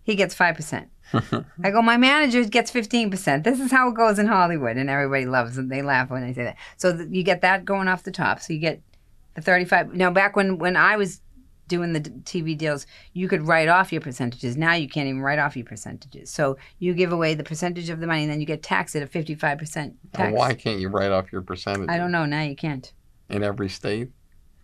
He 0.04 0.16
gets 0.16 0.34
5%. 0.36 0.88
I 1.64 1.72
go, 1.72 1.82
my 1.82 1.98
manager 1.98 2.44
gets 2.46 2.72
15%. 2.72 3.44
This 3.44 3.60
is 3.60 3.70
how 3.72 3.90
it 3.90 3.96
goes 3.96 4.18
in 4.18 4.28
Hollywood. 4.28 4.78
And 4.78 4.90
everybody 4.90 5.26
loves 5.26 5.58
it. 5.58 5.70
They 5.70 5.82
laugh 5.82 6.10
when 6.10 6.24
I 6.24 6.34
say 6.34 6.44
that. 6.46 6.58
So 6.78 6.96
th- 6.96 7.10
you 7.12 7.22
get 7.24 7.42
that 7.42 7.66
going 7.66 7.88
off 7.88 8.04
the 8.04 8.12
top. 8.12 8.40
So 8.40 8.54
you 8.54 8.60
get 8.60 8.82
the 9.36 9.42
35. 9.42 9.94
Now, 9.94 10.10
back 10.10 10.36
when, 10.36 10.58
when 10.58 10.76
I 10.76 10.96
was 10.98 11.22
doing 11.68 11.94
the 11.94 12.00
d- 12.00 12.12
TV 12.24 12.58
deals, 12.58 12.88
you 13.14 13.28
could 13.28 13.44
write 13.48 13.68
off 13.68 13.92
your 13.92 14.02
percentages. 14.02 14.58
Now 14.58 14.74
you 14.74 14.90
can't 14.90 15.08
even 15.08 15.22
write 15.22 15.38
off 15.40 15.56
your 15.56 15.66
percentages. 15.66 16.32
So 16.32 16.58
you 16.80 16.94
give 16.94 17.12
away 17.12 17.36
the 17.36 17.44
percentage 17.44 17.90
of 17.90 18.00
the 18.00 18.08
money 18.08 18.24
and 18.24 18.32
then 18.32 18.40
you 18.40 18.46
get 18.48 18.64
taxed 18.64 18.96
at 18.96 19.04
a 19.04 19.08
55% 19.08 19.76
And 19.78 19.96
tax. 20.14 20.34
why 20.34 20.54
can't 20.56 20.80
you 20.80 20.90
write 20.90 21.12
off 21.12 21.32
your 21.32 21.42
percentage? 21.42 21.90
I 21.90 21.98
don't 21.98 22.12
know. 22.12 22.26
Now 22.26 22.42
you 22.42 22.56
can't. 22.56 22.92
In 23.32 23.44
every 23.44 23.70
state? 23.70 24.10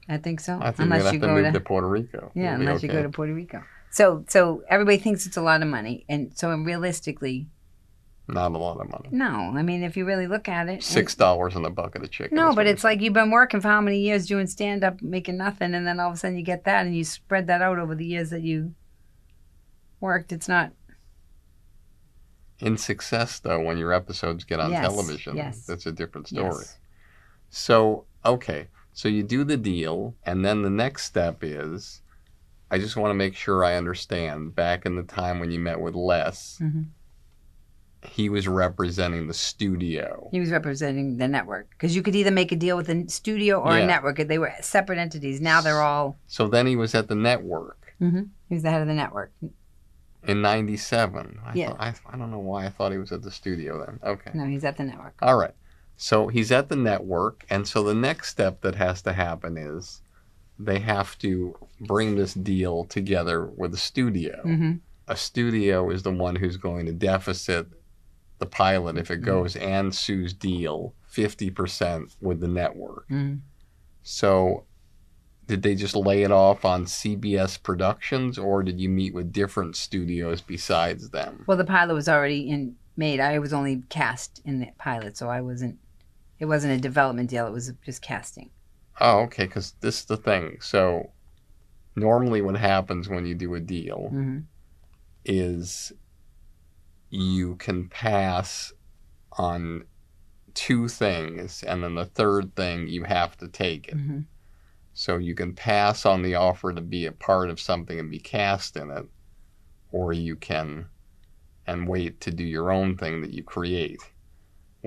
I 0.09 0.18
think 0.18 0.39
so. 0.39 0.57
I 0.61 0.72
think 0.72 0.86
unless 0.91 1.03
you're 1.03 1.13
you 1.13 1.20
to 1.20 1.28
go 1.28 1.28
have 1.28 1.36
to 1.38 1.41
to, 1.41 1.43
move 1.51 1.53
to 1.53 1.59
Puerto 1.61 1.88
Rico. 1.88 2.32
yeah, 2.36 2.53
It'll 2.53 2.68
unless 2.68 2.84
you 2.84 2.89
go 2.89 3.03
to 3.03 3.09
Puerto 3.09 3.34
Rico. 3.34 3.63
So 3.91 4.24
so 4.28 4.63
everybody 4.70 4.97
thinks 4.97 5.26
it's 5.26 5.38
a 5.38 5.41
lot 5.41 5.61
of 5.61 5.68
money, 5.68 6.05
and 6.09 6.32
so 6.38 6.53
realistically, 6.55 7.47
Not 8.28 8.51
a 8.51 8.57
lot 8.57 8.80
of 8.80 8.89
money. 8.89 9.09
no. 9.11 9.53
I 9.55 9.63
mean, 9.63 9.84
if 9.84 9.95
you 9.97 10.05
really 10.05 10.28
look 10.28 10.47
at 10.49 10.68
it, 10.70 10.84
Six 10.84 11.15
dollars 11.15 11.55
in 11.55 11.65
a 11.65 11.70
bucket 11.70 12.03
of 12.03 12.11
chicken. 12.11 12.36
No, 12.36 12.53
but 12.53 12.68
it's 12.68 12.84
like 12.84 13.01
you've 13.01 13.13
been 13.13 13.32
working 13.32 13.59
for 13.61 13.68
how 13.70 13.82
many 13.82 13.99
years 13.99 14.28
doing 14.28 14.47
stand 14.47 14.84
up, 14.84 15.01
making 15.01 15.38
nothing, 15.38 15.74
and 15.74 15.86
then 15.88 15.99
all 15.99 16.09
of 16.09 16.15
a 16.15 16.18
sudden 16.18 16.38
you 16.38 16.43
get 16.43 16.63
that, 16.65 16.86
and 16.86 16.95
you 16.95 17.03
spread 17.03 17.47
that 17.47 17.61
out 17.61 17.80
over 17.80 17.95
the 17.95 18.05
years 18.05 18.30
that 18.30 18.41
you 18.41 18.74
worked. 19.99 20.32
It's 20.32 20.47
not. 20.47 20.72
in 22.59 22.76
success 22.78 23.39
though 23.39 23.59
when 23.63 23.78
your 23.78 23.93
episodes 23.93 24.43
get 24.43 24.59
on 24.59 24.72
Yes, 24.72 24.82
television 24.82 25.36
yes. 25.38 25.65
that's 25.65 25.86
a 25.86 25.91
different 25.91 26.28
story 26.28 26.55
Yes. 26.65 26.78
so 27.51 28.07
okay 28.28 28.67
so 28.93 29.07
you 29.07 29.23
do 29.23 29.43
the 29.43 29.57
deal 29.57 30.13
and 30.25 30.43
then 30.45 30.61
the 30.61 30.69
next 30.69 31.03
step 31.05 31.38
is 31.43 32.01
i 32.71 32.78
just 32.78 32.95
want 32.97 33.09
to 33.09 33.15
make 33.15 33.36
sure 33.36 33.63
i 33.63 33.75
understand 33.75 34.53
back 34.55 34.86
in 34.86 34.95
the 34.95 35.03
time 35.03 35.39
when 35.39 35.49
you 35.51 35.59
met 35.59 35.80
with 35.80 35.95
les 35.95 36.59
Mhm. 36.61 36.88
he 38.03 38.30
was 38.30 38.47
representing 38.47 39.28
the 39.28 39.34
studio 39.34 40.28
He 40.32 40.39
was 40.39 40.51
representing 40.51 41.17
the 41.17 41.28
network 41.28 41.69
because 41.71 41.95
you 41.95 42.01
could 42.01 42.15
either 42.15 42.32
make 42.32 42.51
a 42.51 42.55
deal 42.55 42.78
with 42.78 42.89
a 42.89 43.07
studio 43.09 43.59
or 43.59 43.71
Yeah. 43.75 43.84
a 43.84 43.88
network. 43.88 44.17
They 44.17 44.38
were 44.38 44.53
separate 44.61 44.99
entities. 44.99 45.41
Now 45.41 45.61
they're 45.61 45.82
all. 45.82 46.17
so 46.28 46.47
then 46.47 46.67
he 46.67 46.75
was 46.75 46.93
at 46.95 47.07
the 47.07 47.15
network 47.15 47.93
He 47.99 48.53
was 48.55 48.63
the 48.63 48.69
head 48.71 48.82
of 48.82 48.88
the 48.88 48.93
network. 48.93 49.32
in 50.23 50.41
97 50.41 51.39
Yeah. 51.55 51.69
thought, 51.69 51.80
I, 51.82 51.93
I 52.13 52.17
don't 52.17 52.32
know 52.32 52.39
why 52.39 52.65
i 52.65 52.69
thought 52.69 52.91
he 52.91 52.97
was 52.97 53.11
at 53.11 53.21
the 53.23 53.32
studio 53.32 53.84
then 53.86 53.99
okay 54.03 54.32
No, 54.34 54.45
he's 54.45 54.63
at 54.63 54.78
the 54.78 54.84
network. 54.84 55.15
All 55.21 55.38
right. 55.38 55.55
So 55.98 56.28
he's 56.28 56.52
at 56.52 56.70
the 56.70 56.76
network, 56.76 57.43
and 57.50 57.68
so 57.68 57.82
the 57.84 57.95
next 57.95 58.30
step 58.30 58.62
that 58.62 58.76
has 58.76 59.02
to 59.02 59.14
happen 59.14 59.58
is 59.58 60.02
they 60.60 60.80
have 60.80 61.18
to 61.20 61.56
bring 61.82 62.16
this 62.16 62.34
deal 62.34 62.86
together 62.86 63.45
with 63.45 63.74
a 63.74 63.78
studio. 63.78 64.41
hmm 64.43 64.74
A 65.08 65.16
studio 65.16 65.89
is 65.89 66.04
the 66.04 66.12
one 66.12 66.36
who's 66.36 66.58
going 66.58 66.86
to 66.86 66.91
deficit 66.93 67.68
the 68.39 68.45
pilot 68.45 68.98
if 68.98 69.10
it 69.10 69.22
goes 69.22 69.56
and 69.56 69.93
Sue's 69.95 70.34
deal 70.34 70.93
50% 71.12 72.16
with 72.22 72.39
the 72.39 72.48
network. 72.48 73.08
hmm 73.08 73.36
So 74.04 74.66
did 75.48 75.64
they 75.64 75.76
just 75.76 75.95
lay 75.95 76.24
it 76.24 76.32
off 76.32 76.66
on 76.66 76.86
CBS 76.86 77.62
Productions, 77.62 78.38
or 78.38 78.62
did 78.62 78.80
you 78.80 78.89
meet 78.89 79.14
with 79.14 79.32
different 79.32 79.76
studios 79.76 80.41
besides 80.41 81.10
them? 81.10 81.43
Well, 81.48 81.58
the 81.58 81.64
pilot 81.64 81.93
was 81.93 82.10
already 82.10 82.50
in 82.50 82.76
made. 82.98 83.20
I 83.20 83.39
was 83.39 83.54
only 83.54 83.84
cast 83.89 84.41
in 84.45 84.60
the 84.60 84.68
pilot, 84.78 85.18
so 85.18 85.30
I 85.30 85.41
wasn't. 85.41 85.78
It 86.40 86.46
wasn't 86.46 86.74
a 86.74 86.82
development 86.82 87.30
deal. 87.30 87.48
It 87.48 87.54
was 87.54 87.72
just 87.86 88.02
casting. 88.02 88.52
Oh, 89.00 89.20
okay, 89.22 89.46
because 89.46 89.74
this 89.82 90.00
is 90.00 90.06
the 90.06 90.18
thing. 90.18 90.58
So 90.62 91.12
normally 91.96 92.42
what 92.42 92.58
happens 92.58 93.10
when 93.10 93.26
you 93.26 93.36
do 93.36 93.56
a 93.56 93.60
deal 93.60 94.10
hmm 94.10 94.40
is 95.26 95.92
you 97.10 97.56
can 97.56 97.90
pass 97.90 98.72
on 99.34 99.84
two 100.54 100.88
things, 100.88 101.64
and 101.64 101.84
then 101.84 101.96
the 101.96 102.06
third 102.06 102.56
thing 102.56 102.88
you 102.88 103.04
have 103.04 103.38
to 103.38 103.48
take 103.48 103.90
it. 103.90 103.96
hmm 103.96 104.22
So 104.94 105.18
you 105.18 105.36
can 105.36 105.54
pass 105.54 106.06
on 106.06 106.22
the 106.22 106.36
offer 106.36 106.74
to 106.74 106.82
be 106.82 107.06
a 107.06 107.12
part 107.12 107.50
of 107.50 107.60
something 107.60 108.00
and 108.00 108.10
be 108.10 108.20
cast 108.20 108.78
in 108.78 108.90
it, 108.90 109.06
or 109.92 110.14
you 110.14 110.36
can 110.36 110.88
and 111.66 111.88
wait 111.88 112.22
to 112.22 112.32
do 112.32 112.44
your 112.46 112.72
own 112.72 112.96
thing 112.98 113.22
that 113.22 113.32
you 113.34 113.44
create. 113.44 114.00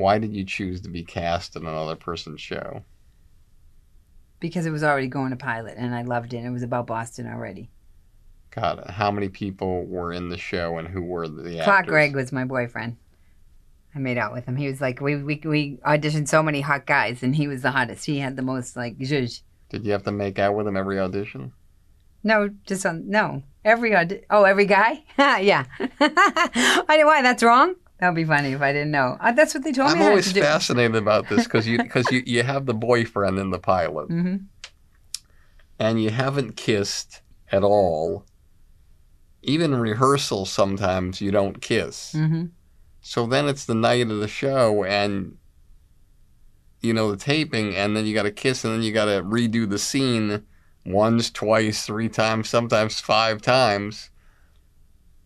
Why 0.01 0.19
did 0.19 0.35
you 0.35 0.45
choose 0.45 0.81
to 0.83 0.89
be 0.89 1.05
cast 1.05 1.57
in 1.57 1.67
another 1.67 1.95
person's 1.95 2.41
show? 2.41 2.83
Because 4.41 4.65
it 4.65 4.71
was 4.71 4.83
already 4.83 5.09
going 5.09 5.31
to 5.31 5.37
pilot, 5.37 5.75
and 5.77 5.95
I 5.95 6.03
loved 6.03 6.33
it. 6.33 6.39
and 6.39 6.47
It 6.47 6.51
was 6.51 6.63
about 6.63 6.87
Boston 6.87 7.27
already. 7.27 7.71
Got 8.51 8.79
it. 8.79 8.91
How 8.91 9.11
many 9.11 9.29
people 9.29 9.85
were 9.85 10.13
in 10.13 10.31
the 10.31 10.39
show 10.39 10.79
and 10.79 10.89
who 10.89 11.03
were 11.03 11.29
the 11.29 11.51
actors? 11.59 11.65
Clark 11.65 11.87
Gregg 11.87 12.17
was 12.17 12.33
my 12.33 12.45
boyfriend. 12.45 12.97
I 13.95 13.99
made 13.99 14.17
out 14.19 14.33
with 14.33 14.47
him. 14.47 14.57
He 14.57 14.67
was 14.69 14.81
like 14.81 15.01
we 15.01 15.17
we 15.23 15.41
we 15.45 15.77
auditioned 15.87 16.29
so 16.29 16.43
many 16.43 16.61
hot 16.63 16.87
guys, 16.87 17.23
and 17.23 17.37
he 17.37 17.47
was 17.47 17.63
the 17.63 17.71
hottest. 17.73 18.07
He 18.07 18.19
had 18.19 18.37
the 18.37 18.43
most 18.43 18.77
like 18.77 18.99
zhuzh. 18.99 19.43
Did 19.69 19.85
you 19.85 19.93
have 19.93 20.05
to 20.05 20.13
make 20.13 20.39
out 20.39 20.55
with 20.57 20.67
him 20.67 20.77
every 20.77 20.99
audition? 20.99 21.53
No, 22.25 22.49
just 22.67 22.87
on 22.87 23.09
no 23.09 23.43
every 23.65 23.95
audi- 23.95 24.23
oh 24.31 24.45
every 24.45 24.65
guy. 24.67 25.05
yeah. 25.19 25.65
I 25.79 26.85
didn't. 26.89 27.07
Why? 27.07 27.23
That's 27.23 27.43
wrong. 27.43 27.75
That 28.01 28.09
would 28.09 28.17
be 28.17 28.25
funny 28.25 28.53
if 28.53 28.63
I 28.63 28.73
didn't 28.73 28.93
know. 28.93 29.19
Uh, 29.21 29.33
that's 29.33 29.55
what 29.55 29.63
they 29.63 29.73
told 29.73 29.89
me. 29.89 29.93
I'm 29.97 30.01
I 30.01 30.05
had 30.05 30.11
always 30.11 30.29
to 30.29 30.35
do. 30.35 30.41
fascinated 30.41 30.97
about 30.97 31.29
this 31.29 31.45
because 31.45 31.69
you 31.69 31.77
because 31.83 32.11
you, 32.11 32.23
you 32.25 32.43
have 32.43 32.65
the 32.67 32.75
boyfriend 32.75 33.39
in 33.39 33.51
the 33.51 33.59
pilot 33.59 34.07
hmm 34.07 34.37
and 35.79 36.03
you 36.03 36.11
haven't 36.11 36.57
kissed 36.57 37.23
at 37.51 37.63
all. 37.65 38.27
Even 39.43 39.75
rehearsal, 39.75 40.45
sometimes 40.45 41.23
you 41.23 41.31
don't 41.31 41.63
kiss. 41.63 42.13
hmm 42.13 42.47
So 43.01 43.27
then 43.27 43.49
it's 43.49 43.65
the 43.65 43.75
night 43.75 44.11
of 44.11 44.19
the 44.19 44.29
show 44.29 44.85
and 44.85 45.39
you 46.83 46.93
know 46.95 47.11
the 47.11 47.17
taping, 47.17 47.75
and 47.77 47.97
then 47.97 48.07
you 48.07 48.15
got 48.15 48.23
to 48.23 48.31
kiss, 48.31 48.65
and 48.65 48.75
then 48.75 48.83
you 48.83 48.93
got 48.93 49.07
to 49.07 49.23
redo 49.23 49.69
the 49.69 49.79
scene 49.79 50.45
once, 50.87 51.31
twice, 51.31 51.85
three 51.85 52.09
times, 52.09 52.49
sometimes 52.49 53.01
five 53.01 53.43
times. 53.43 54.11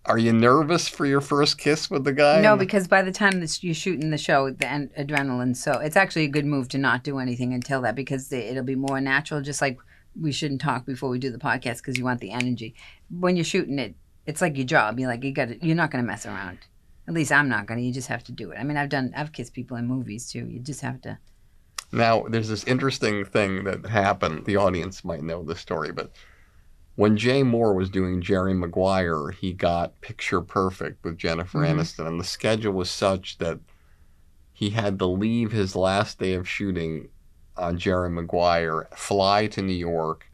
Are 0.07 0.19
you 0.19 0.35
nervous 0.35 0.87
for 0.87 1.07
your 1.07 1.23
first 1.23 1.57
kiss 1.57 1.91
with 1.91 2.05
the 2.05 2.13
guy? 2.13 2.41
No, 2.43 2.57
because 2.57 2.87
by 2.87 3.01
the 3.01 3.13
time 3.13 3.41
this, 3.41 3.65
you're 3.65 3.75
shooting 3.75 4.11
the 4.11 4.19
show, 4.19 4.51
the 4.51 4.67
an- 4.67 4.91
adrenaline. 4.99 5.57
So 5.57 5.79
it's 5.79 5.97
actually 5.97 6.25
a 6.25 6.29
good 6.29 6.45
move 6.45 6.69
to 6.71 6.79
not 6.79 7.05
do 7.05 7.19
anything 7.19 7.55
until 7.55 7.81
that 7.83 7.95
because 7.95 8.29
the, 8.29 8.51
it'll 8.51 8.65
be 8.65 8.75
more 8.75 9.01
natural. 9.01 9.41
Just 9.41 9.63
like 9.63 9.79
we 10.21 10.31
shouldn't 10.31 10.61
talk 10.61 10.85
before 10.85 11.09
we 11.09 11.19
do 11.19 11.31
the 11.31 11.39
podcast 11.39 11.79
because 11.79 11.97
you 11.97 12.05
want 12.05 12.21
the 12.21 12.33
energy. 12.33 12.75
When 13.09 13.35
you're 13.35 13.47
shooting 13.47 13.79
it, 13.79 13.95
it's 14.27 14.43
like 14.43 14.57
your 14.57 14.67
job. 14.67 14.99
You're 14.99 15.09
like 15.09 15.25
you 15.25 15.33
got 15.33 15.63
You're 15.63 15.75
not 15.75 15.91
going 15.91 16.05
to 16.05 16.07
mess 16.07 16.27
around. 16.27 16.59
At 17.09 17.15
least 17.15 17.33
I'm 17.33 17.49
not 17.49 17.67
going 17.67 17.81
to. 17.81 17.85
You 17.85 17.93
just 17.93 18.09
have 18.09 18.25
to 18.25 18.33
do 18.33 18.51
it. 18.51 18.59
I 18.59 18.65
mean, 18.65 18.77
I've 18.77 18.91
done. 18.91 19.13
I've 19.17 19.33
kissed 19.33 19.55
people 19.55 19.79
in 19.79 19.87
movies 19.87 20.31
too. 20.31 20.47
You 20.47 20.61
just 20.61 20.83
have 20.83 21.01
to. 21.03 21.19
Now, 21.93 22.25
there's 22.29 22.49
this 22.49 22.65
interesting 22.65 23.25
thing 23.25 23.65
that 23.65 23.87
happened. 23.87 24.45
The 24.45 24.57
audience 24.57 25.05
might 25.05 25.23
know 25.23 25.43
the 25.43 25.55
story, 25.55 25.93
but 25.93 26.13
when 26.97 27.17
Jay 27.17 27.43
Mohr 27.43 27.75
was 27.75 27.91
doing 27.91 28.21
Jerry 28.23 28.55
Maguire, 28.55 29.31
he 29.31 29.53
got 29.53 30.01
Picture 30.01 30.41
Perfect 30.41 31.03
with 31.05 31.19
Jennifer 31.19 31.59
Mhm. 31.61 31.77
Aniston, 31.77 32.07
and 32.07 32.21
the 32.21 32.25
schedule 32.25 32.73
was 32.73 32.91
such 32.91 33.39
that 33.39 33.61
he 34.53 34.71
had 34.71 34.99
to 35.01 35.07
leave 35.07 35.51
his 35.53 35.75
last 35.75 36.19
day 36.19 36.35
of 36.35 36.49
shooting 36.49 37.09
on 37.57 37.79
Jerry 37.79 38.11
Maguire, 38.11 38.89
fly 38.95 39.47
to 39.49 39.63
New 39.63 39.73
York, 39.75 40.27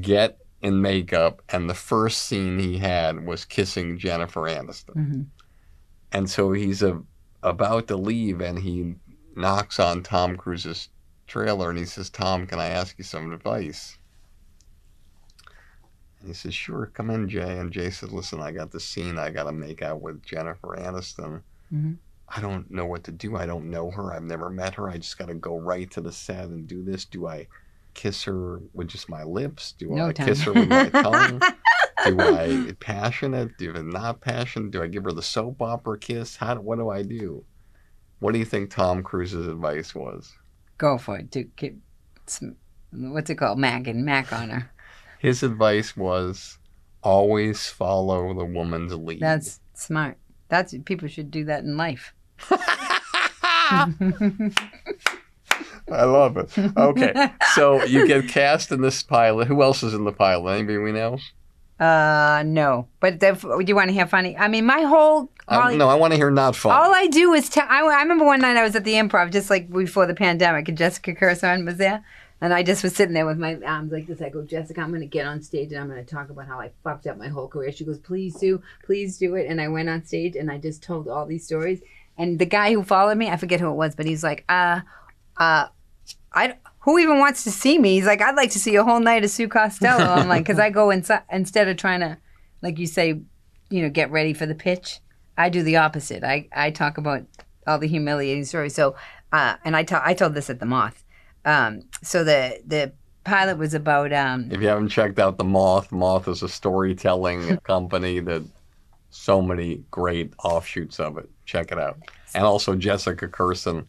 get 0.00 0.38
in 0.62 0.80
makeup, 0.80 1.42
and 1.48 1.68
the 1.68 1.74
first 1.74 2.22
scene 2.24 2.58
he 2.58 2.78
had 2.78 3.26
was 3.26 3.44
kissing 3.44 3.98
Jennifer 3.98 4.42
Aniston. 4.42 4.94
hmm 4.94 5.22
And 6.12 6.28
so 6.28 6.52
he's 6.52 6.82
a, 6.82 7.02
about 7.42 7.88
to 7.88 7.96
leave 7.96 8.40
and 8.40 8.58
he 8.58 8.96
knocks 9.36 9.78
on 9.80 10.02
Tom 10.02 10.36
Cruise's 10.36 10.88
trailer 11.26 11.70
and 11.70 11.78
he 11.78 11.84
says, 11.86 12.10
Tom, 12.10 12.46
can 12.46 12.58
I 12.58 12.68
ask 12.68 12.98
you 12.98 13.04
some 13.04 13.32
advice? 13.32 13.96
And 16.20 16.28
he 16.28 16.34
says, 16.34 16.54
Sure, 16.54 16.90
come 16.94 17.10
in, 17.10 17.28
Jay. 17.28 17.58
And 17.58 17.72
Jay 17.72 17.90
says, 17.90 18.12
Listen, 18.12 18.40
I 18.40 18.52
got 18.52 18.70
this 18.70 18.84
scene 18.84 19.18
I 19.18 19.30
got 19.30 19.44
to 19.44 19.52
make 19.52 19.82
out 19.82 20.00
with 20.00 20.22
Jennifer 20.22 20.76
Aniston. 20.78 21.42
Mhm. 21.72 21.96
I 22.28 22.40
don't 22.40 22.70
know 22.70 22.86
what 22.86 23.04
to 23.04 23.12
do. 23.12 23.36
I 23.36 23.46
don't 23.46 23.70
know 23.70 23.90
her. 23.90 24.12
I've 24.12 24.22
never 24.22 24.50
met 24.50 24.74
her. 24.76 24.88
I 24.88 24.98
just 24.98 25.18
got 25.18 25.28
to 25.28 25.34
go 25.34 25.58
right 25.58 25.90
to 25.92 26.00
the 26.00 26.12
set 26.12 26.44
and 26.44 26.66
do 26.66 26.84
this. 26.84 27.04
Do 27.04 27.26
I 27.26 27.48
kiss 27.94 28.22
her 28.24 28.60
with 28.72 28.86
just 28.88 29.08
my 29.08 29.24
lips? 29.24 29.72
Do 29.72 29.88
No 29.90 30.06
I 30.06 30.12
tongue. 30.12 30.26
kiss 30.26 30.42
her 30.42 30.52
with 30.52 30.68
my 30.68 30.88
tongue? 30.90 31.40
do 32.04 32.20
I 32.20 32.72
passionate? 32.78 33.58
Do 33.58 33.74
I 33.74 33.82
not 33.82 34.20
passionate? 34.20 34.70
Do 34.70 34.80
I 34.82 34.86
give 34.86 35.02
her 35.04 35.12
the 35.12 35.22
soap 35.22 35.60
opera 35.60 35.98
kiss? 35.98 36.36
How? 36.36 36.54
What 36.60 36.78
do 36.78 36.88
I 36.88 37.02
do? 37.02 37.44
What 38.20 38.32
do 38.32 38.38
you 38.38 38.44
think 38.44 38.70
Tom 38.70 39.02
Cruise's 39.02 39.48
advice 39.48 39.92
was? 39.94 40.32
Go 40.78 40.98
for 40.98 41.18
it. 41.18 41.32
To 41.32 41.42
get, 41.56 41.74
some- 42.26 42.56
what's 42.92 43.28
it 43.30 43.36
called? 43.36 43.58
Mac 43.58 43.88
and 43.88 44.04
Mac 44.04 44.32
on 44.32 44.50
her. 44.50 44.70
His 45.20 45.42
advice 45.42 45.96
was 45.96 46.58
Always 47.02 47.66
follow 47.66 48.34
the 48.34 48.44
woman's 48.44 48.94
lead. 48.94 49.20
That's 49.20 49.60
smart. 49.72 50.18
That's 50.48 50.74
people 50.84 51.08
should 51.08 51.30
do 51.30 51.44
that 51.44 51.64
in 51.64 51.78
life. 51.78 52.12
I 52.50 53.94
love 55.88 56.36
it. 56.36 56.56
Okay, 56.76 57.32
so 57.54 57.82
you 57.84 58.06
get 58.06 58.28
cast 58.28 58.70
in 58.70 58.82
this 58.82 59.02
pilot. 59.02 59.48
Who 59.48 59.62
else 59.62 59.82
is 59.82 59.94
in 59.94 60.04
the 60.04 60.12
pilot? 60.12 60.52
Anybody 60.52 60.78
we 60.78 60.92
know? 60.92 61.18
Uh, 61.78 62.42
no. 62.44 62.86
But 63.00 63.18
do 63.18 63.34
you 63.66 63.74
want 63.74 63.88
to 63.88 63.94
hear 63.94 64.06
funny? 64.06 64.36
I 64.36 64.48
mean, 64.48 64.66
my 64.66 64.82
whole 64.82 65.30
Holly- 65.48 65.78
no, 65.78 65.88
I 65.88 65.94
want 65.94 66.12
to 66.12 66.18
hear 66.18 66.30
not 66.30 66.54
funny. 66.54 66.78
all 66.78 66.94
I 66.94 67.06
do 67.06 67.32
is 67.32 67.48
tell. 67.48 67.66
I, 67.66 67.80
I 67.80 68.02
remember 68.02 68.26
one 68.26 68.40
night 68.40 68.58
I 68.58 68.62
was 68.62 68.76
at 68.76 68.84
the 68.84 68.94
improv, 68.94 69.32
just 69.32 69.48
like 69.48 69.70
before 69.72 70.04
the 70.04 70.14
pandemic, 70.14 70.68
and 70.68 70.76
Jessica 70.76 71.14
Kirson 71.14 71.64
was 71.64 71.78
there. 71.78 72.04
And 72.40 72.54
I 72.54 72.62
just 72.62 72.82
was 72.82 72.94
sitting 72.94 73.12
there 73.12 73.26
with 73.26 73.38
my 73.38 73.56
arms 73.66 73.92
like 73.92 74.06
this. 74.06 74.22
I 74.22 74.30
go, 74.30 74.42
Jessica, 74.42 74.80
I'm 74.80 74.88
going 74.88 75.00
to 75.02 75.06
get 75.06 75.26
on 75.26 75.42
stage 75.42 75.72
and 75.72 75.80
I'm 75.80 75.88
going 75.88 76.04
to 76.04 76.10
talk 76.14 76.30
about 76.30 76.46
how 76.46 76.58
I 76.58 76.70
fucked 76.82 77.06
up 77.06 77.18
my 77.18 77.28
whole 77.28 77.48
career. 77.48 77.70
She 77.70 77.84
goes, 77.84 77.98
please 77.98 78.34
do, 78.36 78.62
please 78.84 79.18
do 79.18 79.34
it. 79.34 79.46
And 79.46 79.60
I 79.60 79.68
went 79.68 79.90
on 79.90 80.04
stage 80.04 80.36
and 80.36 80.50
I 80.50 80.56
just 80.56 80.82
told 80.82 81.06
all 81.08 81.26
these 81.26 81.44
stories. 81.44 81.80
And 82.16 82.38
the 82.38 82.46
guy 82.46 82.72
who 82.72 82.82
followed 82.82 83.18
me, 83.18 83.28
I 83.28 83.36
forget 83.36 83.60
who 83.60 83.70
it 83.70 83.74
was, 83.74 83.94
but 83.94 84.06
he's 84.06 84.24
like, 84.24 84.44
uh, 84.48 84.80
uh, 85.36 85.66
I, 86.32 86.54
who 86.80 86.98
even 86.98 87.18
wants 87.18 87.44
to 87.44 87.50
see 87.50 87.78
me? 87.78 87.94
He's 87.94 88.06
like, 88.06 88.22
I'd 88.22 88.36
like 88.36 88.50
to 88.52 88.58
see 88.58 88.74
a 88.76 88.84
whole 88.84 89.00
night 89.00 89.22
of 89.24 89.30
Sue 89.30 89.48
Costello. 89.48 90.04
I'm 90.04 90.28
like, 90.28 90.44
because 90.44 90.58
I 90.58 90.70
go 90.70 90.90
inside 90.90 91.22
instead 91.30 91.68
of 91.68 91.76
trying 91.76 92.00
to, 92.00 92.16
like 92.62 92.78
you 92.78 92.86
say, 92.86 93.20
you 93.68 93.82
know, 93.82 93.90
get 93.90 94.10
ready 94.10 94.32
for 94.32 94.46
the 94.46 94.54
pitch. 94.54 95.00
I 95.36 95.50
do 95.50 95.62
the 95.62 95.76
opposite. 95.76 96.24
I, 96.24 96.48
I 96.52 96.70
talk 96.70 96.96
about 96.96 97.22
all 97.66 97.78
the 97.78 97.86
humiliating 97.86 98.44
stories. 98.44 98.74
So, 98.74 98.96
uh, 99.32 99.56
and 99.64 99.76
I, 99.76 99.82
ta- 99.84 100.02
I 100.04 100.14
told 100.14 100.34
this 100.34 100.50
at 100.50 100.58
the 100.58 100.66
Moth. 100.66 100.99
Um, 101.44 101.82
so 102.02 102.24
the 102.24 102.60
the 102.66 102.92
pilot 103.24 103.58
was 103.58 103.74
about 103.74 104.12
um, 104.12 104.48
If 104.50 104.60
you 104.60 104.68
haven't 104.68 104.88
checked 104.88 105.18
out 105.18 105.38
the 105.38 105.44
Moth, 105.44 105.92
Moth 105.92 106.28
is 106.28 106.42
a 106.42 106.48
storytelling 106.48 107.56
company 107.64 108.20
that 108.20 108.42
so 109.10 109.42
many 109.42 109.82
great 109.90 110.32
offshoots 110.44 111.00
of 111.00 111.18
it. 111.18 111.28
Check 111.44 111.72
it 111.72 111.78
out. 111.78 111.98
And 112.34 112.44
also 112.44 112.76
Jessica 112.76 113.28
Kirson, 113.28 113.86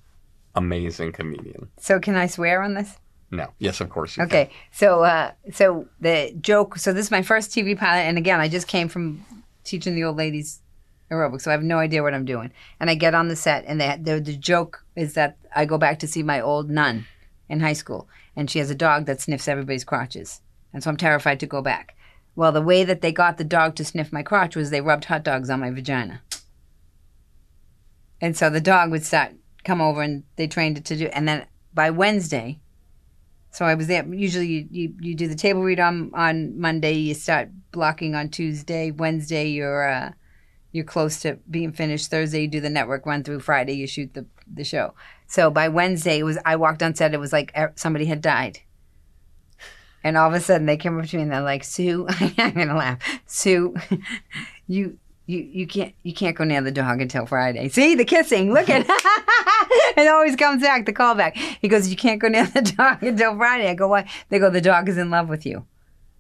amazing 0.55 1.11
comedian. 1.11 1.69
so 1.79 1.99
can 1.99 2.15
I 2.15 2.27
swear 2.27 2.61
on 2.61 2.73
this? 2.73 2.97
No, 3.33 3.47
yes, 3.59 3.79
of 3.79 3.89
course. 3.89 4.17
You 4.17 4.23
Okay, 4.23 4.49
so 4.71 5.03
uh, 5.03 5.31
so 5.53 5.87
the 6.01 6.35
joke. 6.41 6.77
So 6.77 6.91
this 6.91 7.05
is 7.05 7.11
my 7.11 7.21
first 7.21 7.51
TV 7.51 7.77
pilot, 7.77 8.01
and 8.01 8.17
again, 8.17 8.41
I 8.41 8.49
just 8.49 8.67
came 8.67 8.89
from 8.89 9.23
teaching 9.63 9.95
the 9.95 10.03
old 10.03 10.17
ladies 10.17 10.59
aerobics, 11.09 11.41
so 11.43 11.51
I 11.51 11.53
have 11.53 11.63
no 11.63 11.77
idea 11.77 12.03
what 12.03 12.13
I'm 12.13 12.25
doing. 12.25 12.51
And 12.79 12.89
I 12.89 12.95
get 12.95 13.13
on 13.13 13.29
the 13.29 13.37
set, 13.37 13.63
and 13.67 13.79
the 13.79 13.97
the, 14.01 14.19
the 14.19 14.35
joke 14.35 14.83
is 14.97 15.13
that 15.13 15.37
I 15.55 15.63
go 15.63 15.77
back 15.77 15.99
to 15.99 16.07
see 16.07 16.23
my 16.23 16.41
old 16.41 16.69
nun 16.69 17.05
in 17.51 17.59
high 17.59 17.73
school, 17.73 18.07
and 18.35 18.49
she 18.49 18.59
has 18.59 18.71
a 18.71 18.75
dog 18.75 19.05
that 19.05 19.21
sniffs 19.21 19.47
everybody's 19.47 19.83
crotches, 19.83 20.41
and 20.73 20.83
so 20.83 20.89
I'm 20.89 20.97
terrified 20.97 21.39
to 21.41 21.45
go 21.45 21.61
back. 21.61 21.95
Well, 22.35 22.51
the 22.51 22.61
way 22.61 22.83
that 22.83 23.01
they 23.01 23.11
got 23.11 23.37
the 23.37 23.43
dog 23.43 23.75
to 23.75 23.85
sniff 23.85 24.11
my 24.11 24.23
crotch 24.23 24.55
was 24.55 24.69
they 24.69 24.81
rubbed 24.81 25.05
hot 25.05 25.23
dogs 25.23 25.49
on 25.49 25.59
my 25.59 25.69
vagina. 25.69 26.21
And 28.21 28.37
so 28.37 28.49
the 28.49 28.61
dog 28.61 28.89
would 28.91 29.03
start 29.03 29.33
come 29.63 29.81
over 29.81 30.01
and 30.01 30.23
they 30.37 30.47
trained 30.47 30.77
it 30.77 30.85
to 30.85 30.95
do 30.95 31.05
and 31.07 31.27
then 31.27 31.45
by 31.71 31.89
Wednesday 31.91 32.59
so 33.51 33.65
I 33.65 33.75
was 33.75 33.87
there 33.87 34.05
usually 34.05 34.47
you, 34.47 34.67
you, 34.71 34.95
you 34.99 35.15
do 35.15 35.27
the 35.27 35.35
table 35.35 35.61
read 35.61 35.79
on 35.79 36.11
on 36.15 36.59
Monday, 36.59 36.93
you 36.93 37.13
start 37.13 37.49
blocking 37.71 38.15
on 38.15 38.29
Tuesday, 38.29 38.91
Wednesday 38.91 39.49
you're 39.49 39.87
uh 39.87 40.11
you're 40.71 40.85
close 40.85 41.19
to 41.21 41.37
being 41.49 41.73
finished. 41.73 42.09
Thursday 42.09 42.43
you 42.43 42.47
do 42.47 42.61
the 42.61 42.69
network 42.69 43.05
run 43.05 43.23
through, 43.23 43.41
Friday 43.41 43.73
you 43.73 43.87
shoot 43.87 44.13
the 44.13 44.25
the 44.51 44.63
show. 44.63 44.93
So 45.31 45.49
by 45.49 45.69
Wednesday 45.69 46.19
it 46.19 46.23
was 46.23 46.37
I 46.43 46.57
walked 46.57 46.83
on 46.83 46.93
set 46.93 47.13
it 47.13 47.19
was 47.19 47.31
like 47.31 47.53
er- 47.57 47.71
somebody 47.77 48.03
had 48.03 48.19
died. 48.19 48.59
And 50.03 50.17
all 50.17 50.27
of 50.27 50.33
a 50.33 50.41
sudden 50.41 50.65
they 50.65 50.75
came 50.75 50.99
up 50.99 51.05
to 51.05 51.15
me 51.15 51.23
and 51.23 51.31
they're 51.31 51.39
like, 51.39 51.63
Sue, 51.63 52.05
I'm 52.37 52.53
gonna 52.53 52.75
laugh. 52.75 52.99
Sue, 53.27 53.73
you 54.67 54.97
you 55.27 55.39
you 55.39 55.67
can't 55.67 55.95
you 56.03 56.13
can't 56.13 56.35
go 56.35 56.43
near 56.43 56.59
the 56.59 56.69
dog 56.69 56.99
until 56.99 57.25
Friday. 57.25 57.69
See 57.69 57.95
the 57.95 58.03
kissing. 58.03 58.51
Look 58.51 58.69
at 58.69 58.85
it 59.97 60.09
always 60.09 60.35
comes 60.35 60.63
back 60.63 60.85
the 60.85 60.91
callback. 60.91 61.37
He 61.61 61.69
goes, 61.69 61.87
you 61.87 61.95
can't 61.95 62.19
go 62.19 62.27
near 62.27 62.47
the 62.47 62.63
dog 62.63 63.01
until 63.01 63.37
Friday. 63.37 63.69
I 63.69 63.73
go, 63.73 63.87
why? 63.87 64.09
They 64.27 64.37
go, 64.37 64.49
the 64.49 64.59
dog 64.59 64.89
is 64.89 64.97
in 64.97 65.11
love 65.11 65.29
with 65.29 65.45
you. 65.45 65.65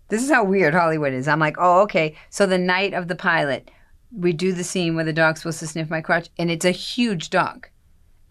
This 0.07 0.23
is 0.23 0.31
how 0.31 0.45
weird 0.45 0.73
Hollywood 0.73 1.11
is. 1.11 1.27
I'm 1.27 1.39
like, 1.39 1.57
oh 1.59 1.81
okay. 1.81 2.15
So 2.29 2.45
the 2.45 2.57
night 2.57 2.93
of 2.93 3.09
the 3.09 3.15
pilot, 3.15 3.71
we 4.15 4.31
do 4.31 4.53
the 4.53 4.63
scene 4.63 4.95
where 4.95 5.03
the 5.03 5.11
dog's 5.11 5.41
supposed 5.41 5.59
to 5.59 5.67
sniff 5.67 5.89
my 5.89 5.99
crotch, 5.99 6.29
and 6.37 6.49
it's 6.49 6.63
a 6.63 6.71
huge 6.71 7.29
dog. 7.29 7.67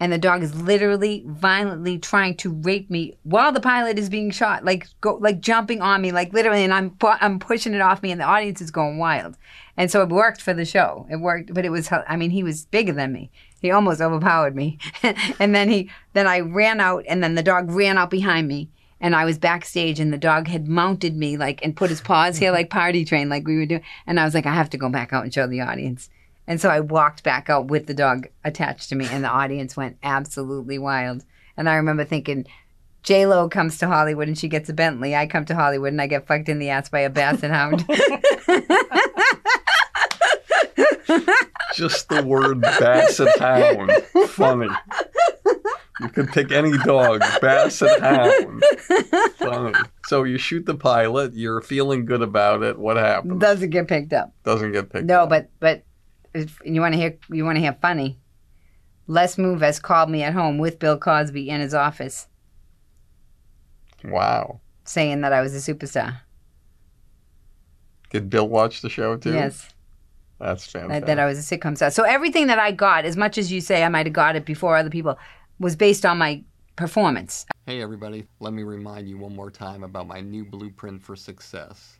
And 0.01 0.11
the 0.11 0.19
dog 0.19 0.43
is 0.43 0.59
literally 0.59 1.23
violently 1.27 1.99
trying 1.99 2.35
to 2.39 2.51
rape 2.51 2.89
me 2.89 3.19
while 3.23 3.53
the 3.53 3.61
pilot 3.61 3.99
is 3.99 4.09
being 4.09 4.31
shot, 4.31 4.65
like 4.65 4.89
go, 5.03 5.17
like 5.17 5.41
jumping 5.41 5.83
on 5.83 6.01
me, 6.01 6.11
like 6.11 6.33
literally, 6.33 6.65
and 6.65 6.73
I'm 6.73 6.97
I'm 7.03 7.39
pushing 7.39 7.75
it 7.75 7.83
off 7.83 8.03
me, 8.03 8.11
and 8.11 8.19
the 8.21 8.25
audience 8.25 8.63
is 8.63 8.71
going 8.71 8.97
wild. 8.97 9.37
And 9.77 9.91
so 9.91 10.03
it 10.03 10.09
worked 10.09 10.41
for 10.41 10.55
the 10.55 10.65
show. 10.65 11.07
It 11.11 11.17
worked, 11.17 11.53
but 11.53 11.67
it 11.67 11.71
was 11.71 11.91
I 11.93 12.17
mean 12.17 12.31
he 12.31 12.43
was 12.43 12.65
bigger 12.65 12.93
than 12.93 13.13
me. 13.13 13.31
He 13.61 13.71
almost 13.71 14.01
overpowered 14.01 14.57
me. 14.57 14.79
and 15.39 15.55
then 15.55 15.69
he 15.69 15.91
then 16.15 16.27
I 16.27 16.41
ran 16.41 16.81
out, 16.81 17.05
and 17.07 17.23
then 17.23 17.35
the 17.35 17.43
dog 17.43 17.71
ran 17.71 17.99
out 17.99 18.09
behind 18.09 18.49
me, 18.49 18.71
and 19.03 19.15
I 19.15 19.27
was 19.27 19.37
backstage, 19.37 20.01
and 20.01 20.15
the 20.15 20.19
dog 20.19 20.49
had 20.49 20.67
mounted 20.67 21.15
me 21.15 21.37
like 21.37 21.63
and 21.63 21.77
put 21.77 21.91
his 21.91 22.01
paws 22.01 22.39
here 22.39 22.53
like 22.53 22.71
party 22.81 23.05
train, 23.05 23.29
like 23.29 23.47
we 23.47 23.59
were 23.59 23.67
doing. 23.67 23.83
And 24.07 24.19
I 24.19 24.25
was 24.25 24.33
like, 24.33 24.47
I 24.47 24.55
have 24.55 24.71
to 24.71 24.79
go 24.79 24.89
back 24.89 25.13
out 25.13 25.25
and 25.25 25.35
show 25.35 25.47
the 25.47 25.61
audience. 25.61 26.09
And 26.47 26.61
so 26.61 26.69
I 26.69 26.81
walked 26.81 27.23
back 27.23 27.49
out 27.49 27.69
with 27.69 27.87
the 27.87 27.95
dog 27.95 28.29
attached 28.45 28.89
to 28.89 28.97
me, 28.97 29.07
and 29.07 29.23
the 29.23 29.29
audience 29.29 29.77
went 29.77 29.99
absolutely 30.03 30.79
wild. 30.79 31.25
And 31.57 31.69
I 31.69 31.75
remember 31.75 32.05
thinking, 32.05 32.47
J 33.03 33.27
Lo 33.27 33.49
comes 33.49 33.79
to 33.79 33.87
Hollywood 33.87 34.29
and 34.29 34.37
she 34.37 34.49
gets 34.49 34.69
a 34.69 34.75
Bentley. 34.75 35.17
I 35.17 35.27
come 35.27 35.45
to 35.47 35.55
Hollywood 35.55 35.93
and 35.93 36.01
I 36.01 36.07
get 36.07 36.27
fucked 36.27 36.49
in 36.49 36.59
the 36.59 36.71
ass 36.71 36.89
by 36.89 37.01
a 37.01 37.11
basset 37.11 37.51
hound. 37.51 37.85
Just 41.75 42.09
the 42.09 42.23
word 42.25 42.61
basset 42.61 43.39
hound. 43.39 43.91
Funny. 44.29 44.69
You 46.01 46.09
could 46.09 46.29
pick 46.29 46.51
any 46.53 46.77
dog, 46.79 47.21
basset 47.41 48.01
hound. 48.01 48.65
Funny. 49.37 49.79
So 50.07 50.25
you 50.25 50.39
shoot 50.39 50.67
the 50.67 50.75
pilot, 50.75 51.35
you're 51.35 51.61
feeling 51.61 52.05
good 52.05 52.23
about 52.23 52.63
it. 52.63 52.79
What 52.79 52.97
happens? 52.97 53.41
Doesn't 53.41 53.71
get 53.71 53.89
picked 53.89 54.13
up. 54.13 54.35
Doesn't 54.45 54.73
get 54.73 54.91
picked 54.91 55.05
up. 55.05 55.09
No, 55.09 55.23
up. 55.23 55.31
but 55.31 55.51
but 55.59 55.85
you 56.65 56.81
want 56.81 56.95
to 56.95 56.99
hear 57.01 57.17
you 57.31 57.45
want 57.45 57.57
to 57.57 57.61
hear 57.61 57.77
funny. 57.81 58.19
Les 59.07 59.37
Moonves 59.37 59.83
called 59.83 60.09
me 60.11 60.23
at 60.23 60.33
home 60.33 60.59
with 60.59 60.79
Bill 60.79 60.97
Cosby 60.99 61.49
in 61.51 61.61
his 61.61 61.75
office, 61.75 62.29
Wow. 64.05 64.61
saying 64.85 65.21
that 65.23 65.33
I 65.33 65.41
was 65.41 65.55
a 65.55 65.75
superstar. 65.75 66.21
Did 68.11 68.31
Bill 68.31 68.49
watch 68.49 68.83
the 68.83 68.89
show 68.89 69.17
too? 69.17 69.33
Yes, 69.33 69.69
That's 70.39 70.67
that, 70.73 70.81
fantastic. 70.83 71.07
that 71.07 71.19
I 71.19 71.27
was 71.27 71.39
a 71.39 71.59
sitcom 71.59 71.77
star. 71.77 71.91
So 71.91 72.03
everything 72.05 72.47
that 72.49 72.59
I 72.59 72.73
got, 72.73 73.05
as 73.05 73.17
much 73.17 73.39
as 73.39 73.53
you 73.53 73.61
say 73.61 73.85
I 73.85 73.89
might 73.89 74.07
have 74.07 74.13
got 74.13 74.37
it 74.37 74.45
before 74.45 74.77
other 74.77 74.91
people, 74.91 75.19
was 75.59 75.77
based 75.77 76.05
on 76.07 76.19
my 76.19 76.43
performance. 76.77 77.47
Hey, 77.67 77.83
everybody, 77.83 78.27
let 78.41 78.53
me 78.53 78.63
remind 78.63 79.09
you 79.09 79.19
one 79.19 79.35
more 79.37 79.51
time 79.51 79.85
about 79.85 80.09
my 80.09 80.21
new 80.21 80.45
blueprint 80.45 81.03
for 81.03 81.15
success. 81.15 82.00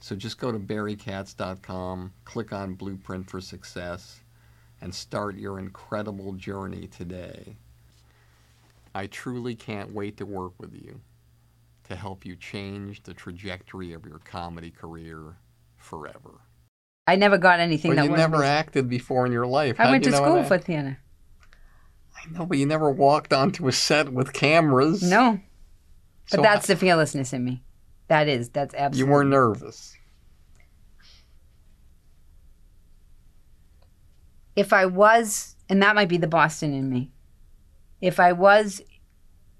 So 0.00 0.14
just 0.14 0.38
go 0.38 0.52
to 0.52 0.58
barrykatz.com, 0.58 2.12
click 2.24 2.52
on 2.52 2.74
Blueprint 2.74 3.30
for 3.30 3.40
Success, 3.40 4.20
and 4.80 4.94
start 4.94 5.36
your 5.36 5.58
incredible 5.58 6.32
journey 6.32 6.86
today. 6.86 7.56
I 8.94 9.06
truly 9.06 9.54
can't 9.54 9.92
wait 9.92 10.18
to 10.18 10.26
work 10.26 10.52
with 10.58 10.74
you 10.74 11.00
to 11.84 11.96
help 11.96 12.24
you 12.24 12.36
change 12.36 13.02
the 13.02 13.14
trajectory 13.14 13.92
of 13.92 14.04
your 14.06 14.18
comedy 14.18 14.70
career 14.70 15.36
forever. 15.76 16.40
I 17.06 17.16
never 17.16 17.36
got 17.36 17.60
anything 17.60 17.90
But 17.90 17.96
that 17.96 18.04
you 18.04 18.16
never 18.16 18.42
acted 18.42 18.88
before 18.88 19.26
in 19.26 19.32
your 19.32 19.46
life. 19.46 19.78
I 19.78 19.84
How'd 19.84 19.92
went 19.92 20.04
to 20.04 20.12
school 20.12 20.42
for 20.44 20.58
theater. 20.58 20.98
I 22.16 22.30
know, 22.30 22.46
but 22.46 22.56
you 22.56 22.66
never 22.66 22.90
walked 22.90 23.32
onto 23.32 23.68
a 23.68 23.72
set 23.72 24.10
with 24.10 24.32
cameras. 24.32 25.02
No, 25.02 25.40
but 26.30 26.36
So 26.36 26.42
that's 26.42 26.66
the 26.66 26.76
fearlessness 26.76 27.32
in 27.32 27.44
me. 27.44 27.62
That 28.08 28.28
is. 28.28 28.50
That's 28.50 28.74
absolutely. 28.74 28.98
you 28.98 29.12
weren't 29.12 29.30
nervous. 29.30 29.96
if 34.56 34.72
I 34.72 34.86
was, 34.86 35.56
and 35.68 35.82
that 35.82 35.94
might 35.94 36.08
be 36.08 36.16
the 36.16 36.26
Boston 36.26 36.72
in 36.72 36.88
me. 36.88 37.10
If 38.00 38.20
I 38.20 38.32
was, 38.32 38.80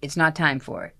it's 0.03 0.17
not 0.17 0.37
time 0.37 0.61
for 0.61 0.85
it. 0.85 0.97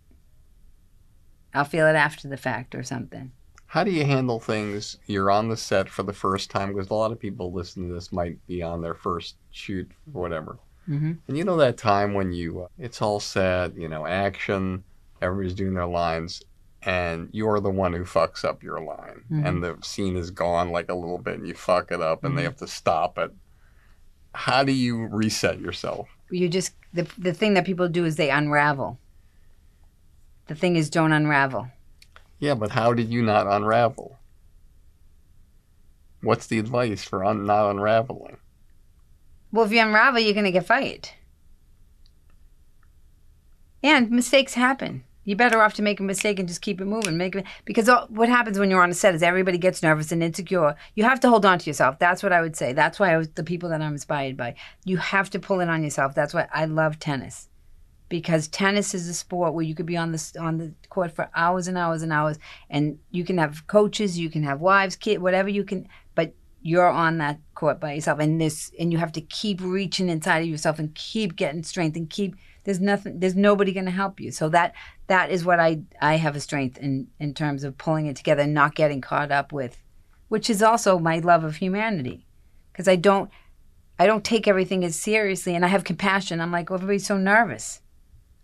I'll 1.53 1.65
feel 1.65 1.87
it 1.87 1.95
after 1.95 2.29
the 2.29 2.37
fact 2.37 2.75
or 2.75 2.83
something. 2.83 3.31
How 3.67 3.85
do 3.85 3.91
you 3.91 4.05
handle 4.05 4.41
things? 4.41 4.99
You're 5.07 5.31
on 5.31 5.49
the 5.49 5.57
set 5.57 5.89
for 5.89 6.03
the 6.03 6.13
first 6.13 6.51
time 6.51 6.73
because 6.73 6.91
a 6.91 6.95
lot 6.95 7.13
of 7.13 7.21
people 7.21 7.53
listening 7.53 7.89
to 7.89 7.95
this 7.95 8.13
might 8.13 8.45
be 8.47 8.63
on 8.63 8.83
their 8.83 8.95
first 8.95 9.37
shoot 9.51 9.91
or 10.13 10.23
whatever. 10.23 10.59
hmm 10.87 11.13
And 11.29 11.37
you 11.37 11.45
know 11.45 11.57
that 11.57 11.77
time 11.77 12.15
when 12.15 12.33
you, 12.33 12.63
uh, 12.63 12.69
it's 12.79 13.03
all 13.03 13.21
set, 13.21 13.77
you 13.77 13.89
know, 13.89 14.07
action, 14.07 14.83
everybody's 15.23 15.55
doing 15.55 15.75
their 15.75 15.87
lines, 15.87 16.43
and 16.87 17.29
you're 17.33 17.61
the 17.61 17.71
one 17.71 17.93
who 17.93 18.05
fucks 18.05 18.45
up 18.45 18.63
your 18.63 18.81
line. 18.81 19.25
Mhm. 19.31 19.47
And 19.47 19.63
the 19.65 19.79
scene 19.83 20.17
is 20.17 20.31
gone 20.31 20.71
like 20.71 20.89
a 20.91 20.95
little 20.95 21.19
bit 21.19 21.39
and 21.39 21.49
you 21.49 21.55
fuck 21.55 21.91
it 21.91 22.01
up 22.03 22.25
and 22.25 22.37
they 22.37 22.43
Mhm. 22.43 22.47
have 22.47 22.57
to 22.57 22.67
stop 22.69 23.19
it. 23.19 23.33
How 24.35 24.65
do 24.65 24.73
you 24.73 25.07
reset 25.07 25.61
yourself? 25.61 26.09
You 26.31 26.49
just 26.49 26.75
the 26.93 27.09
the 27.19 27.33
thing 27.33 27.55
that 27.55 27.65
people 27.65 27.89
do 27.89 28.05
is 28.05 28.17
they 28.17 28.31
unravel. 28.31 28.99
The 30.47 30.55
thing 30.55 30.77
is, 30.77 30.91
don't 30.91 31.13
unravel. 31.13 31.69
Yeah, 32.39 32.55
but 32.55 32.71
how 32.73 32.93
did 32.93 33.09
you 33.11 33.23
not 33.23 33.47
unravel? 33.47 34.19
What's 36.23 36.47
the 36.47 36.59
advice 36.59 37.03
for 37.05 37.25
un- 37.25 37.47
not 37.47 37.71
unraveling? 37.71 38.37
Well, 39.53 39.65
if 39.65 39.73
you 39.73 39.81
unravel, 39.81 40.21
you're 40.21 40.35
gonna 40.35 40.51
get 40.51 40.67
fired. 40.67 41.09
And 43.83 44.11
mistakes 44.11 44.55
happen. 44.55 45.05
You're 45.25 45.37
better 45.37 45.63
off 45.63 45.75
to 45.75 45.83
make 45.83 46.01
a 46.01 46.03
mistake 46.03 46.39
and 46.39 46.47
just 46.47 46.61
keep 46.61 46.81
it 46.81 46.85
moving. 46.85 47.17
Make 47.17 47.35
it 47.35 47.47
because 47.65 47.89
what 48.09 48.29
happens 48.29 48.59
when 48.59 48.71
you're 48.71 48.83
on 48.83 48.91
a 48.91 48.95
set 48.95 49.15
is 49.15 49.23
everybody 49.23 49.57
gets 49.57 49.83
nervous 49.83 50.13
and 50.13 50.23
insecure. 50.23 50.77
You 50.95 51.05
have 51.05 51.21
to 51.21 51.29
hold 51.29 51.47
on 51.47 51.59
to 51.59 51.71
yourself. 51.71 51.99
That's 51.99 52.23
what 52.23 52.33
I 52.33 52.43
would 52.43 52.57
say. 52.57 52.73
That's 52.75 53.01
why 53.01 53.13
I 53.13 53.17
was 53.17 53.29
the 53.29 53.43
people 53.43 53.71
that 53.71 53.81
I'm 53.81 53.93
inspired 53.93 54.37
by. 54.37 54.55
You 54.85 54.99
have 54.99 55.31
to 55.31 55.39
pull 55.39 55.61
it 55.61 55.69
on 55.69 55.83
yourself. 55.83 56.15
That's 56.15 56.35
why 56.35 56.47
I 56.53 56.67
love 56.67 56.99
tennis, 56.99 57.49
because 58.09 58.49
tennis 58.49 58.95
is 58.95 59.09
a 59.09 59.15
sport 59.15 59.55
where 59.55 59.65
you 59.65 59.75
could 59.75 59.87
be 59.87 59.97
on 59.97 60.13
the 60.13 60.33
on 60.39 60.59
the 60.59 60.75
court 60.91 61.11
for 61.13 61.31
hours 61.35 61.69
and 61.69 61.79
hours 61.79 62.03
and 62.03 62.13
hours, 62.13 62.39
and 62.69 62.99
you 63.11 63.25
can 63.25 63.39
have 63.39 63.67
coaches, 63.67 64.19
you 64.19 64.29
can 64.29 64.43
have 64.43 64.61
wives, 64.61 64.95
kid, 64.95 65.23
whatever 65.23 65.49
you 65.49 65.65
can, 65.65 65.89
but 66.15 66.35
you're 66.61 66.89
on 66.89 67.19
that 67.19 67.39
court 67.55 67.81
by 67.81 67.95
yourself, 67.95 68.19
and 68.21 68.41
this 68.41 68.71
and 68.79 68.93
you 68.93 68.99
have 68.99 69.13
to 69.13 69.21
keep 69.23 69.61
reaching 69.63 70.11
inside 70.11 70.41
of 70.41 70.49
yourself 70.49 70.79
and 70.79 70.95
keep 70.95 71.35
getting 71.35 71.63
strength 71.63 71.97
and 71.97 72.11
keep. 72.11 72.37
There's 72.65 72.81
nothing. 72.81 73.21
There's 73.21 73.37
nobody 73.37 73.73
going 73.73 73.85
to 73.85 73.91
help 73.91 74.21
you. 74.21 74.33
So 74.33 74.49
that 74.49 74.75
that 75.07 75.31
is 75.31 75.45
what 75.45 75.61
I 75.61 75.83
I 76.01 76.17
have 76.17 76.35
a 76.35 76.41
strength 76.41 76.79
in 76.79 77.09
in 77.21 77.35
terms 77.35 77.63
of 77.63 77.79
pulling 77.79 78.07
it 78.07 78.17
together 78.17 78.43
and 78.43 78.55
not 78.55 78.75
getting 78.75 79.01
caught 79.01 79.31
up 79.31 79.53
with, 79.53 79.79
which 80.29 80.51
is 80.51 80.63
also 80.63 80.99
my 80.99 81.19
love 81.19 81.45
of 81.45 81.57
humanity, 81.57 82.27
because 82.73 82.89
I 82.89 82.97
don't 82.97 83.31
I 83.99 84.07
don't 84.07 84.25
take 84.25 84.49
everything 84.49 84.83
as 84.85 84.97
seriously 84.97 85.55
and 85.55 85.65
I 85.65 85.69
have 85.69 85.85
compassion. 85.85 86.41
I'm 86.41 86.53
like, 86.53 86.71
oh, 86.71 86.75
everybody's 86.75 87.07
so 87.07 87.19
nervous. 87.19 87.81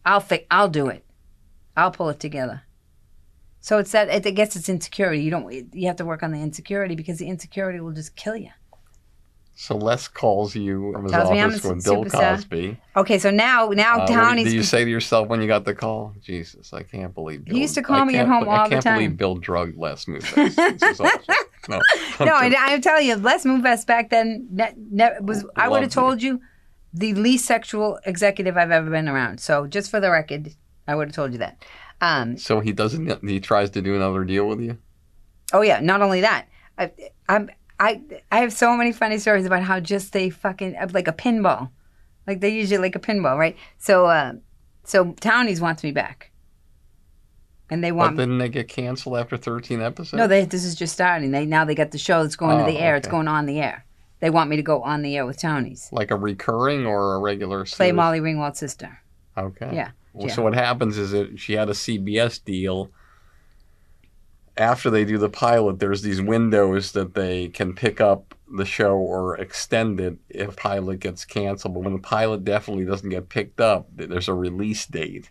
I'll 0.05 0.21
fi- 0.21 0.47
I'll 0.51 0.69
do 0.69 0.89
it. 0.89 1.05
I'll 1.77 1.91
pull 1.91 2.11
it 2.11 2.21
together. 2.21 2.63
So 3.61 3.79
it's 3.79 3.93
that 3.93 4.09
it, 4.09 4.27
I 4.27 4.31
guess 4.31 4.55
it's 4.55 4.69
insecurity. 4.69 5.23
You 5.23 5.31
don't 5.31 5.75
you 5.75 5.87
have 5.87 5.97
to 5.97 6.05
work 6.05 6.23
on 6.23 6.33
the 6.33 6.41
insecurity 6.41 6.95
because 6.95 7.19
the 7.19 7.29
insecurity 7.29 7.81
will 7.81 7.93
just 7.93 8.17
kill 8.17 8.37
you. 8.37 8.51
So 9.63 9.77
Les 9.77 10.09
calls 10.09 10.57
you 10.57 10.91
from 10.95 11.03
his 11.05 11.13
Tells 11.13 11.29
office 11.29 11.65
a 11.67 11.75
Bill. 11.91 12.05
Cosby. 12.07 12.79
Okay, 12.97 13.19
so 13.19 13.31
now 13.31 13.69
now 13.69 13.99
Uh, 13.99 14.07
Townie's 14.07 14.45
did 14.45 14.55
you 14.55 14.63
say 14.63 14.85
to 14.87 14.91
yourself 14.91 15.29
when 15.29 15.43
you 15.43 15.47
got 15.47 15.67
the 15.67 15.75
call? 15.75 16.15
Jesus, 16.23 16.73
I 16.73 16.83
can't 16.83 17.13
believe 17.13 17.45
Bill. 17.45 17.55
He 17.57 17.61
used 17.61 17.75
to 17.75 17.83
call 17.83 18.01
I 18.01 18.05
me 18.05 18.17
at 18.17 18.27
home 18.27 18.49
all 18.49 18.55
I 18.65 18.69
can't 18.71 18.83
believe 18.83 19.19
Bill 19.19 19.35
drugged 19.35 19.77
Les 19.77 20.07
Moonves. 20.07 20.99
No, 21.69 21.77
I'm 22.19 22.27
No, 22.27 22.39
and 22.39 22.57
I'm 22.57 22.81
telling 22.81 23.07
you, 23.07 23.17
Les 23.17 23.45
Moonves 23.45 23.85
back 23.87 24.09
then 24.09 24.49
ne- 24.51 24.73
ne- 24.79 25.19
was. 25.21 25.45
I 25.57 25.69
would 25.69 25.83
have 25.83 25.93
told 25.93 26.23
you 26.23 26.41
the 26.95 27.13
least 27.13 27.45
sexual 27.45 27.99
executive 28.07 28.57
I've 28.57 28.71
ever 28.71 28.89
been 28.89 29.11
around. 29.11 29.41
So 29.41 29.67
just 29.67 29.91
for 29.91 30.01
the 30.01 30.11
record, 30.11 30.55
I 30.89 30.95
would 30.95 31.09
have 31.09 31.15
told 31.15 31.33
you 31.33 31.39
that. 31.41 31.63
Um, 32.01 32.39
So 32.39 32.61
he 32.61 32.73
doesn't. 32.73 33.29
He 33.29 33.41
tries 33.41 33.69
to 33.73 33.83
do 33.83 33.95
another 33.95 34.25
deal 34.25 34.49
with 34.49 34.61
you. 34.63 34.79
oh 35.53 35.61
yeah, 35.61 35.81
not 35.81 36.01
only 36.01 36.23
that, 36.23 36.47
I, 36.79 36.93
I'm 37.29 37.51
I 37.81 38.01
I 38.31 38.41
have 38.41 38.53
so 38.53 38.77
many 38.77 38.93
funny 38.93 39.19
stories 39.19 39.47
about 39.47 39.63
how 39.63 39.81
just 39.81 40.13
they 40.13 40.31
fucking 40.31 40.77
like 40.93 41.09
a 41.09 41.13
pinball, 41.13 41.71
like 42.27 42.41
they 42.41 42.51
usually 42.51 42.79
like 42.79 42.95
a 42.95 43.01
pinball, 43.01 43.37
right? 43.39 43.57
So 43.79 44.05
uh, 44.07 44.35
so 44.85 45.13
Townies 45.15 45.61
wants 45.61 45.83
me 45.83 45.91
back, 45.91 46.31
and 47.71 47.83
they 47.83 47.91
want 47.93 48.17
me. 48.17 48.23
didn't 48.23 48.39
they 48.39 48.49
get 48.49 48.69
canceled 48.69 49.17
after 49.17 49.37
13 49.37 49.81
episodes? 49.81 50.13
No, 50.13 50.27
they, 50.27 50.45
this 50.45 50.65
is 50.65 50.75
just 50.75 50.93
starting. 50.93 51.31
They 51.31 51.47
now 51.47 51.65
they 51.65 51.75
got 51.75 51.91
the 51.91 51.99
show 51.99 52.23
that's 52.23 52.37
going 52.37 52.61
Oh, 52.61 52.67
to 52.67 52.71
the 52.71 52.79
air. 52.79 52.97
It's 52.97 53.09
going 53.09 53.29
on 53.29 53.47
the 53.47 53.61
air. 53.61 53.85
They 54.21 54.29
want 54.31 54.51
me 54.51 54.57
to 54.57 54.63
go 54.63 54.83
on 54.83 55.01
the 55.01 55.17
air 55.17 55.25
with 55.25 55.39
Townies. 55.39 55.89
like 55.93 56.11
a 56.11 56.17
recurring 56.17 56.85
or 56.87 57.15
a 57.15 57.19
regular. 57.19 57.65
Play 57.65 57.87
series? 57.87 57.95
Molly 57.95 58.21
Ringwald's 58.21 58.59
sister. 58.59 58.99
Okay. 59.39 59.71
Yeah. 59.73 59.91
Well, 60.13 60.27
yeah. 60.29 60.35
So 60.35 60.43
what 60.43 60.55
happens 60.55 60.99
is 60.99 61.13
that 61.13 61.39
she 61.39 61.55
had 61.55 61.71
a 61.71 61.73
CBS 61.73 62.45
deal. 62.45 62.91
After 64.57 64.91
they 64.91 65.05
do 65.05 65.17
the 65.17 65.29
pilot, 65.29 65.79
there's 65.79 66.03
these 66.03 66.21
windows 66.21 66.93
that 66.93 67.15
they 67.15 67.49
can 67.49 67.75
pick 67.75 68.01
up 68.01 68.35
the 68.53 68.65
show 68.65 68.97
or 68.97 69.37
extend 69.39 70.01
it 70.01 70.19
if 70.29 70.57
pilot 70.57 71.01
gets 71.01 71.25
canceled. 71.25 71.75
But 71.75 71.85
when 71.85 71.93
the 71.95 72.01
pilot 72.01 72.45
definitely 72.45 72.85
doesn't 72.85 73.09
get 73.09 73.29
picked 73.29 73.61
up, 73.61 73.89
there's 73.95 74.29
a 74.29 74.35
release 74.35 74.87
date, 74.87 75.31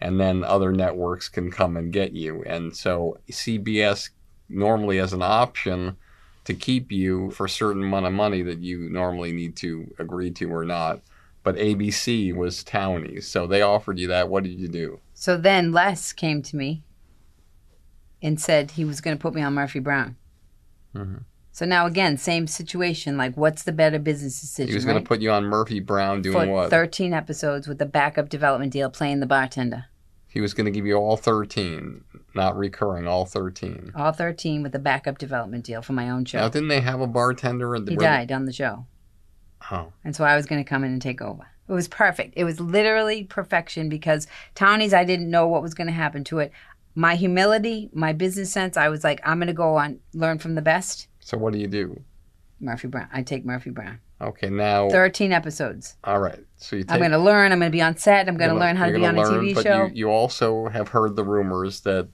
and 0.00 0.20
then 0.20 0.44
other 0.44 0.72
networks 0.72 1.28
can 1.28 1.50
come 1.50 1.76
and 1.76 1.92
get 1.92 2.12
you. 2.12 2.42
And 2.44 2.74
so 2.74 3.18
CBS 3.30 4.10
normally 4.48 4.98
has 4.98 5.12
an 5.12 5.22
option 5.22 5.96
to 6.44 6.54
keep 6.54 6.90
you 6.90 7.30
for 7.32 7.46
a 7.46 7.50
certain 7.50 7.82
amount 7.82 8.06
of 8.06 8.12
money 8.12 8.42
that 8.42 8.60
you 8.60 8.88
normally 8.90 9.32
need 9.32 9.56
to 9.56 9.92
agree 9.98 10.30
to 10.30 10.52
or 10.52 10.64
not. 10.64 11.00
But 11.42 11.56
ABC 11.56 12.34
was 12.34 12.62
Townies, 12.62 13.26
so 13.26 13.46
they 13.46 13.62
offered 13.62 13.98
you 13.98 14.08
that. 14.08 14.28
What 14.28 14.44
did 14.44 14.58
you 14.58 14.68
do? 14.68 15.00
So 15.14 15.36
then 15.36 15.72
Les 15.72 16.12
came 16.12 16.42
to 16.42 16.56
me 16.56 16.82
and 18.22 18.40
said 18.40 18.72
he 18.72 18.84
was 18.84 19.00
going 19.00 19.16
to 19.16 19.20
put 19.20 19.34
me 19.34 19.42
on 19.42 19.54
Murphy 19.54 19.78
Brown. 19.80 20.16
Mhm. 20.94 21.24
So 21.52 21.66
now 21.66 21.86
again, 21.86 22.16
same 22.16 22.46
situation. 22.46 23.16
Like, 23.16 23.36
what's 23.36 23.64
the 23.64 23.72
better 23.72 23.98
business 23.98 24.40
decision? 24.40 24.68
He 24.68 24.74
was 24.74 24.84
going 24.84 24.96
right? 24.96 25.04
to 25.04 25.08
put 25.08 25.20
you 25.20 25.30
on 25.30 25.44
Murphy 25.44 25.80
Brown 25.80 26.22
doing 26.22 26.46
for 26.48 26.52
what? 26.52 26.70
13 26.70 27.12
episodes 27.12 27.66
with 27.66 27.80
a 27.82 27.86
backup 27.86 28.28
development 28.28 28.72
deal, 28.72 28.88
playing 28.90 29.20
the 29.20 29.26
bartender. 29.26 29.86
he 30.28 30.40
was 30.40 30.54
going 30.54 30.64
to 30.64 30.70
give 30.70 30.86
you 30.86 30.94
all 30.94 31.16
13, 31.16 32.04
not 32.36 32.56
recurring, 32.56 33.08
all 33.08 33.26
13. 33.26 33.90
All 33.96 34.12
13 34.12 34.62
with 34.62 34.72
a 34.76 34.78
backup 34.78 35.18
development 35.18 35.64
deal 35.64 35.82
for 35.82 35.92
my 35.92 36.08
own 36.08 36.24
show. 36.24 36.38
Now, 36.38 36.48
didn't 36.48 36.68
they 36.68 36.80
have 36.80 37.00
a 37.00 37.08
bartender? 37.08 37.74
In 37.74 37.84
the, 37.84 37.90
he 37.92 37.96
died 37.96 38.30
on 38.30 38.44
the 38.44 38.52
show. 38.52 38.86
Oh, 39.72 39.92
And 40.04 40.14
so 40.14 40.24
I 40.24 40.36
was 40.36 40.46
going 40.46 40.62
to 40.62 40.68
come 40.68 40.84
in 40.84 40.92
and 40.92 41.02
take 41.02 41.20
over. 41.20 41.48
It 41.68 41.72
was 41.72 41.88
perfect. 41.88 42.34
It 42.36 42.44
was 42.44 42.60
literally 42.60 43.24
perfection 43.24 43.88
because 43.88 44.28
Townies, 44.54 44.94
I 44.94 45.04
didn't 45.04 45.30
know 45.30 45.48
what 45.48 45.62
was 45.62 45.74
going 45.74 45.88
to 45.88 45.92
happen 45.92 46.22
to 46.24 46.38
it. 46.38 46.52
My 47.00 47.14
humility, 47.14 47.88
my 47.94 48.12
business 48.12 48.52
sense, 48.52 48.76
I 48.76 48.90
was 48.90 49.02
like, 49.02 49.22
I'm 49.24 49.38
going 49.38 49.46
to 49.46 49.54
go 49.54 49.76
on, 49.76 50.00
learn 50.12 50.38
from 50.38 50.54
the 50.54 50.60
best. 50.60 51.08
so 51.20 51.38
what 51.38 51.54
do 51.54 51.58
you 51.58 51.66
do? 51.66 51.98
Murphy 52.60 52.88
Brown. 52.88 53.08
I 53.10 53.22
take 53.22 53.46
Murphy 53.46 53.70
Brown. 53.70 54.00
Okay, 54.20 54.50
now, 54.50 54.90
13 54.90 55.32
episodes. 55.32 55.96
all 56.04 56.18
right. 56.20 56.38
So 56.58 56.76
you 56.76 56.82
take. 56.82 56.92
I'm 56.92 56.98
going 56.98 57.12
to 57.12 57.18
learn. 57.18 57.52
I'm 57.52 57.58
going 57.58 57.72
to 57.72 57.74
be 57.74 57.80
on 57.80 57.96
set. 57.96 58.28
I'm 58.28 58.36
going 58.36 58.50
to 58.50 58.56
learn 58.56 58.76
how 58.76 58.84
to 58.84 58.92
be 58.92 59.06
on 59.06 59.14
gonna 59.14 59.26
a 59.26 59.40
TV 59.40 59.54
but 59.54 59.64
show. 59.64 59.86
You, 59.86 59.92
you 59.94 60.08
also 60.10 60.68
have 60.68 60.88
heard 60.88 61.16
the 61.16 61.24
rumors 61.24 61.80
that 61.80 62.10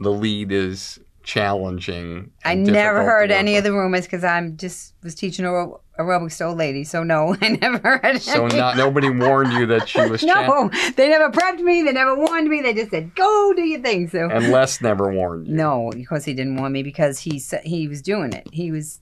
the 0.00 0.10
lead 0.10 0.50
is 0.50 0.98
challenging. 1.30 2.30
I 2.44 2.54
never 2.54 3.04
heard 3.04 3.30
any 3.30 3.56
of 3.56 3.64
the 3.64 3.72
rumors 3.72 4.04
because 4.04 4.24
I'm 4.24 4.56
just 4.56 4.94
was 5.02 5.14
teaching 5.14 5.44
aer- 5.44 5.72
aerobics 5.98 6.38
to 6.38 6.44
old 6.44 6.58
lady. 6.58 6.84
So 6.84 7.02
no, 7.02 7.36
I 7.42 7.50
never 7.50 7.98
heard. 8.02 8.20
So 8.20 8.46
any. 8.46 8.56
not 8.56 8.76
nobody 8.76 9.10
warned 9.10 9.52
you 9.52 9.66
that 9.66 9.88
she 9.88 10.00
was. 10.08 10.22
no, 10.24 10.70
they 10.96 11.08
never 11.08 11.30
prepped 11.30 11.60
me. 11.60 11.82
They 11.82 11.92
never 11.92 12.14
warned 12.16 12.48
me. 12.48 12.60
They 12.62 12.74
just 12.74 12.90
said, 12.90 13.14
"Go 13.14 13.52
do 13.54 13.62
your 13.62 13.80
thing." 13.80 14.08
So 14.08 14.28
and 14.28 14.50
Les 14.50 14.80
never 14.80 15.12
warned 15.12 15.46
you. 15.48 15.54
no, 15.54 15.90
because 15.94 16.24
he 16.24 16.34
didn't 16.34 16.56
warn 16.56 16.72
me 16.72 16.82
because 16.82 17.18
he 17.20 17.38
said 17.38 17.62
he 17.64 17.88
was 17.88 18.02
doing 18.02 18.32
it. 18.32 18.46
He 18.52 18.70
was 18.72 19.00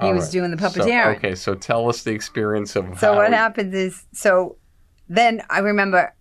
he 0.00 0.06
All 0.06 0.14
was 0.14 0.24
right. 0.24 0.32
doing 0.32 0.50
the 0.50 0.58
So- 0.58 0.80
puppeteering. 0.80 1.16
okay, 1.16 1.34
so 1.34 1.54
tell 1.54 1.88
us 1.88 2.02
the 2.02 2.12
experience 2.12 2.74
of 2.76 2.98
So 2.98 3.14
what 3.14 3.32
happens 3.32 3.72
is, 3.74 4.04
so 4.12 4.56
then 5.08 5.42
I 5.50 5.60
remember 5.60 6.14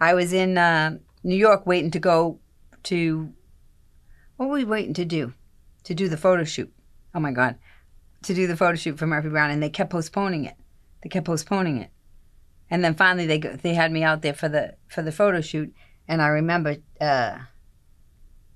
I 0.00 0.14
was 0.14 0.32
in 0.32 0.56
uh, 0.58 0.98
New 1.24 1.34
York 1.36 1.66
waiting 1.66 1.90
to 1.90 1.98
go 1.98 2.38
to, 2.84 3.32
what 4.36 4.48
were 4.48 4.54
we 4.56 4.64
waiting 4.64 4.94
to 4.94 5.04
do? 5.04 5.32
To 5.84 5.94
do 5.94 6.08
the 6.08 6.16
photo 6.16 6.44
shoot. 6.44 6.72
Oh 7.14 7.20
my 7.20 7.32
God. 7.32 7.56
To 8.22 8.34
do 8.34 8.46
the 8.46 8.56
photo 8.56 8.76
shoot 8.76 8.98
for 8.98 9.06
Murphy 9.06 9.28
Brown, 9.28 9.50
and 9.50 9.62
they 9.62 9.70
kept 9.70 9.90
postponing 9.90 10.44
it. 10.44 10.54
They 11.02 11.08
kept 11.08 11.26
postponing 11.26 11.78
it, 11.78 11.90
and 12.70 12.82
then 12.82 12.94
finally 12.94 13.26
they 13.26 13.38
they 13.38 13.74
had 13.74 13.92
me 13.92 14.02
out 14.02 14.22
there 14.22 14.32
for 14.32 14.48
the 14.48 14.74
for 14.88 15.02
the 15.02 15.12
photo 15.12 15.42
shoot, 15.42 15.74
and 16.08 16.22
I 16.22 16.28
remember 16.28 16.76
uh, 17.00 17.38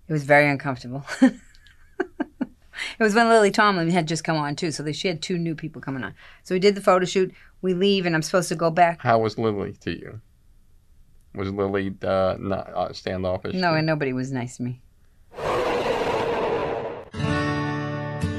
it 0.07 0.13
was 0.13 0.25
very 0.25 0.49
uncomfortable. 0.49 1.05
It 2.99 3.03
was 3.03 3.15
when 3.15 3.29
Lily 3.29 3.51
Tomlin 3.51 3.91
had 3.91 4.09
just 4.09 4.25
come 4.25 4.37
on 4.37 4.57
too, 4.57 4.71
so 4.71 4.83
they, 4.83 4.93
she 4.93 5.09
had 5.09 5.23
two 5.23 5.39
new 5.39 5.55
people 5.55 5.81
coming 5.83 6.05
on. 6.05 6.15
So 6.43 6.55
we 6.55 6.59
did 6.59 6.75
the 6.75 6.81
photo 6.81 7.05
shoot. 7.05 7.33
We 7.61 7.75
leave, 7.75 8.07
and 8.07 8.15
I'm 8.15 8.23
supposed 8.23 8.49
to 8.51 8.55
go 8.55 8.71
back. 8.71 9.01
How 9.01 9.19
was 9.19 9.39
Lily 9.39 9.73
to 9.81 9.91
you? 9.91 10.21
Was 11.35 11.53
Lily 11.53 11.95
uh, 12.03 12.37
not 12.39 12.69
uh, 12.75 12.93
standoffish? 12.93 13.55
No, 13.55 13.75
and 13.75 13.87
nobody 13.87 14.13
was 14.13 14.33
nice 14.33 14.57
to 14.57 14.63
me. 14.63 14.81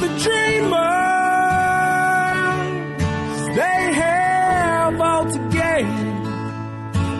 the 0.00 0.08
dreamers, 0.24 0.76
they 3.56 3.80
have 3.94 5.00
all 5.00 5.24
to 5.24 5.38
gain. 5.48 5.88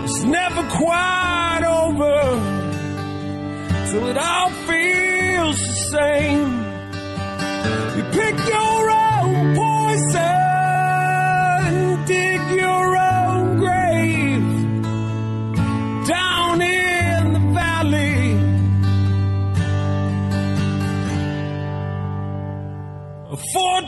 It's 0.04 0.22
never 0.24 0.62
quite 0.70 1.62
over 1.66 2.18
till 3.90 4.06
it 4.08 4.18
all 4.18 4.50
feels 4.68 5.58
the 5.58 5.74
same. 5.96 6.52
You 7.96 8.02
pick 8.18 8.36
your 8.48 8.90
own 8.90 9.54
poison, 9.56 10.24
dig 12.04 12.40
your 12.60 12.95